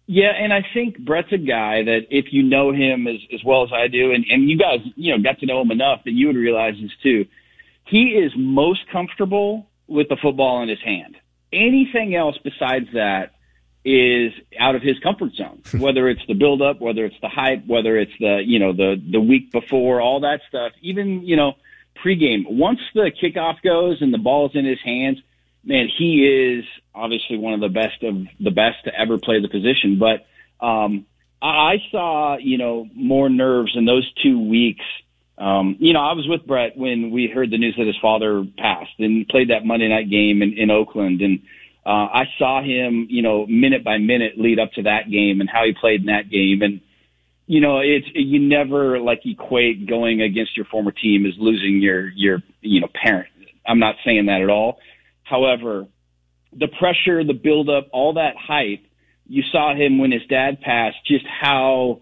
Yeah, 0.06 0.32
and 0.34 0.54
I 0.54 0.64
think 0.72 0.98
Brett's 0.98 1.32
a 1.32 1.38
guy 1.38 1.82
that 1.82 2.06
if 2.08 2.32
you 2.32 2.44
know 2.44 2.72
him 2.72 3.06
as 3.06 3.20
as 3.30 3.44
well 3.44 3.62
as 3.62 3.74
I 3.74 3.88
do, 3.88 4.10
and 4.10 4.24
and 4.26 4.48
you 4.48 4.56
guys 4.56 4.80
you 4.96 5.14
know 5.14 5.22
got 5.22 5.38
to 5.40 5.46
know 5.46 5.60
him 5.60 5.70
enough 5.70 6.02
that 6.04 6.12
you 6.12 6.28
would 6.28 6.36
realize 6.36 6.76
this 6.80 6.92
too. 7.02 7.26
He 7.86 8.10
is 8.10 8.32
most 8.36 8.80
comfortable 8.90 9.66
with 9.86 10.08
the 10.08 10.16
football 10.20 10.62
in 10.62 10.68
his 10.68 10.80
hand. 10.80 11.16
Anything 11.52 12.14
else 12.14 12.36
besides 12.42 12.86
that 12.94 13.34
is 13.84 14.32
out 14.58 14.74
of 14.74 14.82
his 14.82 14.98
comfort 15.00 15.32
zone. 15.34 15.62
whether 15.78 16.08
it's 16.08 16.22
the 16.26 16.34
build 16.34 16.62
up, 16.62 16.80
whether 16.80 17.04
it's 17.04 17.20
the 17.20 17.28
hype, 17.28 17.66
whether 17.66 17.98
it's 17.98 18.12
the 18.18 18.42
you 18.44 18.58
know 18.58 18.72
the 18.72 19.00
the 19.10 19.20
week 19.20 19.52
before, 19.52 20.00
all 20.00 20.20
that 20.20 20.40
stuff. 20.48 20.72
Even 20.80 21.22
you 21.22 21.36
know 21.36 21.54
pregame. 22.02 22.44
Once 22.46 22.80
the 22.94 23.10
kickoff 23.22 23.62
goes 23.62 24.00
and 24.00 24.12
the 24.12 24.18
ball's 24.18 24.52
in 24.54 24.64
his 24.64 24.80
hands, 24.84 25.18
man, 25.64 25.88
he 25.96 26.26
is 26.26 26.64
obviously 26.94 27.36
one 27.36 27.54
of 27.54 27.60
the 27.60 27.68
best 27.68 28.02
of 28.02 28.16
the 28.40 28.50
best 28.50 28.84
to 28.84 28.98
ever 28.98 29.18
play 29.18 29.40
the 29.40 29.48
position. 29.48 29.98
But 29.98 30.26
um, 30.64 31.06
I 31.42 31.76
saw, 31.90 32.38
you 32.38 32.58
know, 32.58 32.88
more 32.94 33.28
nerves 33.28 33.72
in 33.76 33.84
those 33.84 34.10
two 34.22 34.40
weeks. 34.40 34.84
Um, 35.36 35.76
you 35.80 35.92
know, 35.92 36.00
I 36.00 36.12
was 36.12 36.26
with 36.28 36.46
Brett 36.46 36.76
when 36.76 37.10
we 37.10 37.30
heard 37.32 37.50
the 37.50 37.58
news 37.58 37.74
that 37.76 37.86
his 37.86 37.96
father 38.00 38.44
passed 38.56 38.92
and 38.98 39.26
played 39.28 39.50
that 39.50 39.64
Monday 39.64 39.88
night 39.88 40.08
game 40.08 40.42
in, 40.42 40.52
in 40.56 40.70
Oakland. 40.70 41.20
And 41.20 41.40
uh, 41.84 42.08
I 42.12 42.24
saw 42.38 42.62
him, 42.62 43.08
you 43.10 43.22
know, 43.22 43.46
minute 43.46 43.84
by 43.84 43.98
minute 43.98 44.38
lead 44.38 44.58
up 44.60 44.72
to 44.72 44.82
that 44.82 45.10
game 45.10 45.40
and 45.40 45.50
how 45.50 45.64
he 45.64 45.74
played 45.78 46.00
in 46.00 46.06
that 46.06 46.30
game. 46.30 46.62
And 46.62 46.80
you 47.46 47.60
know, 47.60 47.80
it's 47.80 48.06
you 48.14 48.40
never 48.40 48.98
like 49.00 49.20
equate 49.24 49.86
going 49.86 50.22
against 50.22 50.56
your 50.56 50.66
former 50.66 50.92
team 50.92 51.26
as 51.26 51.34
losing 51.38 51.80
your 51.82 52.08
your 52.10 52.42
you 52.62 52.80
know 52.80 52.88
parent. 53.02 53.28
I'm 53.66 53.78
not 53.78 53.96
saying 54.04 54.26
that 54.26 54.40
at 54.40 54.48
all. 54.48 54.78
However, 55.24 55.86
the 56.52 56.68
pressure, 56.78 57.24
the 57.24 57.34
buildup, 57.34 57.88
all 57.92 58.14
that 58.14 58.34
hype, 58.38 58.84
you 59.26 59.42
saw 59.50 59.74
him 59.74 59.98
when 59.98 60.12
his 60.12 60.22
dad 60.28 60.60
passed, 60.60 60.96
just 61.06 61.24
how 61.26 62.00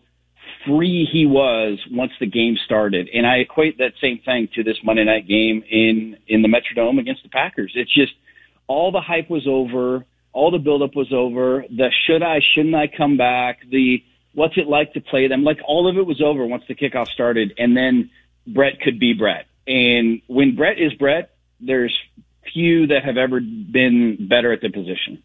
free 0.67 1.09
he 1.11 1.27
was 1.27 1.79
once 1.91 2.13
the 2.21 2.27
game 2.27 2.57
started. 2.65 3.09
And 3.13 3.27
I 3.27 3.37
equate 3.37 3.79
that 3.79 3.93
same 4.01 4.21
thing 4.25 4.49
to 4.55 4.63
this 4.63 4.77
Monday 4.85 5.05
night 5.05 5.27
game 5.29 5.63
in 5.69 6.17
in 6.29 6.43
the 6.43 6.49
Metrodome 6.49 6.99
against 6.99 7.23
the 7.23 7.29
Packers. 7.29 7.73
It's 7.75 7.93
just 7.93 8.13
all 8.67 8.93
the 8.93 9.01
hype 9.01 9.29
was 9.29 9.47
over, 9.47 10.05
all 10.33 10.51
the 10.51 10.59
buildup 10.59 10.95
was 10.95 11.13
over. 11.13 11.65
The 11.69 11.91
should 12.07 12.23
I, 12.23 12.41
shouldn't 12.55 12.75
I 12.75 12.87
come 12.87 13.17
back? 13.17 13.61
The 13.71 14.03
what's 14.35 14.57
it 14.57 14.67
like 14.67 14.93
to 14.95 15.01
play 15.01 15.29
them? 15.29 15.45
Like 15.45 15.59
all 15.67 15.89
of 15.89 15.97
it 15.97 16.07
was 16.07 16.21
over 16.23 16.47
once 16.47 16.65
the 16.69 16.75
kickoff 16.75 17.09
started, 17.09 17.55
and 17.59 17.77
then 17.77 18.11
Brett 18.47 18.81
could 18.81 18.99
be 18.99 19.13
Brett. 19.13 19.47
And 19.67 20.23
when 20.27 20.57
Brett 20.57 20.79
is 20.79 20.93
Brett, 20.95 21.35
there's 21.61 21.97
few 22.53 22.89
that 22.89 23.05
have 23.05 23.17
ever 23.17 23.41
been 23.41 24.29
better 24.29 24.53
at 24.53 24.61
the 24.61 24.71
position. 24.71 25.23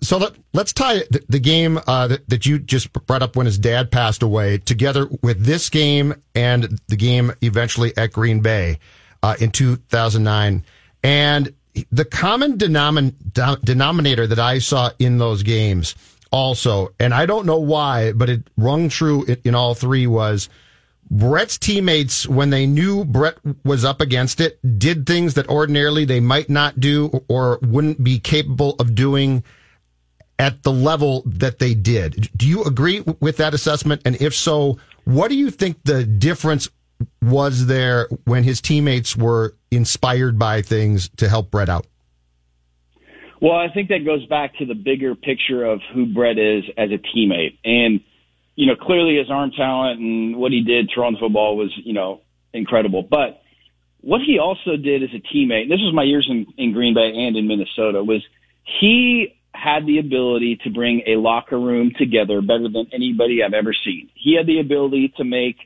So 0.00 0.18
let, 0.18 0.34
us 0.54 0.72
tie 0.72 0.98
the, 1.10 1.22
the 1.28 1.38
game 1.38 1.78
uh, 1.86 2.08
that, 2.08 2.28
that, 2.28 2.44
you 2.44 2.58
just 2.58 2.92
brought 2.92 3.22
up 3.22 3.36
when 3.36 3.46
his 3.46 3.56
dad 3.56 3.92
passed 3.92 4.22
away 4.22 4.58
together 4.58 5.08
with 5.22 5.44
this 5.44 5.70
game 5.70 6.14
and 6.34 6.80
the 6.88 6.96
game 6.96 7.32
eventually 7.40 7.96
at 7.96 8.12
Green 8.12 8.40
Bay 8.40 8.80
uh, 9.22 9.36
in 9.38 9.50
2009. 9.52 10.64
And 11.04 11.54
the 11.92 12.04
common 12.04 12.58
denomin- 12.58 13.14
denominator 13.64 14.26
that 14.26 14.40
I 14.40 14.58
saw 14.58 14.90
in 14.98 15.18
those 15.18 15.42
games– 15.42 15.94
also, 16.32 16.94
and 16.98 17.12
I 17.12 17.26
don't 17.26 17.46
know 17.46 17.58
why, 17.58 18.12
but 18.12 18.30
it 18.30 18.48
rung 18.56 18.88
true 18.88 19.24
in 19.44 19.54
all 19.54 19.74
three 19.74 20.06
was 20.06 20.48
Brett's 21.10 21.58
teammates, 21.58 22.26
when 22.26 22.48
they 22.48 22.66
knew 22.66 23.04
Brett 23.04 23.36
was 23.64 23.84
up 23.84 24.00
against 24.00 24.40
it, 24.40 24.58
did 24.78 25.06
things 25.06 25.34
that 25.34 25.48
ordinarily 25.48 26.06
they 26.06 26.20
might 26.20 26.48
not 26.48 26.80
do 26.80 27.22
or 27.28 27.58
wouldn't 27.60 28.02
be 28.02 28.18
capable 28.18 28.76
of 28.78 28.94
doing 28.94 29.44
at 30.42 30.64
the 30.64 30.72
level 30.72 31.22
that 31.24 31.60
they 31.60 31.72
did. 31.72 32.28
Do 32.36 32.48
you 32.48 32.64
agree 32.64 33.04
with 33.20 33.36
that 33.36 33.54
assessment? 33.54 34.02
And 34.04 34.20
if 34.20 34.34
so, 34.34 34.76
what 35.04 35.28
do 35.28 35.36
you 35.36 35.52
think 35.52 35.76
the 35.84 36.02
difference 36.04 36.68
was 37.22 37.66
there 37.66 38.08
when 38.24 38.42
his 38.42 38.60
teammates 38.60 39.16
were 39.16 39.54
inspired 39.70 40.40
by 40.40 40.60
things 40.60 41.08
to 41.18 41.28
help 41.28 41.52
Brett 41.52 41.68
out? 41.68 41.86
Well, 43.40 43.54
I 43.54 43.68
think 43.72 43.88
that 43.90 44.04
goes 44.04 44.26
back 44.26 44.56
to 44.58 44.66
the 44.66 44.74
bigger 44.74 45.14
picture 45.14 45.64
of 45.64 45.80
who 45.94 46.06
Brett 46.12 46.38
is 46.38 46.64
as 46.76 46.90
a 46.90 46.98
teammate. 46.98 47.58
And, 47.64 48.00
you 48.56 48.66
know, 48.66 48.74
clearly 48.74 49.18
his 49.18 49.30
arm 49.30 49.52
talent 49.52 50.00
and 50.00 50.36
what 50.36 50.50
he 50.50 50.62
did 50.62 50.90
throwing 50.92 51.14
the 51.14 51.20
football 51.20 51.56
was, 51.56 51.72
you 51.84 51.92
know, 51.92 52.20
incredible. 52.52 53.02
But 53.04 53.42
what 54.00 54.20
he 54.26 54.40
also 54.40 54.76
did 54.76 55.04
as 55.04 55.10
a 55.14 55.22
teammate, 55.34 55.62
and 55.62 55.70
this 55.70 55.78
was 55.78 55.94
my 55.94 56.02
years 56.02 56.26
in, 56.28 56.46
in 56.56 56.72
Green 56.72 56.94
Bay 56.94 57.12
and 57.14 57.36
in 57.36 57.46
Minnesota, 57.46 58.02
was 58.02 58.24
he 58.80 59.36
had 59.62 59.86
the 59.86 59.98
ability 59.98 60.58
to 60.64 60.70
bring 60.70 61.02
a 61.06 61.16
locker 61.16 61.58
room 61.58 61.92
together 61.96 62.40
better 62.40 62.68
than 62.68 62.86
anybody 62.92 63.42
I've 63.42 63.54
ever 63.54 63.72
seen. 63.72 64.10
He 64.14 64.34
had 64.36 64.46
the 64.46 64.58
ability 64.60 65.14
to 65.18 65.24
make 65.24 65.56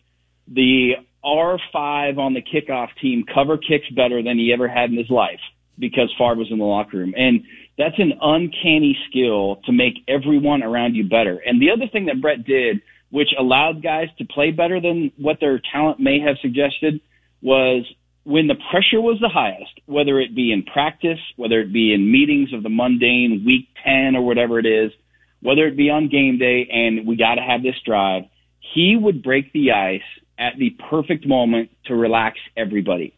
the 0.49 0.93
R5 1.25 2.19
on 2.19 2.35
the 2.35 2.43
kickoff 2.43 2.89
team 3.01 3.25
cover 3.33 3.57
kicks 3.57 3.89
better 3.91 4.23
than 4.23 4.39
he 4.39 4.53
ever 4.53 4.69
had 4.69 4.91
in 4.91 4.99
his 4.99 5.09
life 5.09 5.41
because 5.79 6.13
Favre 6.19 6.37
was 6.37 6.49
in 6.51 6.59
the 6.59 6.65
locker 6.65 6.99
room. 6.99 7.15
And 7.17 7.45
that's 7.79 7.99
an 7.99 8.13
uncanny 8.21 8.99
skill 9.09 9.61
to 9.65 9.73
make 9.73 9.95
everyone 10.09 10.63
around 10.63 10.95
you 10.95 11.09
better. 11.09 11.39
And 11.45 11.61
the 11.61 11.71
other 11.71 11.89
thing 11.91 12.07
that 12.07 12.21
Brett 12.21 12.45
did, 12.45 12.83
which 13.11 13.29
allowed 13.39 13.83
guys 13.83 14.09
to 14.19 14.25
play 14.25 14.51
better 14.51 14.81
than 14.81 15.11
what 15.17 15.39
their 15.41 15.61
talent 15.73 16.01
may 16.01 16.21
have 16.21 16.37
suggested, 16.43 17.01
was 17.41 17.85
when 18.27 18.49
the 18.49 18.57
pressure 18.71 19.01
was 19.01 19.19
the 19.21 19.29
highest, 19.29 19.81
whether 19.87 20.21
it 20.21 20.35
be 20.35 20.53
in 20.53 20.65
practice, 20.65 21.21
whether 21.37 21.61
it 21.61 21.73
be 21.73 21.95
in 21.95 22.11
meetings 22.11 22.53
of 22.53 22.63
the 22.63 22.69
mundane 22.69 23.45
week 23.47 23.69
10 23.85 24.17
or 24.17 24.23
whatever 24.27 24.59
it 24.59 24.67
is, 24.67 24.91
whether 25.41 25.67
it 25.67 25.77
be 25.77 25.91
on 25.91 26.09
game 26.09 26.37
day 26.39 26.69
and 26.71 27.07
we 27.07 27.17
got 27.17 27.37
to 27.37 27.43
have 27.43 27.63
this 27.63 27.77
drive, 27.85 28.25
he 28.75 28.97
would 29.01 29.23
break 29.23 29.53
the 29.53 29.71
ice 29.71 30.01
at 30.39 30.55
the 30.59 30.71
perfect 30.91 31.27
moment 31.27 31.71
to 31.87 31.95
relax 31.95 32.39
everybody. 32.57 33.15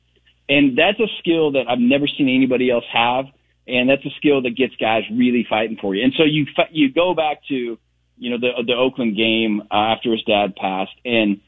And 0.48 0.76
that's 0.76 1.00
a 1.00 1.08
skill 1.20 1.52
that 1.52 1.64
I've 1.68 1.78
never 1.78 2.06
seen 2.06 2.28
anybody 2.28 2.70
else 2.70 2.84
have 2.92 3.26
and 3.68 3.88
that's 3.88 4.04
a 4.04 4.10
skill 4.16 4.42
that 4.42 4.56
gets 4.56 4.74
guys 4.76 5.02
really 5.12 5.46
fighting 5.48 5.76
for 5.80 5.94
you. 5.94 6.02
And 6.02 6.12
so 6.16 6.24
you 6.24 6.46
you 6.70 6.92
go 6.92 7.14
back 7.14 7.46
to 7.48 7.78
you 8.16 8.30
know 8.30 8.38
the 8.38 8.50
the 8.66 8.72
Oakland 8.72 9.16
game 9.16 9.62
uh, 9.70 9.94
after 9.94 10.10
his 10.10 10.22
dad 10.24 10.56
passed, 10.56 10.94
and 11.04 11.40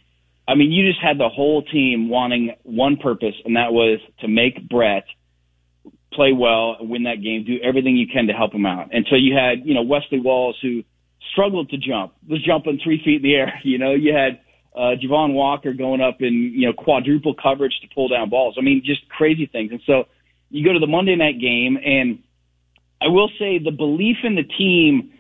I 0.51 0.57
mean 0.57 0.73
you 0.73 0.89
just 0.89 1.01
had 1.01 1.17
the 1.17 1.29
whole 1.29 1.63
team 1.63 2.09
wanting 2.09 2.51
one 2.65 2.97
purpose, 2.97 3.35
and 3.45 3.55
that 3.55 3.73
was 3.73 4.01
to 4.21 4.29
make 4.29 4.69
Brett 4.69 5.05
play 6.13 6.33
well, 6.33 6.77
win 6.81 7.05
that 7.05 7.23
game, 7.23 7.45
do 7.45 7.59
everything 7.63 7.97
you 7.97 8.09
can 8.13 8.27
to 8.27 8.33
help 8.33 8.53
him 8.53 8.67
out. 8.67 8.89
And 8.93 9.07
so 9.09 9.15
you 9.15 9.37
had 9.37 9.65
you 9.65 9.75
know 9.75 9.83
Wesley 9.83 10.19
Walls 10.19 10.57
who 10.61 10.83
struggled 11.31 11.71
to 11.71 11.77
jump, 11.77 12.15
was 12.29 12.45
jumping 12.45 12.81
three 12.83 13.01
feet 13.05 13.17
in 13.17 13.23
the 13.23 13.35
air. 13.35 13.53
You 13.65 13.79
know 13.79 13.95
you 13.95 14.13
had 14.13 14.41
uh, 14.75 14.99
Javon 15.01 15.35
Walker 15.35 15.73
going 15.73 16.01
up 16.01 16.17
in 16.21 16.35
you 16.35 16.67
know 16.67 16.73
quadruple 16.73 17.35
coverage 17.41 17.75
to 17.83 17.89
pull 17.95 18.09
down 18.09 18.29
balls. 18.29 18.57
I 18.59 18.63
mean 18.63 18.83
just 18.85 19.09
crazy 19.09 19.47
things, 19.47 19.71
and 19.71 19.81
so 19.87 20.09
you 20.51 20.65
go 20.65 20.73
to 20.73 20.81
the 20.81 20.89
Monday 20.89 21.15
night 21.15 21.41
game, 21.41 21.77
and 21.77 22.25
I 23.01 23.07
will 23.07 23.31
say 23.39 23.59
the 23.59 23.71
belief 23.71 24.17
in 24.25 24.35
the 24.35 24.43
team 24.43 25.13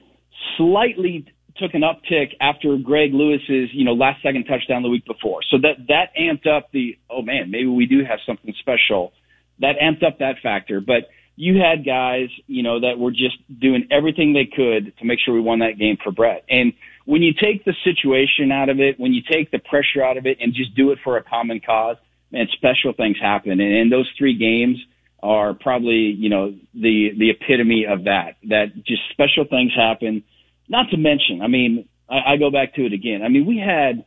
slightly 0.56 1.26
took 1.56 1.74
an 1.74 1.82
uptick 1.82 2.34
after 2.40 2.76
Greg 2.76 3.12
Lewis's, 3.12 3.70
you 3.72 3.84
know, 3.84 3.92
last 3.92 4.22
second 4.22 4.44
touchdown 4.44 4.82
the 4.82 4.88
week 4.88 5.04
before. 5.06 5.40
So 5.50 5.58
that 5.58 5.86
that 5.88 6.10
amped 6.18 6.46
up 6.46 6.70
the 6.72 6.98
oh 7.08 7.22
man, 7.22 7.50
maybe 7.50 7.66
we 7.66 7.86
do 7.86 8.04
have 8.04 8.18
something 8.26 8.54
special. 8.58 9.12
That 9.60 9.76
amped 9.82 10.06
up 10.06 10.18
that 10.20 10.36
factor, 10.42 10.80
but 10.80 11.08
you 11.36 11.58
had 11.58 11.86
guys, 11.86 12.28
you 12.46 12.62
know, 12.62 12.80
that 12.80 12.98
were 12.98 13.10
just 13.10 13.36
doing 13.60 13.88
everything 13.90 14.34
they 14.34 14.44
could 14.44 14.96
to 14.98 15.04
make 15.06 15.18
sure 15.24 15.32
we 15.32 15.40
won 15.40 15.60
that 15.60 15.78
game 15.78 15.96
for 16.02 16.12
Brett. 16.12 16.44
And 16.50 16.74
when 17.06 17.22
you 17.22 17.32
take 17.32 17.64
the 17.64 17.74
situation 17.82 18.52
out 18.52 18.68
of 18.68 18.78
it, 18.78 19.00
when 19.00 19.14
you 19.14 19.22
take 19.22 19.50
the 19.50 19.58
pressure 19.58 20.04
out 20.04 20.18
of 20.18 20.26
it 20.26 20.36
and 20.40 20.52
just 20.52 20.74
do 20.74 20.90
it 20.92 20.98
for 21.02 21.16
a 21.16 21.22
common 21.22 21.60
cause, 21.60 21.96
man, 22.30 22.46
special 22.52 22.92
things 22.92 23.16
happen. 23.20 23.52
And, 23.52 23.74
and 23.74 23.90
those 23.90 24.06
three 24.18 24.36
games 24.36 24.78
are 25.22 25.54
probably, 25.54 26.14
you 26.16 26.28
know, 26.28 26.54
the, 26.74 27.10
the 27.18 27.30
epitome 27.30 27.86
of 27.86 28.04
that, 28.04 28.36
that 28.48 28.74
just 28.86 29.02
special 29.10 29.44
things 29.48 29.72
happen. 29.74 30.22
Not 30.70 30.88
to 30.90 30.96
mention, 30.96 31.42
I 31.42 31.48
mean, 31.48 31.88
I, 32.08 32.34
I 32.34 32.36
go 32.36 32.50
back 32.50 32.74
to 32.76 32.86
it 32.86 32.92
again. 32.92 33.22
I 33.22 33.28
mean, 33.28 33.44
we 33.44 33.58
had 33.58 34.04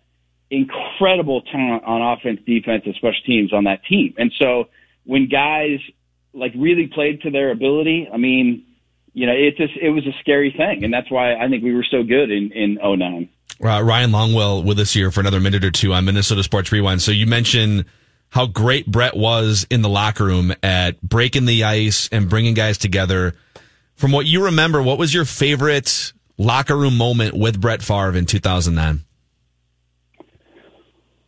incredible 0.49 1.41
talent 1.41 1.83
on 1.83 2.01
offense, 2.01 2.39
defense, 2.45 2.83
and 2.85 2.95
special 2.95 3.21
teams 3.25 3.53
on 3.53 3.65
that 3.65 3.83
team. 3.85 4.15
And 4.17 4.31
so 4.39 4.69
when 5.03 5.27
guys 5.27 5.79
like 6.33 6.53
really 6.55 6.87
played 6.87 7.21
to 7.23 7.31
their 7.31 7.51
ability, 7.51 8.07
I 8.11 8.17
mean, 8.17 8.65
you 9.13 9.27
know, 9.27 9.33
it 9.33 9.57
just 9.57 9.73
it 9.79 9.89
was 9.89 10.07
a 10.07 10.13
scary 10.21 10.53
thing, 10.55 10.83
and 10.83 10.91
that's 10.91 11.11
why 11.11 11.35
I 11.35 11.47
think 11.47 11.63
we 11.63 11.73
were 11.75 11.85
so 11.89 12.01
good 12.01 12.31
in 12.31 12.51
in 12.51 12.75
09. 12.81 13.29
Uh, 13.63 13.83
Ryan 13.83 14.11
Longwell 14.11 14.63
with 14.63 14.79
us 14.79 14.91
here 14.91 15.11
for 15.11 15.19
another 15.19 15.39
minute 15.39 15.63
or 15.63 15.69
two 15.69 15.93
on 15.93 16.05
Minnesota 16.05 16.43
Sports 16.43 16.71
Rewind. 16.71 17.01
So 17.01 17.11
you 17.11 17.27
mentioned 17.27 17.85
how 18.29 18.47
great 18.47 18.87
Brett 18.87 19.15
was 19.15 19.67
in 19.69 19.83
the 19.83 19.89
locker 19.89 20.25
room 20.25 20.53
at 20.63 20.99
breaking 21.01 21.45
the 21.45 21.65
ice 21.65 22.09
and 22.11 22.29
bringing 22.29 22.55
guys 22.55 22.79
together. 22.79 23.35
From 23.93 24.11
what 24.11 24.25
you 24.25 24.45
remember, 24.45 24.81
what 24.81 24.97
was 24.97 25.13
your 25.13 25.25
favorite 25.25 26.13
locker 26.37 26.75
room 26.75 26.97
moment 26.97 27.35
with 27.35 27.59
Brett 27.59 27.81
Favre 27.81 28.15
in 28.15 28.25
2009? 28.25 29.03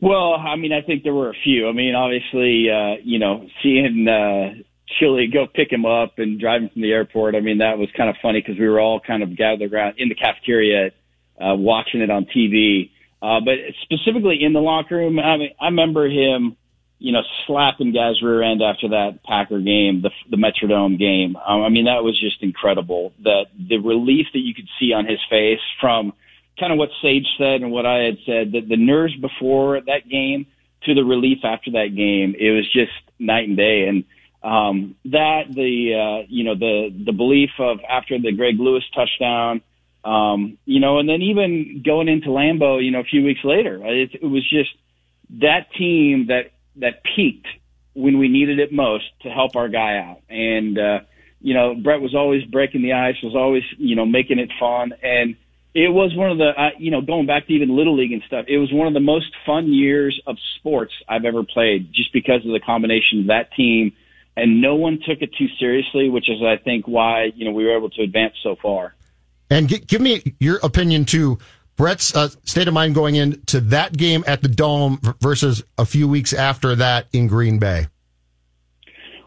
Well, 0.01 0.34
I 0.34 0.56
mean, 0.56 0.72
I 0.72 0.82
think 0.82 1.03
there 1.03 1.14
were 1.14 1.30
a 1.30 1.36
few. 1.43 1.68
I 1.68 1.72
mean, 1.72 1.95
obviously, 1.95 2.70
uh, 2.70 3.01
you 3.03 3.18
know, 3.18 3.47
seeing 3.64 4.08
uh, 4.08 4.62
Chilly 4.99 5.28
go 5.32 5.47
pick 5.47 5.72
him 5.72 5.86
up 5.86 6.20
and 6.20 6.39
drive 6.39 6.62
him 6.62 6.70
from 6.70 6.82
the 6.82 6.91
airport. 6.91 7.36
I 7.36 7.39
mean, 7.39 7.60
that 7.60 7.78
was 7.78 7.89
kind 7.97 8.10
of 8.10 8.16
funny 8.22 8.41
because 8.41 8.60
we 8.60 8.68
were 8.68 8.80
all 8.80 8.99
kind 8.99 9.24
of 9.24 9.36
gathered 9.36 9.74
around 9.74 9.95
in 9.97 10.10
the 10.10 10.16
cafeteria, 10.16 10.91
uh, 11.41 11.56
watching 11.56 12.01
it 12.01 12.12
on 12.12 12.26
TV. 12.26 12.91
Uh, 13.22 13.39
but 13.43 13.56
specifically 13.82 14.43
in 14.43 14.53
the 14.53 14.60
locker 14.60 14.97
room, 14.97 15.18
I 15.18 15.38
mean, 15.38 15.49
I 15.60 15.66
remember 15.66 16.08
him, 16.08 16.58
you 17.06 17.12
know, 17.12 17.22
slapping 17.45 17.93
guys 17.93 18.20
rear 18.24 18.41
end 18.41 18.64
after 18.64 18.89
that 18.89 19.20
Packer 19.24 19.60
game, 19.60 20.01
the 20.01 20.10
the 20.32 20.38
Metrodome 20.38 20.97
game. 20.97 21.36
Um, 21.36 21.62
I 21.62 21.70
mean, 21.70 21.86
that 21.86 22.03
was 22.03 22.20
just 22.20 22.41
incredible. 22.41 23.14
That 23.24 23.45
the 23.56 23.78
relief 23.78 24.26
that 24.34 24.39
you 24.39 24.56
could 24.56 24.68
see 24.80 24.91
on 24.91 25.06
his 25.06 25.20
face 25.30 25.60
from 25.80 26.14
kind 26.60 26.74
of 26.74 26.80
what 26.80 26.89
Sage 27.03 27.28
said 27.38 27.62
and 27.62 27.72
what 27.72 27.86
I 27.86 27.99
had 27.99 28.18
said, 28.26 28.53
that 28.53 28.68
the 28.68 28.76
nerves 28.76 29.16
before 29.18 29.80
that 29.82 30.10
game 30.10 30.47
to 30.86 30.95
the 30.95 31.03
relief 31.03 31.39
after 31.43 31.70
that 31.74 31.95
game, 31.95 32.34
it 32.39 32.49
was 32.49 32.66
just 32.74 32.91
night 33.20 33.47
and 33.47 33.56
day. 33.56 33.88
And 33.88 34.03
um, 34.41 34.95
that 35.06 35.43
the 35.53 35.93
uh, 35.93 36.26
you 36.28 36.43
know 36.43 36.56
the 36.56 36.89
the 37.06 37.14
belief 37.14 37.51
of 37.60 37.82
after 37.88 38.18
the 38.18 38.32
Greg 38.32 38.56
Lewis 38.58 38.84
touchdown, 38.95 39.62
um, 40.03 40.58
you 40.66 40.80
know, 40.80 40.97
and 40.97 41.08
then 41.08 41.22
even 41.22 41.84
going 41.86 42.08
into 42.08 42.30
Lambeau, 42.30 42.84
you 42.84 42.89
know, 42.89 43.01
a 43.01 43.12
few 43.12 43.24
weeks 43.24 43.41
later, 43.43 43.80
it, 43.86 44.10
it 44.16 44.26
was 44.26 44.41
just 44.49 44.72
that 45.39 45.72
team 45.78 46.28
that 46.30 46.49
that 46.78 47.04
peaked 47.16 47.48
when 47.94 48.18
we 48.18 48.28
needed 48.28 48.60
it 48.60 48.72
most 48.72 49.06
to 49.22 49.30
help 49.30 49.56
our 49.56 49.70
guy 49.70 49.98
out. 49.98 50.22
And 50.30 50.78
uh, 50.78 51.00
you 51.42 51.54
know, 51.54 51.76
Brett 51.76 52.02
was 52.02 52.16
always 52.16 52.44
breaking 52.46 52.82
the 52.82 52.94
ice, 52.94 53.16
was 53.24 53.36
always 53.36 53.64
you 53.78 53.96
know 53.96 54.06
making 54.06 54.40
it 54.40 54.52
fun 54.60 54.94
and 55.02 55.36
it 55.76 55.90
was 55.90 56.16
one 56.16 56.32
of 56.32 56.38
the, 56.38 56.48
uh, 56.58 56.70
you 56.80 56.90
know, 56.90 57.02
going 57.02 57.26
back 57.26 57.48
to 57.48 57.54
even 57.54 57.76
Little 57.76 57.98
League 57.98 58.14
and 58.14 58.24
stuff, 58.26 58.46
it 58.48 58.58
was 58.58 58.72
one 58.72 58.88
of 58.88 58.94
the 58.94 59.02
most 59.02 59.26
fun 59.46 59.72
years 59.74 60.20
of 60.26 60.38
sports 60.56 60.94
I've 61.06 61.26
ever 61.26 61.44
played 61.44 61.92
just 61.92 62.14
because 62.14 62.46
of 62.46 62.54
the 62.54 62.62
combination 62.62 63.20
of 63.20 63.28
that 63.28 63.52
team 63.52 63.92
and 64.38 64.62
no 64.62 64.76
one 64.76 65.00
took 65.06 65.22
it 65.22 65.32
too 65.38 65.48
seriously, 65.60 66.10
which 66.10 66.30
is, 66.30 66.42
I 66.42 66.58
think, 66.58 66.88
why, 66.88 67.32
you 67.36 67.46
know, 67.46 67.52
we 67.52 67.66
were 67.66 67.76
able 67.76 67.90
to 67.92 68.02
advance 68.02 68.36
so 68.42 68.56
far. 68.56 68.96
And 69.50 69.68
give 69.68 70.02
me 70.02 70.36
your 70.40 70.60
opinion 70.64 71.06
too. 71.06 71.38
Brett's 71.78 72.16
uh, 72.16 72.30
state 72.46 72.68
of 72.68 72.74
mind 72.74 72.96
going 72.96 73.16
into 73.16 73.60
that 73.60 73.96
game 73.96 74.24
at 74.28 74.42
the 74.42 74.48
Dome 74.48 75.00
versus 75.22 75.64
a 75.78 75.86
few 75.86 76.08
weeks 76.08 76.34
after 76.34 76.76
that 76.76 77.08
in 77.12 77.28
Green 77.28 77.60
Bay. 77.60 77.88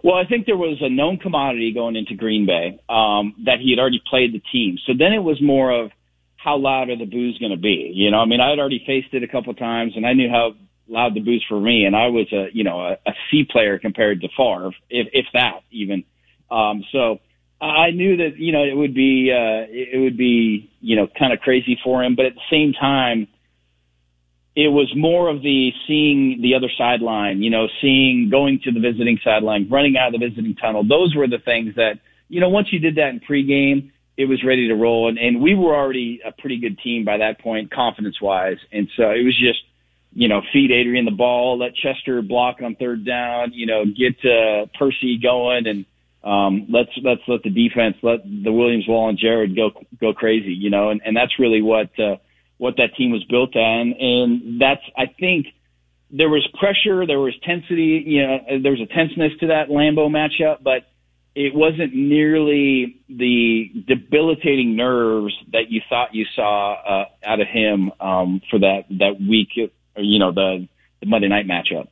Well, 0.03 0.17
I 0.17 0.25
think 0.25 0.47
there 0.47 0.57
was 0.57 0.79
a 0.81 0.89
known 0.89 1.19
commodity 1.19 1.73
going 1.73 1.97
into 1.97 2.15
Green 2.15 2.47
Bay 2.47 2.81
um, 2.89 3.35
that 3.45 3.59
he 3.61 3.71
had 3.71 3.79
already 3.79 4.01
played 4.09 4.33
the 4.33 4.41
team. 4.53 4.79
So 4.87 4.93
then 4.99 5.13
it 5.13 5.19
was 5.19 5.43
more 5.43 5.73
of 5.73 5.91
how 6.37 6.57
loud 6.57 6.89
are 6.89 6.97
the 6.97 7.05
boos 7.05 7.37
going 7.39 7.51
to 7.51 7.59
be? 7.59 7.93
You 7.95 8.11
know, 8.11 8.19
I 8.19 8.25
mean, 8.25 8.41
I 8.41 8.51
had 8.51 8.59
already 8.59 8.83
faced 8.87 9.13
it 9.13 9.23
a 9.23 9.29
couple 9.29 9.51
of 9.51 9.59
times, 9.59 9.95
and 9.97 10.07
I 10.07 10.13
knew 10.13 10.31
how 10.31 10.55
loud 10.87 11.15
the 11.15 11.21
boos 11.21 11.45
for 11.49 11.61
me, 11.61 11.85
and 11.85 11.95
I 11.95 12.07
was 12.07 12.33
a 12.33 12.47
you 12.53 12.65
know 12.65 12.81
a, 12.81 12.93
a 13.07 13.13
C 13.31 13.45
player 13.45 13.79
compared 13.79 14.21
to 14.23 14.29
Favre, 14.37 14.71
if 14.89 15.09
if 15.13 15.27
that 15.35 15.61
even. 15.71 16.05
Um, 16.51 16.85
so 16.93 17.19
I 17.61 17.91
knew 17.91 18.17
that 18.19 18.39
you 18.39 18.53
know 18.53 18.63
it 18.65 18.77
would 18.77 18.95
be 18.95 19.33
uh, 19.33 19.67
it 19.69 20.01
would 20.01 20.17
be 20.17 20.71
you 20.81 20.97
know 20.97 21.09
kind 21.19 21.33
of 21.33 21.41
crazy 21.41 21.79
for 21.83 22.03
him, 22.03 22.15
but 22.15 22.27
at 22.27 22.35
the 22.35 22.41
same 22.51 22.73
time, 22.73 23.27
it 24.55 24.69
was 24.69 24.93
more 24.97 25.29
of 25.29 25.43
the 25.43 25.73
seeing 25.87 26.41
the 26.41 26.55
other 26.55 26.71
sideline, 26.77 27.43
you 27.43 27.51
know, 27.51 27.67
seeing 27.81 28.29
going 28.31 28.61
to 28.65 28.73
the 28.73 28.81
visiting 28.81 29.19
sideline, 29.25 29.69
running 29.69 29.97
out 29.97 30.15
of 30.15 30.21
the 30.21 30.29
visiting 30.29 30.55
tunnel. 30.55 30.85
Those 30.87 31.15
were 31.17 31.27
the 31.27 31.39
things 31.45 31.75
that 31.75 31.99
you 32.29 32.41
know 32.41 32.49
once 32.49 32.69
you 32.73 32.79
did 32.79 32.97
that 32.97 33.09
in 33.09 33.21
pregame 33.21 33.91
it 34.19 34.25
was 34.27 34.43
ready 34.45 34.67
to 34.67 34.75
roll. 34.75 35.09
And, 35.09 35.17
and 35.17 35.41
we 35.41 35.55
were 35.55 35.75
already 35.75 36.21
a 36.27 36.33
pretty 36.33 36.59
good 36.59 36.79
team 36.81 37.05
by 37.05 37.19
that 37.19 37.41
point, 37.41 37.71
confidence 37.71 38.21
wise. 38.21 38.59
And 38.73 38.89
so 38.97 39.13
it 39.13 39.25
was 39.25 39.39
just, 39.39 39.61
you 40.13 40.27
know, 40.27 40.43
feed 40.53 40.73
Adrian 40.73 41.05
the 41.05 41.13
ball, 41.13 41.57
let 41.57 41.77
Chester 41.77 42.21
block 42.21 42.57
on 42.61 42.75
third 42.75 43.07
down, 43.07 43.53
you 43.53 43.67
know, 43.67 43.85
get 43.85 44.17
uh, 44.29 44.67
Percy 44.77 45.19
going 45.23 45.69
and, 45.69 45.87
um, 46.25 46.67
let's, 46.69 46.91
let's 47.03 47.23
let 47.29 47.43
the 47.43 47.51
defense, 47.51 47.97
let 48.03 48.25
the 48.25 48.53
Williams, 48.53 48.87
Wall 48.89 49.09
and 49.09 49.19
Jared 49.19 49.55
go, 49.55 49.71
go 50.01 50.13
crazy, 50.13 50.53
you 50.53 50.71
know, 50.71 50.91
and, 50.91 51.01
and 51.05 51.17
that's 51.17 51.39
really 51.39 51.63
what, 51.63 51.99
uh, 51.99 52.17
what 52.59 52.77
that 52.77 52.95
team 52.97 53.13
was 53.13 53.25
built 53.25 53.55
on. 53.57 53.93
And 53.93 54.61
that's, 54.61 54.83
I 54.97 55.07
think, 55.07 55.47
there 56.11 56.29
was 56.31 56.47
pressure, 56.59 57.07
there 57.07 57.21
was 57.21 57.35
tensity, 57.47 58.03
you 58.07 58.27
know, 58.27 58.39
there 58.63 58.73
was 58.73 58.81
a 58.81 58.87
tenseness 58.87 59.33
to 59.41 59.49
that 59.49 59.69
Lambeau 59.69 60.09
matchup, 60.09 60.63
but 60.63 60.87
it 61.35 61.55
wasn't 61.55 61.95
nearly 61.95 62.97
the 63.09 63.71
debilitating 63.87 64.75
nerves 64.75 65.35
that 65.53 65.71
you 65.71 65.83
thought 65.89 66.15
you 66.15 66.25
saw 66.35 66.73
uh, 66.73 67.05
out 67.23 67.41
of 67.41 67.47
him 67.47 67.93
um, 68.01 68.41
for 68.51 68.59
that 68.59 68.87
that 68.91 69.21
week, 69.21 69.51
you 69.55 70.19
know, 70.19 70.33
the, 70.33 70.67
the 71.01 71.07
Monday 71.07 71.29
night 71.29 71.47
matchup. 71.47 71.89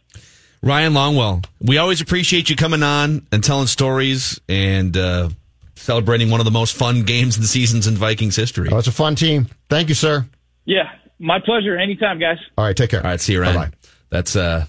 Ryan 0.66 0.94
Longwell, 0.94 1.46
we 1.60 1.78
always 1.78 2.00
appreciate 2.00 2.50
you 2.50 2.56
coming 2.56 2.82
on 2.82 3.24
and 3.30 3.44
telling 3.44 3.68
stories 3.68 4.40
and 4.48 4.96
uh, 4.96 5.28
celebrating 5.76 6.28
one 6.28 6.40
of 6.40 6.44
the 6.44 6.50
most 6.50 6.74
fun 6.74 7.04
games 7.04 7.36
and 7.36 7.46
seasons 7.46 7.86
in 7.86 7.94
Vikings 7.94 8.34
history. 8.34 8.70
Oh, 8.72 8.78
it's 8.78 8.88
a 8.88 8.92
fun 8.92 9.14
team. 9.14 9.46
Thank 9.70 9.88
you, 9.88 9.94
sir. 9.94 10.26
Yeah, 10.64 10.90
my 11.20 11.38
pleasure. 11.38 11.78
Anytime, 11.78 12.18
guys. 12.18 12.38
All 12.58 12.64
right, 12.64 12.76
take 12.76 12.90
care. 12.90 13.00
All 13.00 13.08
right, 13.08 13.20
see 13.20 13.34
you, 13.34 13.42
Ryan. 13.42 13.54
Bye-bye. 13.54 13.70
That's 14.10 14.34
uh, 14.34 14.66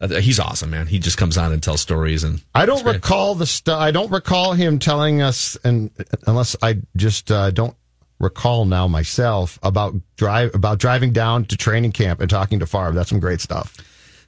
uh, 0.00 0.08
he's 0.14 0.40
awesome, 0.40 0.70
man. 0.70 0.86
He 0.86 0.98
just 0.98 1.18
comes 1.18 1.36
on 1.36 1.52
and 1.52 1.62
tells 1.62 1.82
stories, 1.82 2.24
and 2.24 2.42
I 2.54 2.64
don't 2.64 2.86
recall 2.86 3.34
the 3.34 3.44
stuff. 3.44 3.78
I 3.78 3.90
don't 3.90 4.10
recall 4.10 4.54
him 4.54 4.78
telling 4.78 5.20
us, 5.20 5.58
and 5.62 5.90
unless 6.26 6.56
I 6.62 6.78
just 6.96 7.30
uh, 7.30 7.50
don't 7.50 7.76
recall 8.18 8.64
now 8.64 8.88
myself 8.88 9.58
about 9.62 9.94
drive 10.16 10.54
about 10.54 10.78
driving 10.78 11.12
down 11.12 11.44
to 11.44 11.56
training 11.58 11.92
camp 11.92 12.20
and 12.20 12.30
talking 12.30 12.60
to 12.60 12.66
Favre. 12.66 12.92
That's 12.92 13.10
some 13.10 13.20
great 13.20 13.42
stuff. 13.42 13.76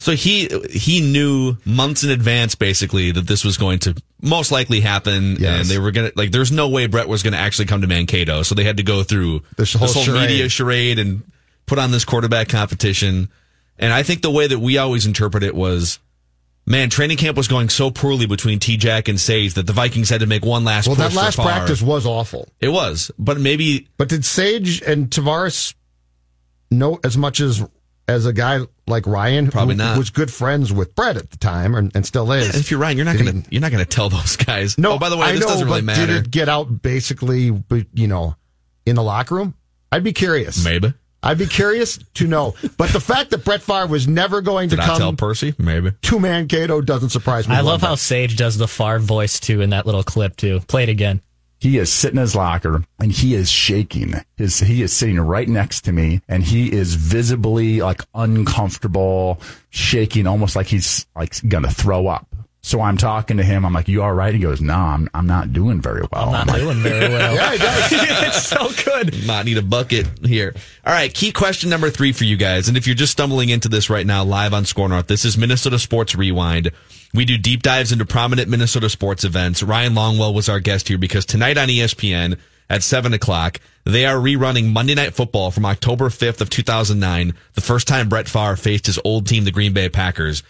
So 0.01 0.13
he 0.13 0.49
he 0.71 1.03
knew 1.03 1.59
months 1.67 2.05
in 2.05 2.11
advance, 2.11 2.55
basically, 2.55 3.13
that 3.13 3.27
this 3.27 3.45
was 3.45 3.59
going 3.59 3.81
to 3.81 3.95
most 4.23 4.51
likely 4.51 4.81
happen, 4.81 5.37
yes. 5.39 5.61
and 5.61 5.69
they 5.69 5.79
were 5.79 5.91
gonna 5.91 6.11
like. 6.17 6.31
There's 6.33 6.51
no 6.51 6.69
way 6.71 6.87
Brett 6.87 7.07
was 7.07 7.23
going 7.23 7.35
to 7.35 7.39
actually 7.39 7.67
come 7.67 7.83
to 7.83 7.87
Mankato, 7.87 8.43
so 8.43 8.55
they 8.55 8.65
had 8.65 8.79
to 8.79 8.83
go 8.83 9.03
through 9.03 9.43
this 9.59 9.75
whole, 9.75 9.87
this 9.87 9.95
whole 9.95 10.05
charade. 10.05 10.31
media 10.31 10.49
charade 10.49 10.99
and 10.99 11.23
put 11.67 11.79
on 11.79 11.91
this 11.91 12.07
quarterback 12.07 12.49
competition. 12.49 13.29
And 13.79 13.93
I 13.93 14.03
think 14.03 14.23
the 14.23 14.31
way 14.31 14.47
that 14.47 14.59
we 14.59 14.79
always 14.79 15.05
interpret 15.05 15.43
it 15.43 15.55
was, 15.55 15.99
man, 16.65 16.89
training 16.89 17.19
camp 17.19 17.37
was 17.37 17.47
going 17.47 17.69
so 17.69 17.91
poorly 17.91 18.25
between 18.25 18.59
T 18.59 18.79
Jack 18.79 19.09
and 19.09 19.21
Sage 19.21 19.53
that 19.55 19.67
the 19.67 19.75
Vikings 19.75 20.09
had 20.09 20.21
to 20.21 20.27
make 20.27 20.47
one 20.47 20.65
last. 20.65 20.87
Well, 20.87 20.97
that 20.97 21.13
last 21.13 21.37
practice 21.37 21.83
was 21.83 22.07
awful. 22.07 22.49
It 22.59 22.69
was, 22.69 23.11
but 23.19 23.39
maybe. 23.39 23.87
But 23.99 24.09
did 24.09 24.25
Sage 24.25 24.81
and 24.81 25.11
Tarvaris 25.11 25.75
know 26.71 26.99
as 27.05 27.19
much 27.19 27.41
as 27.41 27.63
as 28.11 28.27
a 28.27 28.33
guy 28.33 28.61
like 28.87 29.07
Ryan, 29.07 29.51
probably 29.51 29.77
not, 29.77 29.97
was 29.97 30.11
good 30.11 30.33
friends 30.33 30.73
with 30.73 30.95
Brett 30.95 31.17
at 31.17 31.31
the 31.31 31.37
time, 31.37 31.75
and, 31.75 31.95
and 31.95 32.05
still 32.05 32.31
is. 32.33 32.53
Yeah, 32.53 32.61
if 32.61 32.71
you're 32.71 32.81
Ryan, 32.81 32.97
you're 32.97 33.07
not 33.07 33.17
gonna 33.17 33.33
he, 33.33 33.43
you're 33.51 33.61
not 33.61 33.71
gonna 33.71 33.85
tell 33.85 34.09
those 34.09 34.37
guys. 34.37 34.77
No, 34.77 34.93
oh, 34.93 34.99
by 34.99 35.09
the 35.09 35.17
way, 35.17 35.27
I 35.27 35.33
this 35.33 35.41
know, 35.41 35.47
doesn't 35.49 35.67
really 35.67 35.83
matter. 35.83 36.07
Did 36.07 36.27
it 36.27 36.31
get 36.31 36.49
out 36.49 36.83
basically, 36.83 37.53
you 37.95 38.09
know, 38.09 38.37
in 38.85 38.97
the 38.97 39.03
locker 39.03 39.37
room? 39.37 39.55
I'd 39.93 40.05
be 40.05 40.13
curious. 40.13 40.65
Maybe. 40.65 40.93
I'd 41.23 41.39
be 41.39 41.47
curious 41.47 41.99
to 42.15 42.27
know. 42.27 42.55
But 42.79 42.91
the 42.91 43.01
fact 43.01 43.31
that 43.31 43.45
Brett 43.45 43.61
Favre 43.61 43.87
was 43.87 44.09
never 44.09 44.41
going 44.41 44.71
Did 44.71 44.77
to 44.77 44.83
I 44.83 44.87
come 44.87 44.99
tell 44.99 45.13
Percy, 45.13 45.55
maybe 45.59 45.93
to 46.03 46.19
Mankato 46.19 46.81
doesn't 46.81 47.11
surprise 47.11 47.47
me. 47.47 47.55
I 47.55 47.61
love 47.61 47.83
how 47.83 47.95
Sage 47.95 48.37
does 48.37 48.57
the 48.57 48.67
Favre 48.67 48.99
voice 48.99 49.39
too 49.39 49.61
in 49.61 49.71
that 49.71 49.87
little 49.87 50.03
clip 50.03 50.37
too. 50.37 50.61
Play 50.61 50.85
it 50.85 50.89
again. 50.89 51.21
He 51.61 51.77
is 51.77 51.93
sitting 51.93 52.17
in 52.17 52.23
his 52.23 52.35
locker 52.35 52.83
and 52.99 53.13
he 53.13 53.35
is 53.35 53.51
shaking. 53.51 54.15
His 54.37 54.61
he 54.61 54.83
is 54.83 54.95
sitting 54.95 55.21
right 55.21 55.47
next 55.47 55.83
to 55.83 55.93
me 55.93 56.23
and 56.27 56.43
he 56.43 56.73
is 56.73 56.95
visibly 56.95 57.81
like 57.83 58.01
uncomfortable, 58.15 59.39
shaking, 59.69 60.27
almost 60.27 60.57
like 60.57 60.69
he's 60.69 61.07
like 61.15 61.35
gonna 61.49 61.71
throw 61.71 62.07
up. 62.07 62.27
So 62.63 62.81
I'm 62.81 62.97
talking 62.97 63.39
to 63.39 63.43
him. 63.43 63.65
I'm 63.65 63.73
like, 63.73 63.89
"You 63.89 64.03
all 64.03 64.13
right?" 64.13 64.35
He 64.35 64.41
goes, 64.41 64.61
"No, 64.61 64.75
I'm 64.75 65.09
I'm 65.15 65.27
not 65.27 65.53
doing 65.53 65.81
very 65.81 66.03
well." 66.13 66.35
I'm 66.35 66.47
not 66.47 66.49
like, 66.49 66.61
doing 66.63 66.79
very 66.79 67.09
well. 67.09 67.35
Yeah, 67.35 67.53
he 67.53 67.59
does. 67.59 67.93
it's 67.93 68.47
so 68.47 68.69
good. 68.85 69.27
Not 69.27 69.45
need 69.45 69.59
a 69.59 69.63
bucket 69.63 70.07
here. 70.27 70.55
All 70.87 70.93
right, 70.93 71.13
key 71.13 71.33
question 71.33 71.71
number 71.71 71.91
three 71.91 72.13
for 72.13 72.25
you 72.25 72.37
guys. 72.37 72.69
And 72.69 72.77
if 72.77 72.87
you're 72.87 72.97
just 72.97 73.13
stumbling 73.13 73.49
into 73.49 73.69
this 73.69 73.89
right 73.89 74.07
now, 74.07 74.25
live 74.25 74.53
on 74.53 74.65
SKOR 74.65 74.89
North, 74.89 75.07
this 75.07 75.25
is 75.25 75.39
Minnesota 75.39 75.79
Sports 75.79 76.15
Rewind. 76.15 76.71
We 77.13 77.25
do 77.25 77.37
deep 77.37 77.63
dives 77.63 77.93
into 77.93 78.05
prominent 78.05 78.49
Minnesota 78.49 78.89
sports 78.89 79.25
events. 79.25 79.63
Ryan 79.63 79.95
Longwell 79.95 80.35
was 80.35 80.49
our 80.49 80.61
guest 80.61 80.89
here 80.89 80.99
because 80.99 81.27
tonight 81.27 81.59
on 81.59 81.69
ESPN 81.69 82.39
at 82.69 82.85
seven 82.85 83.13
o'clock, 83.13 83.61
they 83.85 84.07
are 84.07 84.17
rerunning 84.17 84.73
Monday 84.73 84.95
Night 84.95 85.15
Football 85.15 85.51
from 85.51 85.67
October 85.67 86.09
5th 86.09 86.41
of 86.41 86.51
2009, 86.51 87.35
the 87.55 87.61
first 87.61 87.89
time 87.89 88.09
Brett 88.09 88.29
Favre 88.29 88.57
faced 88.57 88.87
his 88.87 88.99
old 89.05 89.27
team, 89.27 89.45
the 89.45 89.51
Green 89.51 89.73
Bay 89.73 89.89
Packers. 89.89 90.45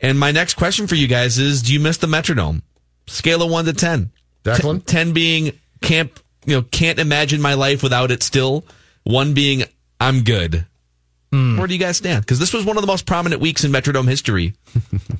And 0.00 0.18
my 0.18 0.30
next 0.32 0.54
question 0.54 0.86
for 0.86 0.96
you 0.96 1.06
guys 1.06 1.38
is, 1.38 1.62
do 1.62 1.72
you 1.72 1.80
miss 1.80 1.96
the 1.96 2.06
Metrodome? 2.06 2.60
Scale 3.06 3.42
of 3.42 3.50
one 3.50 3.64
to 3.64 3.72
10. 3.72 4.10
Declan? 4.44 4.84
10 4.84 5.12
being 5.12 5.58
can't, 5.80 6.10
you 6.44 6.56
know, 6.56 6.62
can't 6.62 6.98
imagine 6.98 7.40
my 7.40 7.54
life 7.54 7.82
without 7.82 8.10
it 8.10 8.22
still. 8.22 8.64
One 9.04 9.32
being 9.32 9.64
I'm 9.98 10.24
good. 10.24 10.66
Mm. 11.36 11.58
Where 11.58 11.66
do 11.66 11.74
you 11.74 11.80
guys 11.80 11.98
stand? 11.98 12.22
Because 12.22 12.38
this 12.38 12.54
was 12.54 12.64
one 12.64 12.78
of 12.78 12.82
the 12.82 12.86
most 12.86 13.04
prominent 13.04 13.42
weeks 13.42 13.62
in 13.64 13.70
Metrodome 13.70 14.08
history. 14.08 14.54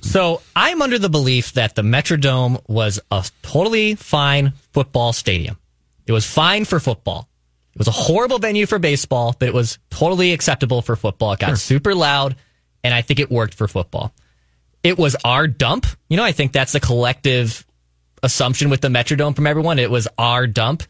So 0.02 0.40
I'm 0.54 0.82
under 0.82 1.00
the 1.00 1.08
belief 1.08 1.54
that 1.54 1.74
the 1.74 1.82
Metrodome 1.82 2.62
was 2.68 3.00
a 3.10 3.24
totally 3.42 3.96
fine 3.96 4.52
football 4.72 5.12
stadium. 5.12 5.58
It 6.06 6.12
was 6.12 6.24
fine 6.24 6.64
for 6.64 6.78
football. 6.78 7.28
It 7.74 7.78
was 7.78 7.88
a 7.88 7.92
horrible 7.92 8.38
venue 8.38 8.66
for 8.66 8.78
baseball, 8.78 9.34
but 9.36 9.48
it 9.48 9.54
was 9.54 9.78
totally 9.90 10.32
acceptable 10.32 10.80
for 10.80 10.94
football. 10.94 11.32
It 11.32 11.40
got 11.40 11.58
super 11.58 11.92
loud, 11.94 12.36
and 12.84 12.94
I 12.94 13.02
think 13.02 13.18
it 13.18 13.30
worked 13.30 13.54
for 13.54 13.66
football. 13.66 14.14
It 14.84 14.96
was 14.96 15.16
our 15.24 15.48
dump. 15.48 15.86
You 16.08 16.16
know, 16.16 16.24
I 16.24 16.32
think 16.32 16.52
that's 16.52 16.72
the 16.72 16.80
collective 16.80 17.66
assumption 18.22 18.70
with 18.70 18.80
the 18.80 18.88
Metrodome 18.88 19.34
from 19.34 19.48
everyone. 19.48 19.80
It 19.80 19.90
was 19.90 20.06
our 20.16 20.46
dump. 20.46 20.84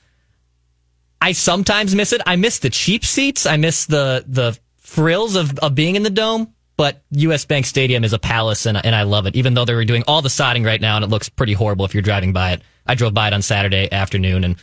I 1.22 1.32
sometimes 1.32 1.94
miss 1.94 2.12
it. 2.12 2.20
I 2.26 2.36
miss 2.36 2.58
the 2.58 2.70
cheap 2.70 3.04
seats. 3.04 3.46
I 3.46 3.56
miss 3.56 3.86
the 3.86 4.24
the 4.28 4.58
frills 4.96 5.36
of, 5.36 5.58
of 5.60 5.74
being 5.74 5.94
in 5.94 6.02
the 6.02 6.10
dome. 6.10 6.52
But 6.76 7.02
US 7.12 7.46
Bank 7.46 7.64
Stadium 7.64 8.04
is 8.04 8.12
a 8.12 8.18
palace, 8.18 8.66
and, 8.66 8.76
and 8.76 8.94
I 8.94 9.04
love 9.04 9.26
it. 9.26 9.34
Even 9.34 9.54
though 9.54 9.64
they're 9.64 9.82
doing 9.86 10.04
all 10.06 10.20
the 10.20 10.28
sodding 10.28 10.66
right 10.66 10.80
now, 10.80 10.96
and 10.96 11.04
it 11.04 11.08
looks 11.08 11.30
pretty 11.30 11.54
horrible 11.54 11.86
if 11.86 11.94
you're 11.94 12.02
driving 12.02 12.34
by 12.34 12.52
it. 12.52 12.62
I 12.84 12.94
drove 12.94 13.14
by 13.14 13.28
it 13.28 13.32
on 13.32 13.40
Saturday 13.40 13.90
afternoon, 13.90 14.44
and 14.44 14.56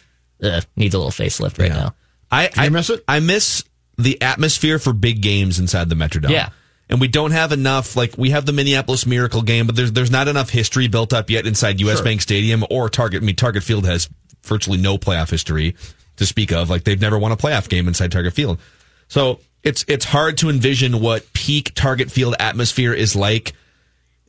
uh, 0.43 0.61
needs 0.75 0.93
a 0.93 0.99
little 0.99 1.11
facelift 1.11 1.57
right 1.57 1.71
now. 1.71 1.95
I, 2.31 2.49
I 2.55 2.69
miss 2.69 2.89
it? 2.89 3.03
I 3.07 3.19
miss 3.19 3.63
the 3.97 4.21
atmosphere 4.21 4.79
for 4.79 4.93
big 4.93 5.21
games 5.21 5.59
inside 5.59 5.89
the 5.89 5.95
Metrodome. 5.95 6.29
Yeah. 6.29 6.49
And 6.89 6.99
we 7.01 7.07
don't 7.07 7.31
have 7.31 7.51
enough, 7.51 7.95
like, 7.95 8.17
we 8.17 8.31
have 8.31 8.45
the 8.45 8.53
Minneapolis 8.53 9.05
Miracle 9.05 9.41
game, 9.41 9.65
but 9.65 9.75
there's, 9.75 9.91
there's 9.91 10.11
not 10.11 10.27
enough 10.27 10.49
history 10.49 10.87
built 10.87 11.13
up 11.13 11.29
yet 11.29 11.47
inside 11.47 11.79
US 11.81 11.97
Sure. 11.97 12.03
Bank 12.03 12.21
Stadium 12.21 12.63
or 12.69 12.89
Target. 12.89 13.23
I 13.23 13.25
mean, 13.25 13.35
Target 13.35 13.63
Field 13.63 13.85
has 13.85 14.09
virtually 14.43 14.77
no 14.77 14.97
playoff 14.97 15.31
history 15.31 15.75
to 16.17 16.25
speak 16.25 16.51
of. 16.51 16.69
Like, 16.69 16.83
they've 16.83 16.99
never 16.99 17.17
won 17.17 17.31
a 17.31 17.37
playoff 17.37 17.69
game 17.69 17.87
inside 17.87 18.11
Target 18.11 18.33
Field. 18.33 18.59
So 19.07 19.39
it's, 19.63 19.85
it's 19.87 20.05
hard 20.05 20.37
to 20.39 20.49
envision 20.49 20.99
what 20.99 21.31
peak 21.33 21.73
Target 21.75 22.11
Field 22.11 22.35
atmosphere 22.39 22.93
is 22.93 23.15
like. 23.15 23.53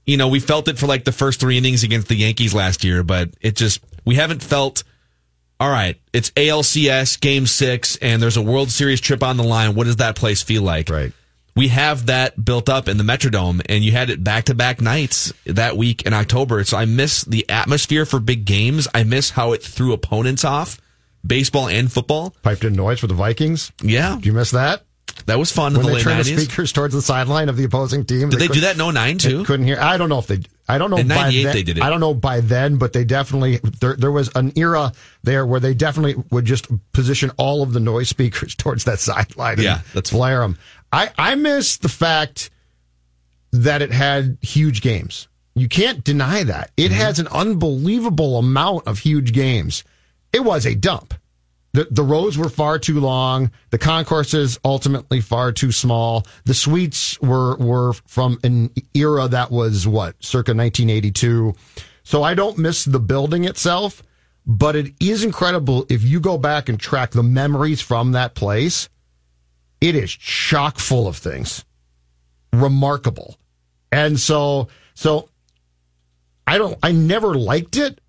You 0.07 0.17
know, 0.17 0.29
we 0.29 0.41
felt 0.41 0.69
it 0.69 0.79
for 0.79 0.87
like 0.87 1.05
the 1.05 1.13
first 1.13 1.41
three 1.41 1.57
innings 1.59 1.83
against 1.83 2.09
the 2.09 2.17
Yankees 2.17 2.55
last 2.55 2.85
year, 2.85 3.03
but 3.03 3.31
it 3.41 3.57
just, 3.57 3.83
we 4.05 4.17
haven't 4.17 4.43
felt 4.43 4.85
all 5.61 5.71
right, 5.71 5.99
it's 6.13 6.31
ALCS 6.33 7.21
game 7.21 7.47
six, 7.47 7.97
and 7.97 8.21
there's 8.21 8.37
a 8.37 8.43
World 8.43 8.71
Series 8.71 9.01
trip 9.01 9.23
on 9.23 9.37
the 9.37 9.45
line. 9.45 9.75
What 9.75 9.85
does 9.85 9.97
that 9.97 10.17
place 10.17 10.43
feel 10.43 10.63
like? 10.63 10.91
Right. 10.91 11.13
We 11.57 11.69
have 11.69 12.07
that 12.07 12.45
built 12.45 12.69
up 12.69 12.89
in 12.89 12.97
the 12.97 13.05
Metrodome, 13.05 13.63
and 13.69 13.85
you 13.85 13.93
had 13.93 14.11
it 14.11 14.25
back 14.25 14.47
to 14.47 14.55
back 14.55 14.81
nights 14.81 15.33
that 15.47 15.77
week 15.77 16.03
in 16.03 16.13
October. 16.13 16.63
So 16.65 16.77
I 16.77 16.85
miss 16.85 17.23
the 17.23 17.49
atmosphere 17.49 18.05
for 18.05 18.19
big 18.19 18.45
games. 18.45 18.89
I 18.93 19.05
miss 19.05 19.31
how 19.31 19.53
it 19.53 19.63
threw 19.63 19.93
opponents 19.93 20.45
off, 20.45 20.81
baseball 21.25 21.69
and 21.69 21.91
football. 21.91 22.35
Piped 22.43 22.65
in 22.65 22.75
noise 22.75 22.99
for 22.99 23.07
the 23.07 23.15
Vikings. 23.15 23.71
Yeah, 23.81 24.19
Do 24.21 24.27
you 24.27 24.33
miss 24.33 24.51
that? 24.51 24.83
That 25.27 25.39
was 25.39 25.51
fun 25.53 25.73
in 25.73 25.79
When 25.79 25.87
the 25.87 25.91
they 25.93 25.97
late 25.97 26.03
turned 26.05 26.25
the 26.25 26.31
90s. 26.33 26.45
speakers 26.45 26.73
towards 26.73 26.95
the 26.95 27.03
sideline 27.03 27.49
of 27.49 27.57
the 27.57 27.65
opposing 27.65 28.05
team. 28.05 28.29
Did 28.31 28.41
they 28.41 28.49
do 28.49 28.61
that 28.63 28.77
No, 28.77 28.91
09 28.91 29.17
they 29.17 29.29
too? 29.31 29.45
couldn't 29.45 29.67
hear. 29.67 29.79
I 29.81 29.97
don't 29.97 30.09
know 30.09 30.19
if 30.19 30.27
they. 30.27 30.41
I 30.69 30.79
don't 30.79 30.91
know. 30.91 30.97
In 30.97 31.09
by 31.09 31.15
98 31.17 31.43
then, 31.45 31.53
they 31.55 31.63
did 31.63 31.79
it. 31.79 31.83
I 31.85 31.91
don't 31.91 32.01
know 32.01 32.15
by 32.15 32.41
then, 32.41 32.77
but 32.77 32.93
they 32.93 33.05
definitely 33.05 33.59
there. 33.81 33.95
There 33.97 34.11
was 34.13 34.31
an 34.35 34.53
era 34.57 34.93
there 35.23 35.45
where 35.47 35.61
they 35.61 35.75
definitely 35.75 36.23
would 36.31 36.45
just 36.45 36.67
position 36.93 37.31
all 37.37 37.63
of 37.63 37.73
the 37.73 37.81
noise 37.81 38.09
speakers 38.09 38.55
towards 38.57 38.85
that 38.85 38.99
sideline. 38.99 39.55
and 39.55 39.63
Yeah, 39.63 39.81
that's- 39.93 40.11
flare 40.11 40.41
them. 40.41 40.59
I 40.93 41.11
I 41.19 41.35
miss 41.35 41.77
the 41.79 41.89
fact 41.89 42.51
that 43.53 43.83
it 43.83 43.93
had 43.93 44.39
huge 44.41 44.81
games. 44.81 45.29
You 45.55 45.69
can't 45.69 46.03
deny 46.03 46.43
that 46.45 46.71
it 46.77 46.91
Mm-hmm. 46.91 47.01
has 47.01 47.19
an 47.21 47.29
unbelievable 47.29 48.39
amount 48.39 48.87
of 48.89 48.99
huge 48.99 49.33
games. 49.33 49.85
It 50.33 50.41
was 50.45 50.67
a 50.67 50.75
dump. 50.75 51.15
The, 51.75 51.89
the 51.91 52.05
rows 52.05 52.39
were 52.39 52.49
far 52.49 52.79
too 52.79 53.01
long. 53.01 53.51
The 53.71 53.79
concourses 53.79 54.61
ultimately 54.65 55.21
far 55.21 55.51
too 55.51 55.73
small. 55.73 56.25
The 56.45 56.55
suites 56.55 57.21
were 57.21 57.57
were 57.57 57.95
from 58.07 58.39
an 58.45 58.71
era 58.95 59.27
that 59.27 59.51
was 59.51 59.87
what 59.87 60.15
circa 60.23 60.55
1982. 60.55 61.53
So 62.05 62.23
I 62.23 62.35
don't 62.35 62.59
miss 62.59 62.85
the 62.85 63.01
building 63.01 63.43
itself, 63.45 64.05
but 64.47 64.77
it 64.77 64.95
is 65.01 65.25
incredible 65.25 65.85
if 65.89 66.05
you 66.05 66.21
go 66.21 66.39
back 66.39 66.69
and 66.69 66.79
track 66.79 67.11
the 67.11 67.25
memories 67.25 67.81
from 67.81 68.13
that 68.13 68.37
place. 68.37 68.89
It 69.81 69.97
is 69.97 70.13
chock 70.13 70.79
full 70.79 71.09
of 71.09 71.17
things, 71.17 71.65
remarkable, 72.53 73.37
and 73.91 74.19
so 74.19 74.69
so 74.95 75.29
I 76.47 76.57
don't. 76.57 76.79
I 76.85 76.93
never 76.93 77.35
liked 77.35 77.77
it, 77.77 78.01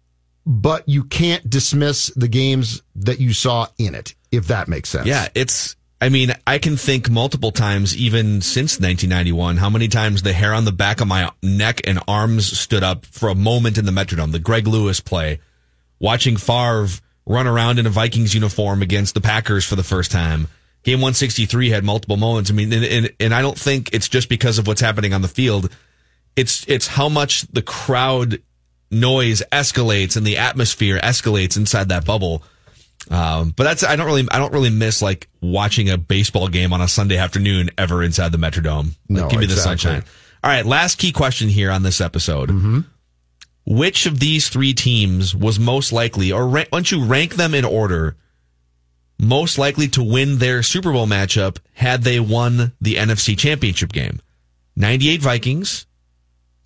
but 0.46 0.88
you 0.88 1.04
can't 1.04 1.50
dismiss 1.50 2.08
the 2.16 2.28
games 2.28 2.84
that 2.96 3.20
you 3.20 3.34
saw 3.34 3.68
in 3.78 3.96
it, 3.96 4.14
if 4.32 4.48
that 4.48 4.68
makes 4.68 4.90
sense. 4.90 5.08
Yeah, 5.08 5.28
it's. 5.34 5.76
I 6.02 6.10
mean, 6.10 6.34
I 6.46 6.60
can 6.60 6.76
think 6.76 7.10
multiple 7.10 7.52
times, 7.52 7.96
even 7.96 8.42
since 8.42 8.74
1991, 8.80 9.58
how 9.58 9.70
many 9.70 9.88
times 9.88 10.22
the 10.22 10.34
hair 10.34 10.54
on 10.54 10.66
the 10.66 10.74
back 10.74 11.00
of 11.00 11.08
my 11.08 11.32
neck 11.42 11.82
and 11.88 12.00
arms 12.08 12.60
stood 12.60 12.84
up 12.84 13.06
for 13.06 13.30
a 13.30 13.36
moment 13.36 13.78
in 13.78 13.86
the 13.86 13.92
Metrodome. 13.92 14.32
The 14.32 14.40
Greg 14.40 14.68
Lewis 14.68 15.00
play, 15.00 15.40
watching 15.98 16.36
Favre 16.36 16.88
run 17.26 17.48
around 17.48 17.80
in 17.80 17.88
a 17.88 17.90
Vikings 17.90 18.34
uniform 18.34 18.82
against 18.82 19.14
the 19.14 19.22
Packers 19.22 19.66
for 19.66 19.76
the 19.76 19.84
first 19.84 20.12
time. 20.12 20.48
Game 20.84 21.00
163 21.00 21.70
had 21.70 21.84
multiple 21.84 22.18
moments. 22.18 22.52
I 22.52 22.54
mean, 22.54 22.72
and, 22.72 22.86
and, 22.86 23.14
and 23.20 23.34
I 23.34 23.42
don't 23.42 23.58
think 23.58 23.92
it's 23.94 24.10
just 24.10 24.30
because 24.30 24.60
of 24.60 24.68
what's 24.68 24.82
happening 24.82 25.14
on 25.14 25.24
the 25.24 25.28
field. 25.28 25.76
It's 26.36 26.66
it's 26.68 26.86
how 26.86 27.10
much 27.10 27.44
the 27.44 27.62
crowd 27.62 28.42
noise 28.92 29.44
escalates 29.52 30.18
and 30.18 30.26
the 30.26 30.38
atmosphere 30.38 31.00
escalates 31.00 31.58
inside 31.58 31.90
that 31.90 32.06
bubble. 32.06 32.44
Um, 33.10 33.54
but 33.56 33.66
that's 33.66 33.84
I 33.84 33.96
don't 33.96 34.08
really 34.08 34.26
I 34.32 34.40
don't 34.40 34.54
really 34.54 34.70
miss 34.70 35.02
like 35.02 35.30
watching 35.42 35.90
a 35.90 35.98
baseball 35.98 36.48
game 36.48 36.74
on 36.74 36.82
a 36.82 36.88
Sunday 36.88 37.18
afternoon 37.18 37.70
ever 37.78 38.02
inside 38.02 38.32
the 38.32 38.38
Metrodome. 38.38 38.86
Like, 38.86 38.96
No, 39.10 39.28
give 39.28 39.40
me 39.40 39.46
the 39.46 39.56
sunshine. 39.56 40.04
All 40.44 40.52
right, 40.52 40.66
last 40.66 40.98
key 40.98 41.12
question 41.12 41.50
here 41.50 41.72
on 41.72 41.84
this 41.84 42.02
episode. 42.02 42.50
Mm-hmm. 42.50 42.80
Which 43.68 44.06
of 44.06 44.20
these 44.20 44.50
three 44.50 44.74
teams 44.74 45.36
was 45.36 45.60
most 45.60 45.92
likely, 45.92 46.32
or 46.32 46.48
rank, 46.48 46.70
don't 46.70 46.92
you 46.92 47.04
rank 47.04 47.34
them 47.36 47.56
in 47.56 47.66
order, 47.66 48.16
most 49.20 49.58
likely 49.58 49.88
to 49.90 50.04
win 50.04 50.38
their 50.38 50.62
Super 50.62 50.92
Bowl 50.92 51.08
matchup 51.08 51.58
had 51.74 52.04
they 52.04 52.20
won 52.20 52.74
the 52.80 52.96
NFC 52.96 53.36
Championship 53.36 53.92
game? 53.92 54.22
98 54.76 55.22
Vikings, 55.22 55.88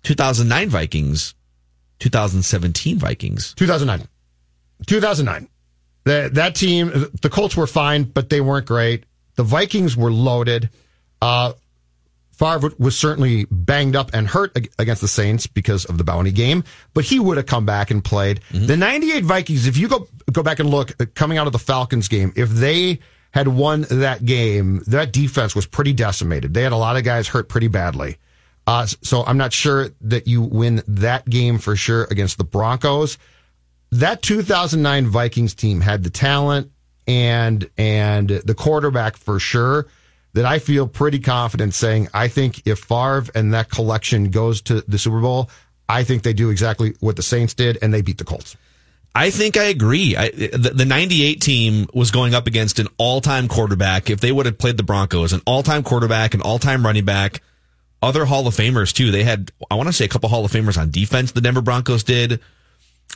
2009 0.02 0.68
Vikings, 0.68 1.34
2017 2.00 2.98
Vikings. 2.98 3.54
2009. 3.54 4.06
2009. 4.86 5.48
That 6.04 6.34
that 6.34 6.54
team, 6.54 7.10
the 7.20 7.30
Colts 7.30 7.56
were 7.56 7.66
fine, 7.66 8.04
but 8.04 8.30
they 8.30 8.40
weren't 8.40 8.66
great. 8.66 9.04
The 9.36 9.42
Vikings 9.42 9.96
were 9.96 10.10
loaded. 10.10 10.70
Uh, 11.20 11.52
Favre 12.32 12.70
was 12.78 12.98
certainly 12.98 13.46
banged 13.50 13.94
up 13.94 14.14
and 14.14 14.26
hurt 14.26 14.56
against 14.78 15.02
the 15.02 15.08
Saints 15.08 15.46
because 15.46 15.84
of 15.84 15.98
the 15.98 16.04
bounty 16.04 16.32
game, 16.32 16.64
but 16.94 17.04
he 17.04 17.20
would 17.20 17.36
have 17.36 17.44
come 17.44 17.66
back 17.66 17.90
and 17.90 18.02
played. 18.02 18.40
The 18.50 18.78
98 18.78 19.24
Vikings, 19.24 19.66
if 19.66 19.76
you 19.76 19.88
go 19.88 20.08
go 20.32 20.42
back 20.42 20.58
and 20.58 20.70
look 20.70 20.98
uh, 20.98 21.04
coming 21.14 21.36
out 21.36 21.46
of 21.46 21.52
the 21.52 21.58
Falcons 21.58 22.08
game, 22.08 22.32
if 22.36 22.48
they 22.48 23.00
had 23.32 23.46
won 23.46 23.82
that 23.90 24.24
game, 24.24 24.82
that 24.86 25.12
defense 25.12 25.54
was 25.54 25.66
pretty 25.66 25.92
decimated. 25.92 26.54
They 26.54 26.62
had 26.62 26.72
a 26.72 26.76
lot 26.76 26.96
of 26.96 27.04
guys 27.04 27.28
hurt 27.28 27.50
pretty 27.50 27.68
badly. 27.68 28.16
Uh, 28.70 28.86
so 28.86 29.24
I'm 29.24 29.36
not 29.36 29.52
sure 29.52 29.88
that 30.02 30.28
you 30.28 30.42
win 30.42 30.84
that 30.86 31.28
game 31.28 31.58
for 31.58 31.74
sure 31.74 32.06
against 32.08 32.38
the 32.38 32.44
Broncos. 32.44 33.18
That 33.90 34.22
2009 34.22 35.08
Vikings 35.08 35.54
team 35.54 35.80
had 35.80 36.04
the 36.04 36.10
talent 36.10 36.70
and 37.04 37.68
and 37.76 38.28
the 38.28 38.54
quarterback 38.54 39.16
for 39.16 39.40
sure 39.40 39.88
that 40.34 40.44
I 40.44 40.60
feel 40.60 40.86
pretty 40.86 41.18
confident 41.18 41.74
saying 41.74 42.10
I 42.14 42.28
think 42.28 42.64
if 42.64 42.78
Favre 42.78 43.24
and 43.34 43.52
that 43.54 43.70
collection 43.70 44.30
goes 44.30 44.62
to 44.62 44.82
the 44.82 44.98
Super 44.98 45.20
Bowl, 45.20 45.50
I 45.88 46.04
think 46.04 46.22
they 46.22 46.32
do 46.32 46.50
exactly 46.50 46.94
what 47.00 47.16
the 47.16 47.24
Saints 47.24 47.54
did 47.54 47.76
and 47.82 47.92
they 47.92 48.02
beat 48.02 48.18
the 48.18 48.24
Colts. 48.24 48.56
I 49.16 49.30
think 49.30 49.56
I 49.56 49.64
agree. 49.64 50.14
I, 50.14 50.30
the, 50.30 50.70
the 50.72 50.84
98 50.84 51.40
team 51.40 51.88
was 51.92 52.12
going 52.12 52.36
up 52.36 52.46
against 52.46 52.78
an 52.78 52.86
all-time 52.98 53.48
quarterback. 53.48 54.10
If 54.10 54.20
they 54.20 54.30
would 54.30 54.46
have 54.46 54.58
played 54.58 54.76
the 54.76 54.84
Broncos, 54.84 55.32
an 55.32 55.40
all-time 55.44 55.82
quarterback, 55.82 56.34
an 56.34 56.42
all-time 56.42 56.86
running 56.86 57.04
back, 57.04 57.42
other 58.02 58.24
Hall 58.24 58.46
of 58.46 58.54
Famers 58.54 58.92
too. 58.92 59.10
They 59.10 59.24
had, 59.24 59.50
I 59.70 59.74
want 59.74 59.88
to 59.88 59.92
say, 59.92 60.04
a 60.04 60.08
couple 60.08 60.28
Hall 60.28 60.44
of 60.44 60.52
Famers 60.52 60.78
on 60.78 60.90
defense. 60.90 61.32
The 61.32 61.40
Denver 61.40 61.60
Broncos 61.62 62.02
did. 62.04 62.40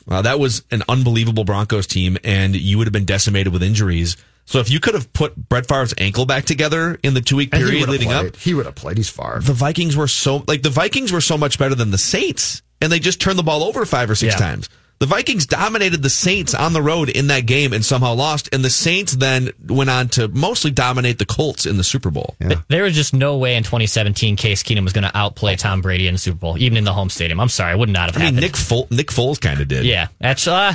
Uh, 0.09 0.23
that 0.23 0.39
was 0.41 0.63
an 0.71 0.83
unbelievable 0.89 1.45
Broncos 1.45 1.87
team, 1.87 2.19
and 2.25 2.55
you 2.57 2.79
would 2.79 2.87
have 2.87 2.93
been 2.93 3.05
decimated 3.05 3.53
with 3.53 3.63
injuries. 3.63 4.17
So 4.45 4.59
if 4.59 4.69
you 4.71 4.79
could 4.81 4.95
have 4.95 5.11
put 5.13 5.37
Brett 5.49 5.67
Favre's 5.67 5.95
ankle 5.97 6.27
back 6.27 6.45
together 6.45 6.99
in 7.03 7.15
the 7.15 7.21
two 7.23 7.37
week 7.37 7.51
period 7.53 7.89
leading 7.89 8.09
played. 8.09 8.27
up, 8.29 8.37
He 8.37 8.53
would 8.53 8.67
have 8.67 8.75
played. 8.75 8.99
He's 8.99 9.09
far. 9.09 9.41
the 9.41 9.55
Vikings 9.55 9.97
were 9.97 10.09
so 10.09 10.45
like 10.47 10.63
the 10.63 10.69
Vikings 10.71 11.13
were 11.13 11.23
so 11.23 11.39
much 11.39 11.59
better 11.59 11.75
than 11.75 11.91
the 11.93 11.97
Saints, 11.99 12.61
and 12.83 12.93
they 12.93 12.99
just 12.99 13.21
turned 13.21 13.39
the 13.39 13.43
ball 13.43 13.63
over 13.65 13.87
five 13.87 14.11
or 14.11 14.15
six 14.15 14.35
Yeah. 14.35 14.39
times. 14.41 14.69
The 15.01 15.07
Vikings 15.07 15.45
dominated 15.47 16.03
the 16.03 16.09
Saints 16.11 16.55
on 16.55 16.73
the 16.73 16.81
road 16.81 17.09
in 17.11 17.27
that 17.27 17.47
game 17.47 17.73
and 17.73 17.85
somehow 17.85 18.15
lost, 18.15 18.49
and 18.55 18.65
the 18.65 18.71
Saints 18.71 19.15
then 19.17 19.51
went 19.69 19.91
on 19.91 20.09
to 20.11 20.29
mostly 20.29 20.71
dominate 20.71 21.19
the 21.19 21.27
Colts 21.27 21.67
in 21.67 21.77
the 21.77 21.85
Super 21.85 22.11
Bowl. 22.11 22.37
There 22.69 22.85
was 22.85 22.95
just 22.95 23.13
no 23.13 23.37
way 23.37 23.57
in 23.57 23.65
2017 23.65 24.37
Case 24.37 24.63
Keenum 24.63 24.85
was 24.85 24.93
going 24.93 25.05
to 25.05 25.15
outplay 25.17 25.57
Tom 25.57 25.81
Brady 25.83 26.07
in 26.07 26.15
the 26.15 26.19
Super 26.19 26.39
Bowl, 26.39 26.59
even 26.59 26.79
in 26.79 26.85
the 26.85 26.93
home 26.93 27.11
stadium. 27.11 27.41
I'm 27.41 27.49
sorry, 27.49 27.75
it 27.75 27.79
would 27.79 27.89
not 27.89 28.07
have 28.11 28.17
I 28.17 28.19
mean, 28.27 28.35
happened. 28.35 28.41
Nick 28.41 28.57
Fol- 28.57 28.89
Nick 28.91 29.09
Foles 29.09 29.41
kind 29.41 29.61
of 29.61 29.69
did, 29.69 29.85
yeah, 29.85 30.09
that's 30.21 30.47
uh, 30.47 30.75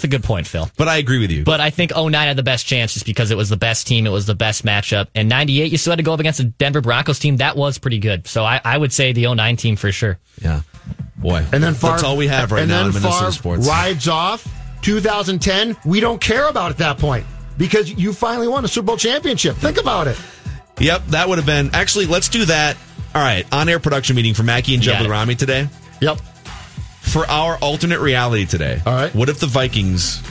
that's 0.00 0.04
a 0.04 0.08
good 0.08 0.24
point, 0.24 0.46
Phil. 0.46 0.68
But 0.78 0.88
I 0.88 0.96
agree 0.96 1.18
with 1.18 1.30
you. 1.30 1.44
But 1.44 1.60
I 1.60 1.70
think 1.70 1.92
09 1.94 2.12
had 2.14 2.36
the 2.36 2.42
best 2.42 2.66
chance 2.66 2.94
just 2.94 3.04
because 3.04 3.30
it 3.30 3.36
was 3.36 3.48
the 3.50 3.56
best 3.56 3.86
team, 3.86 4.06
it 4.06 4.10
was 4.10 4.24
the 4.26 4.34
best 4.34 4.64
matchup. 4.64 5.08
And 5.14 5.28
98, 5.28 5.70
you 5.70 5.76
still 5.78 5.90
had 5.90 5.96
to 5.98 6.02
go 6.02 6.14
up 6.14 6.20
against 6.20 6.38
the 6.38 6.44
Denver 6.44 6.80
Broncos 6.80 7.18
team. 7.18 7.36
That 7.36 7.56
was 7.56 7.78
pretty 7.78 7.98
good. 7.98 8.26
So 8.26 8.44
I, 8.44 8.60
I 8.64 8.78
would 8.78 8.92
say 8.92 9.12
the 9.12 9.32
09 9.34 9.56
team 9.56 9.76
for 9.76 9.92
sure. 9.92 10.18
yeah, 10.40 10.62
boy, 11.18 11.44
And 11.52 11.62
then 11.62 11.74
Favre, 11.74 11.90
that's 11.90 12.02
all 12.02 12.16
we 12.16 12.28
have 12.28 12.50
right 12.52 12.60
and 12.62 12.70
now 12.70 12.86
in 12.86 12.92
then 12.92 13.02
Minnesota 13.02 13.24
Favre 13.26 13.32
sports. 13.32 13.68
rides 13.68 14.08
off 14.08 14.46
2010. 14.82 15.76
We 15.84 16.00
don't 16.00 16.20
care 16.20 16.48
about 16.48 16.70
at 16.70 16.78
that 16.78 16.98
point 16.98 17.26
because 17.58 17.90
you 17.92 18.12
finally 18.12 18.48
won 18.48 18.64
a 18.64 18.68
Super 18.68 18.86
Bowl 18.86 18.96
championship. 18.96 19.56
Think 19.56 19.78
about 19.78 20.06
it. 20.08 20.18
Yep, 20.78 21.06
that 21.08 21.28
would 21.28 21.36
have 21.38 21.46
been 21.46 21.70
actually. 21.74 22.06
Let's 22.06 22.28
do 22.30 22.46
that. 22.46 22.76
All 23.14 23.20
right, 23.22 23.44
on 23.52 23.68
air 23.68 23.80
production 23.80 24.16
meeting 24.16 24.34
for 24.34 24.44
Mackey 24.44 24.72
and 24.74 24.82
Joe 24.82 24.92
Got 24.92 25.04
it. 25.06 25.10
Rami 25.10 25.34
today. 25.34 25.68
Yep. 26.00 26.20
For 27.10 27.26
our 27.28 27.56
alternate 27.56 27.98
reality 27.98 28.46
today. 28.46 28.80
All 28.86 28.94
right. 28.94 29.12
What 29.14 29.28
if 29.28 29.40
the 29.40 29.48
Vikings 29.48 30.22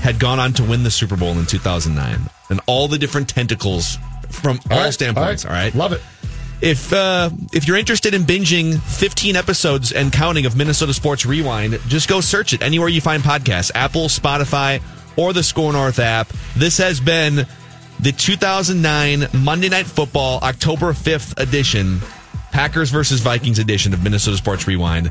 had 0.00 0.20
gone 0.20 0.38
on 0.38 0.52
to 0.52 0.62
win 0.62 0.84
the 0.84 0.90
Super 0.90 1.16
Bowl 1.16 1.36
in 1.36 1.44
2009 1.44 2.30
and 2.50 2.60
all 2.66 2.86
the 2.86 2.98
different 2.98 3.28
tentacles 3.28 3.98
from 4.30 4.60
all, 4.70 4.78
right, 4.78 4.94
standpoints? 4.94 5.44
All 5.44 5.50
right. 5.50 5.74
Love 5.74 5.92
it. 5.92 6.00
If 6.60 6.92
uh, 6.92 7.30
if 7.52 7.66
you're 7.66 7.76
interested 7.76 8.14
in 8.14 8.22
binging 8.22 8.80
15 8.80 9.34
episodes 9.34 9.90
and 9.90 10.12
counting 10.12 10.46
of 10.46 10.56
Minnesota 10.56 10.94
Sports 10.94 11.26
Rewind, 11.26 11.80
just 11.88 12.08
go 12.08 12.20
search 12.20 12.52
it 12.52 12.62
anywhere 12.62 12.88
you 12.88 13.00
find 13.00 13.22
podcasts, 13.22 13.72
Apple, 13.74 14.06
Spotify, 14.06 14.80
or 15.16 15.32
the 15.32 15.42
SKOR 15.42 15.72
North 15.72 15.98
app. 15.98 16.28
This 16.56 16.78
has 16.78 17.00
been 17.00 17.46
the 18.00 18.12
2009 18.12 19.28
Monday 19.42 19.68
Night 19.68 19.86
Football 19.86 20.38
October 20.42 20.92
5th 20.92 21.40
edition, 21.40 21.98
Packers 22.52 22.90
versus 22.90 23.20
Vikings 23.20 23.58
edition 23.58 23.92
of 23.92 24.04
Minnesota 24.04 24.36
Sports 24.36 24.66
Rewind. 24.68 25.10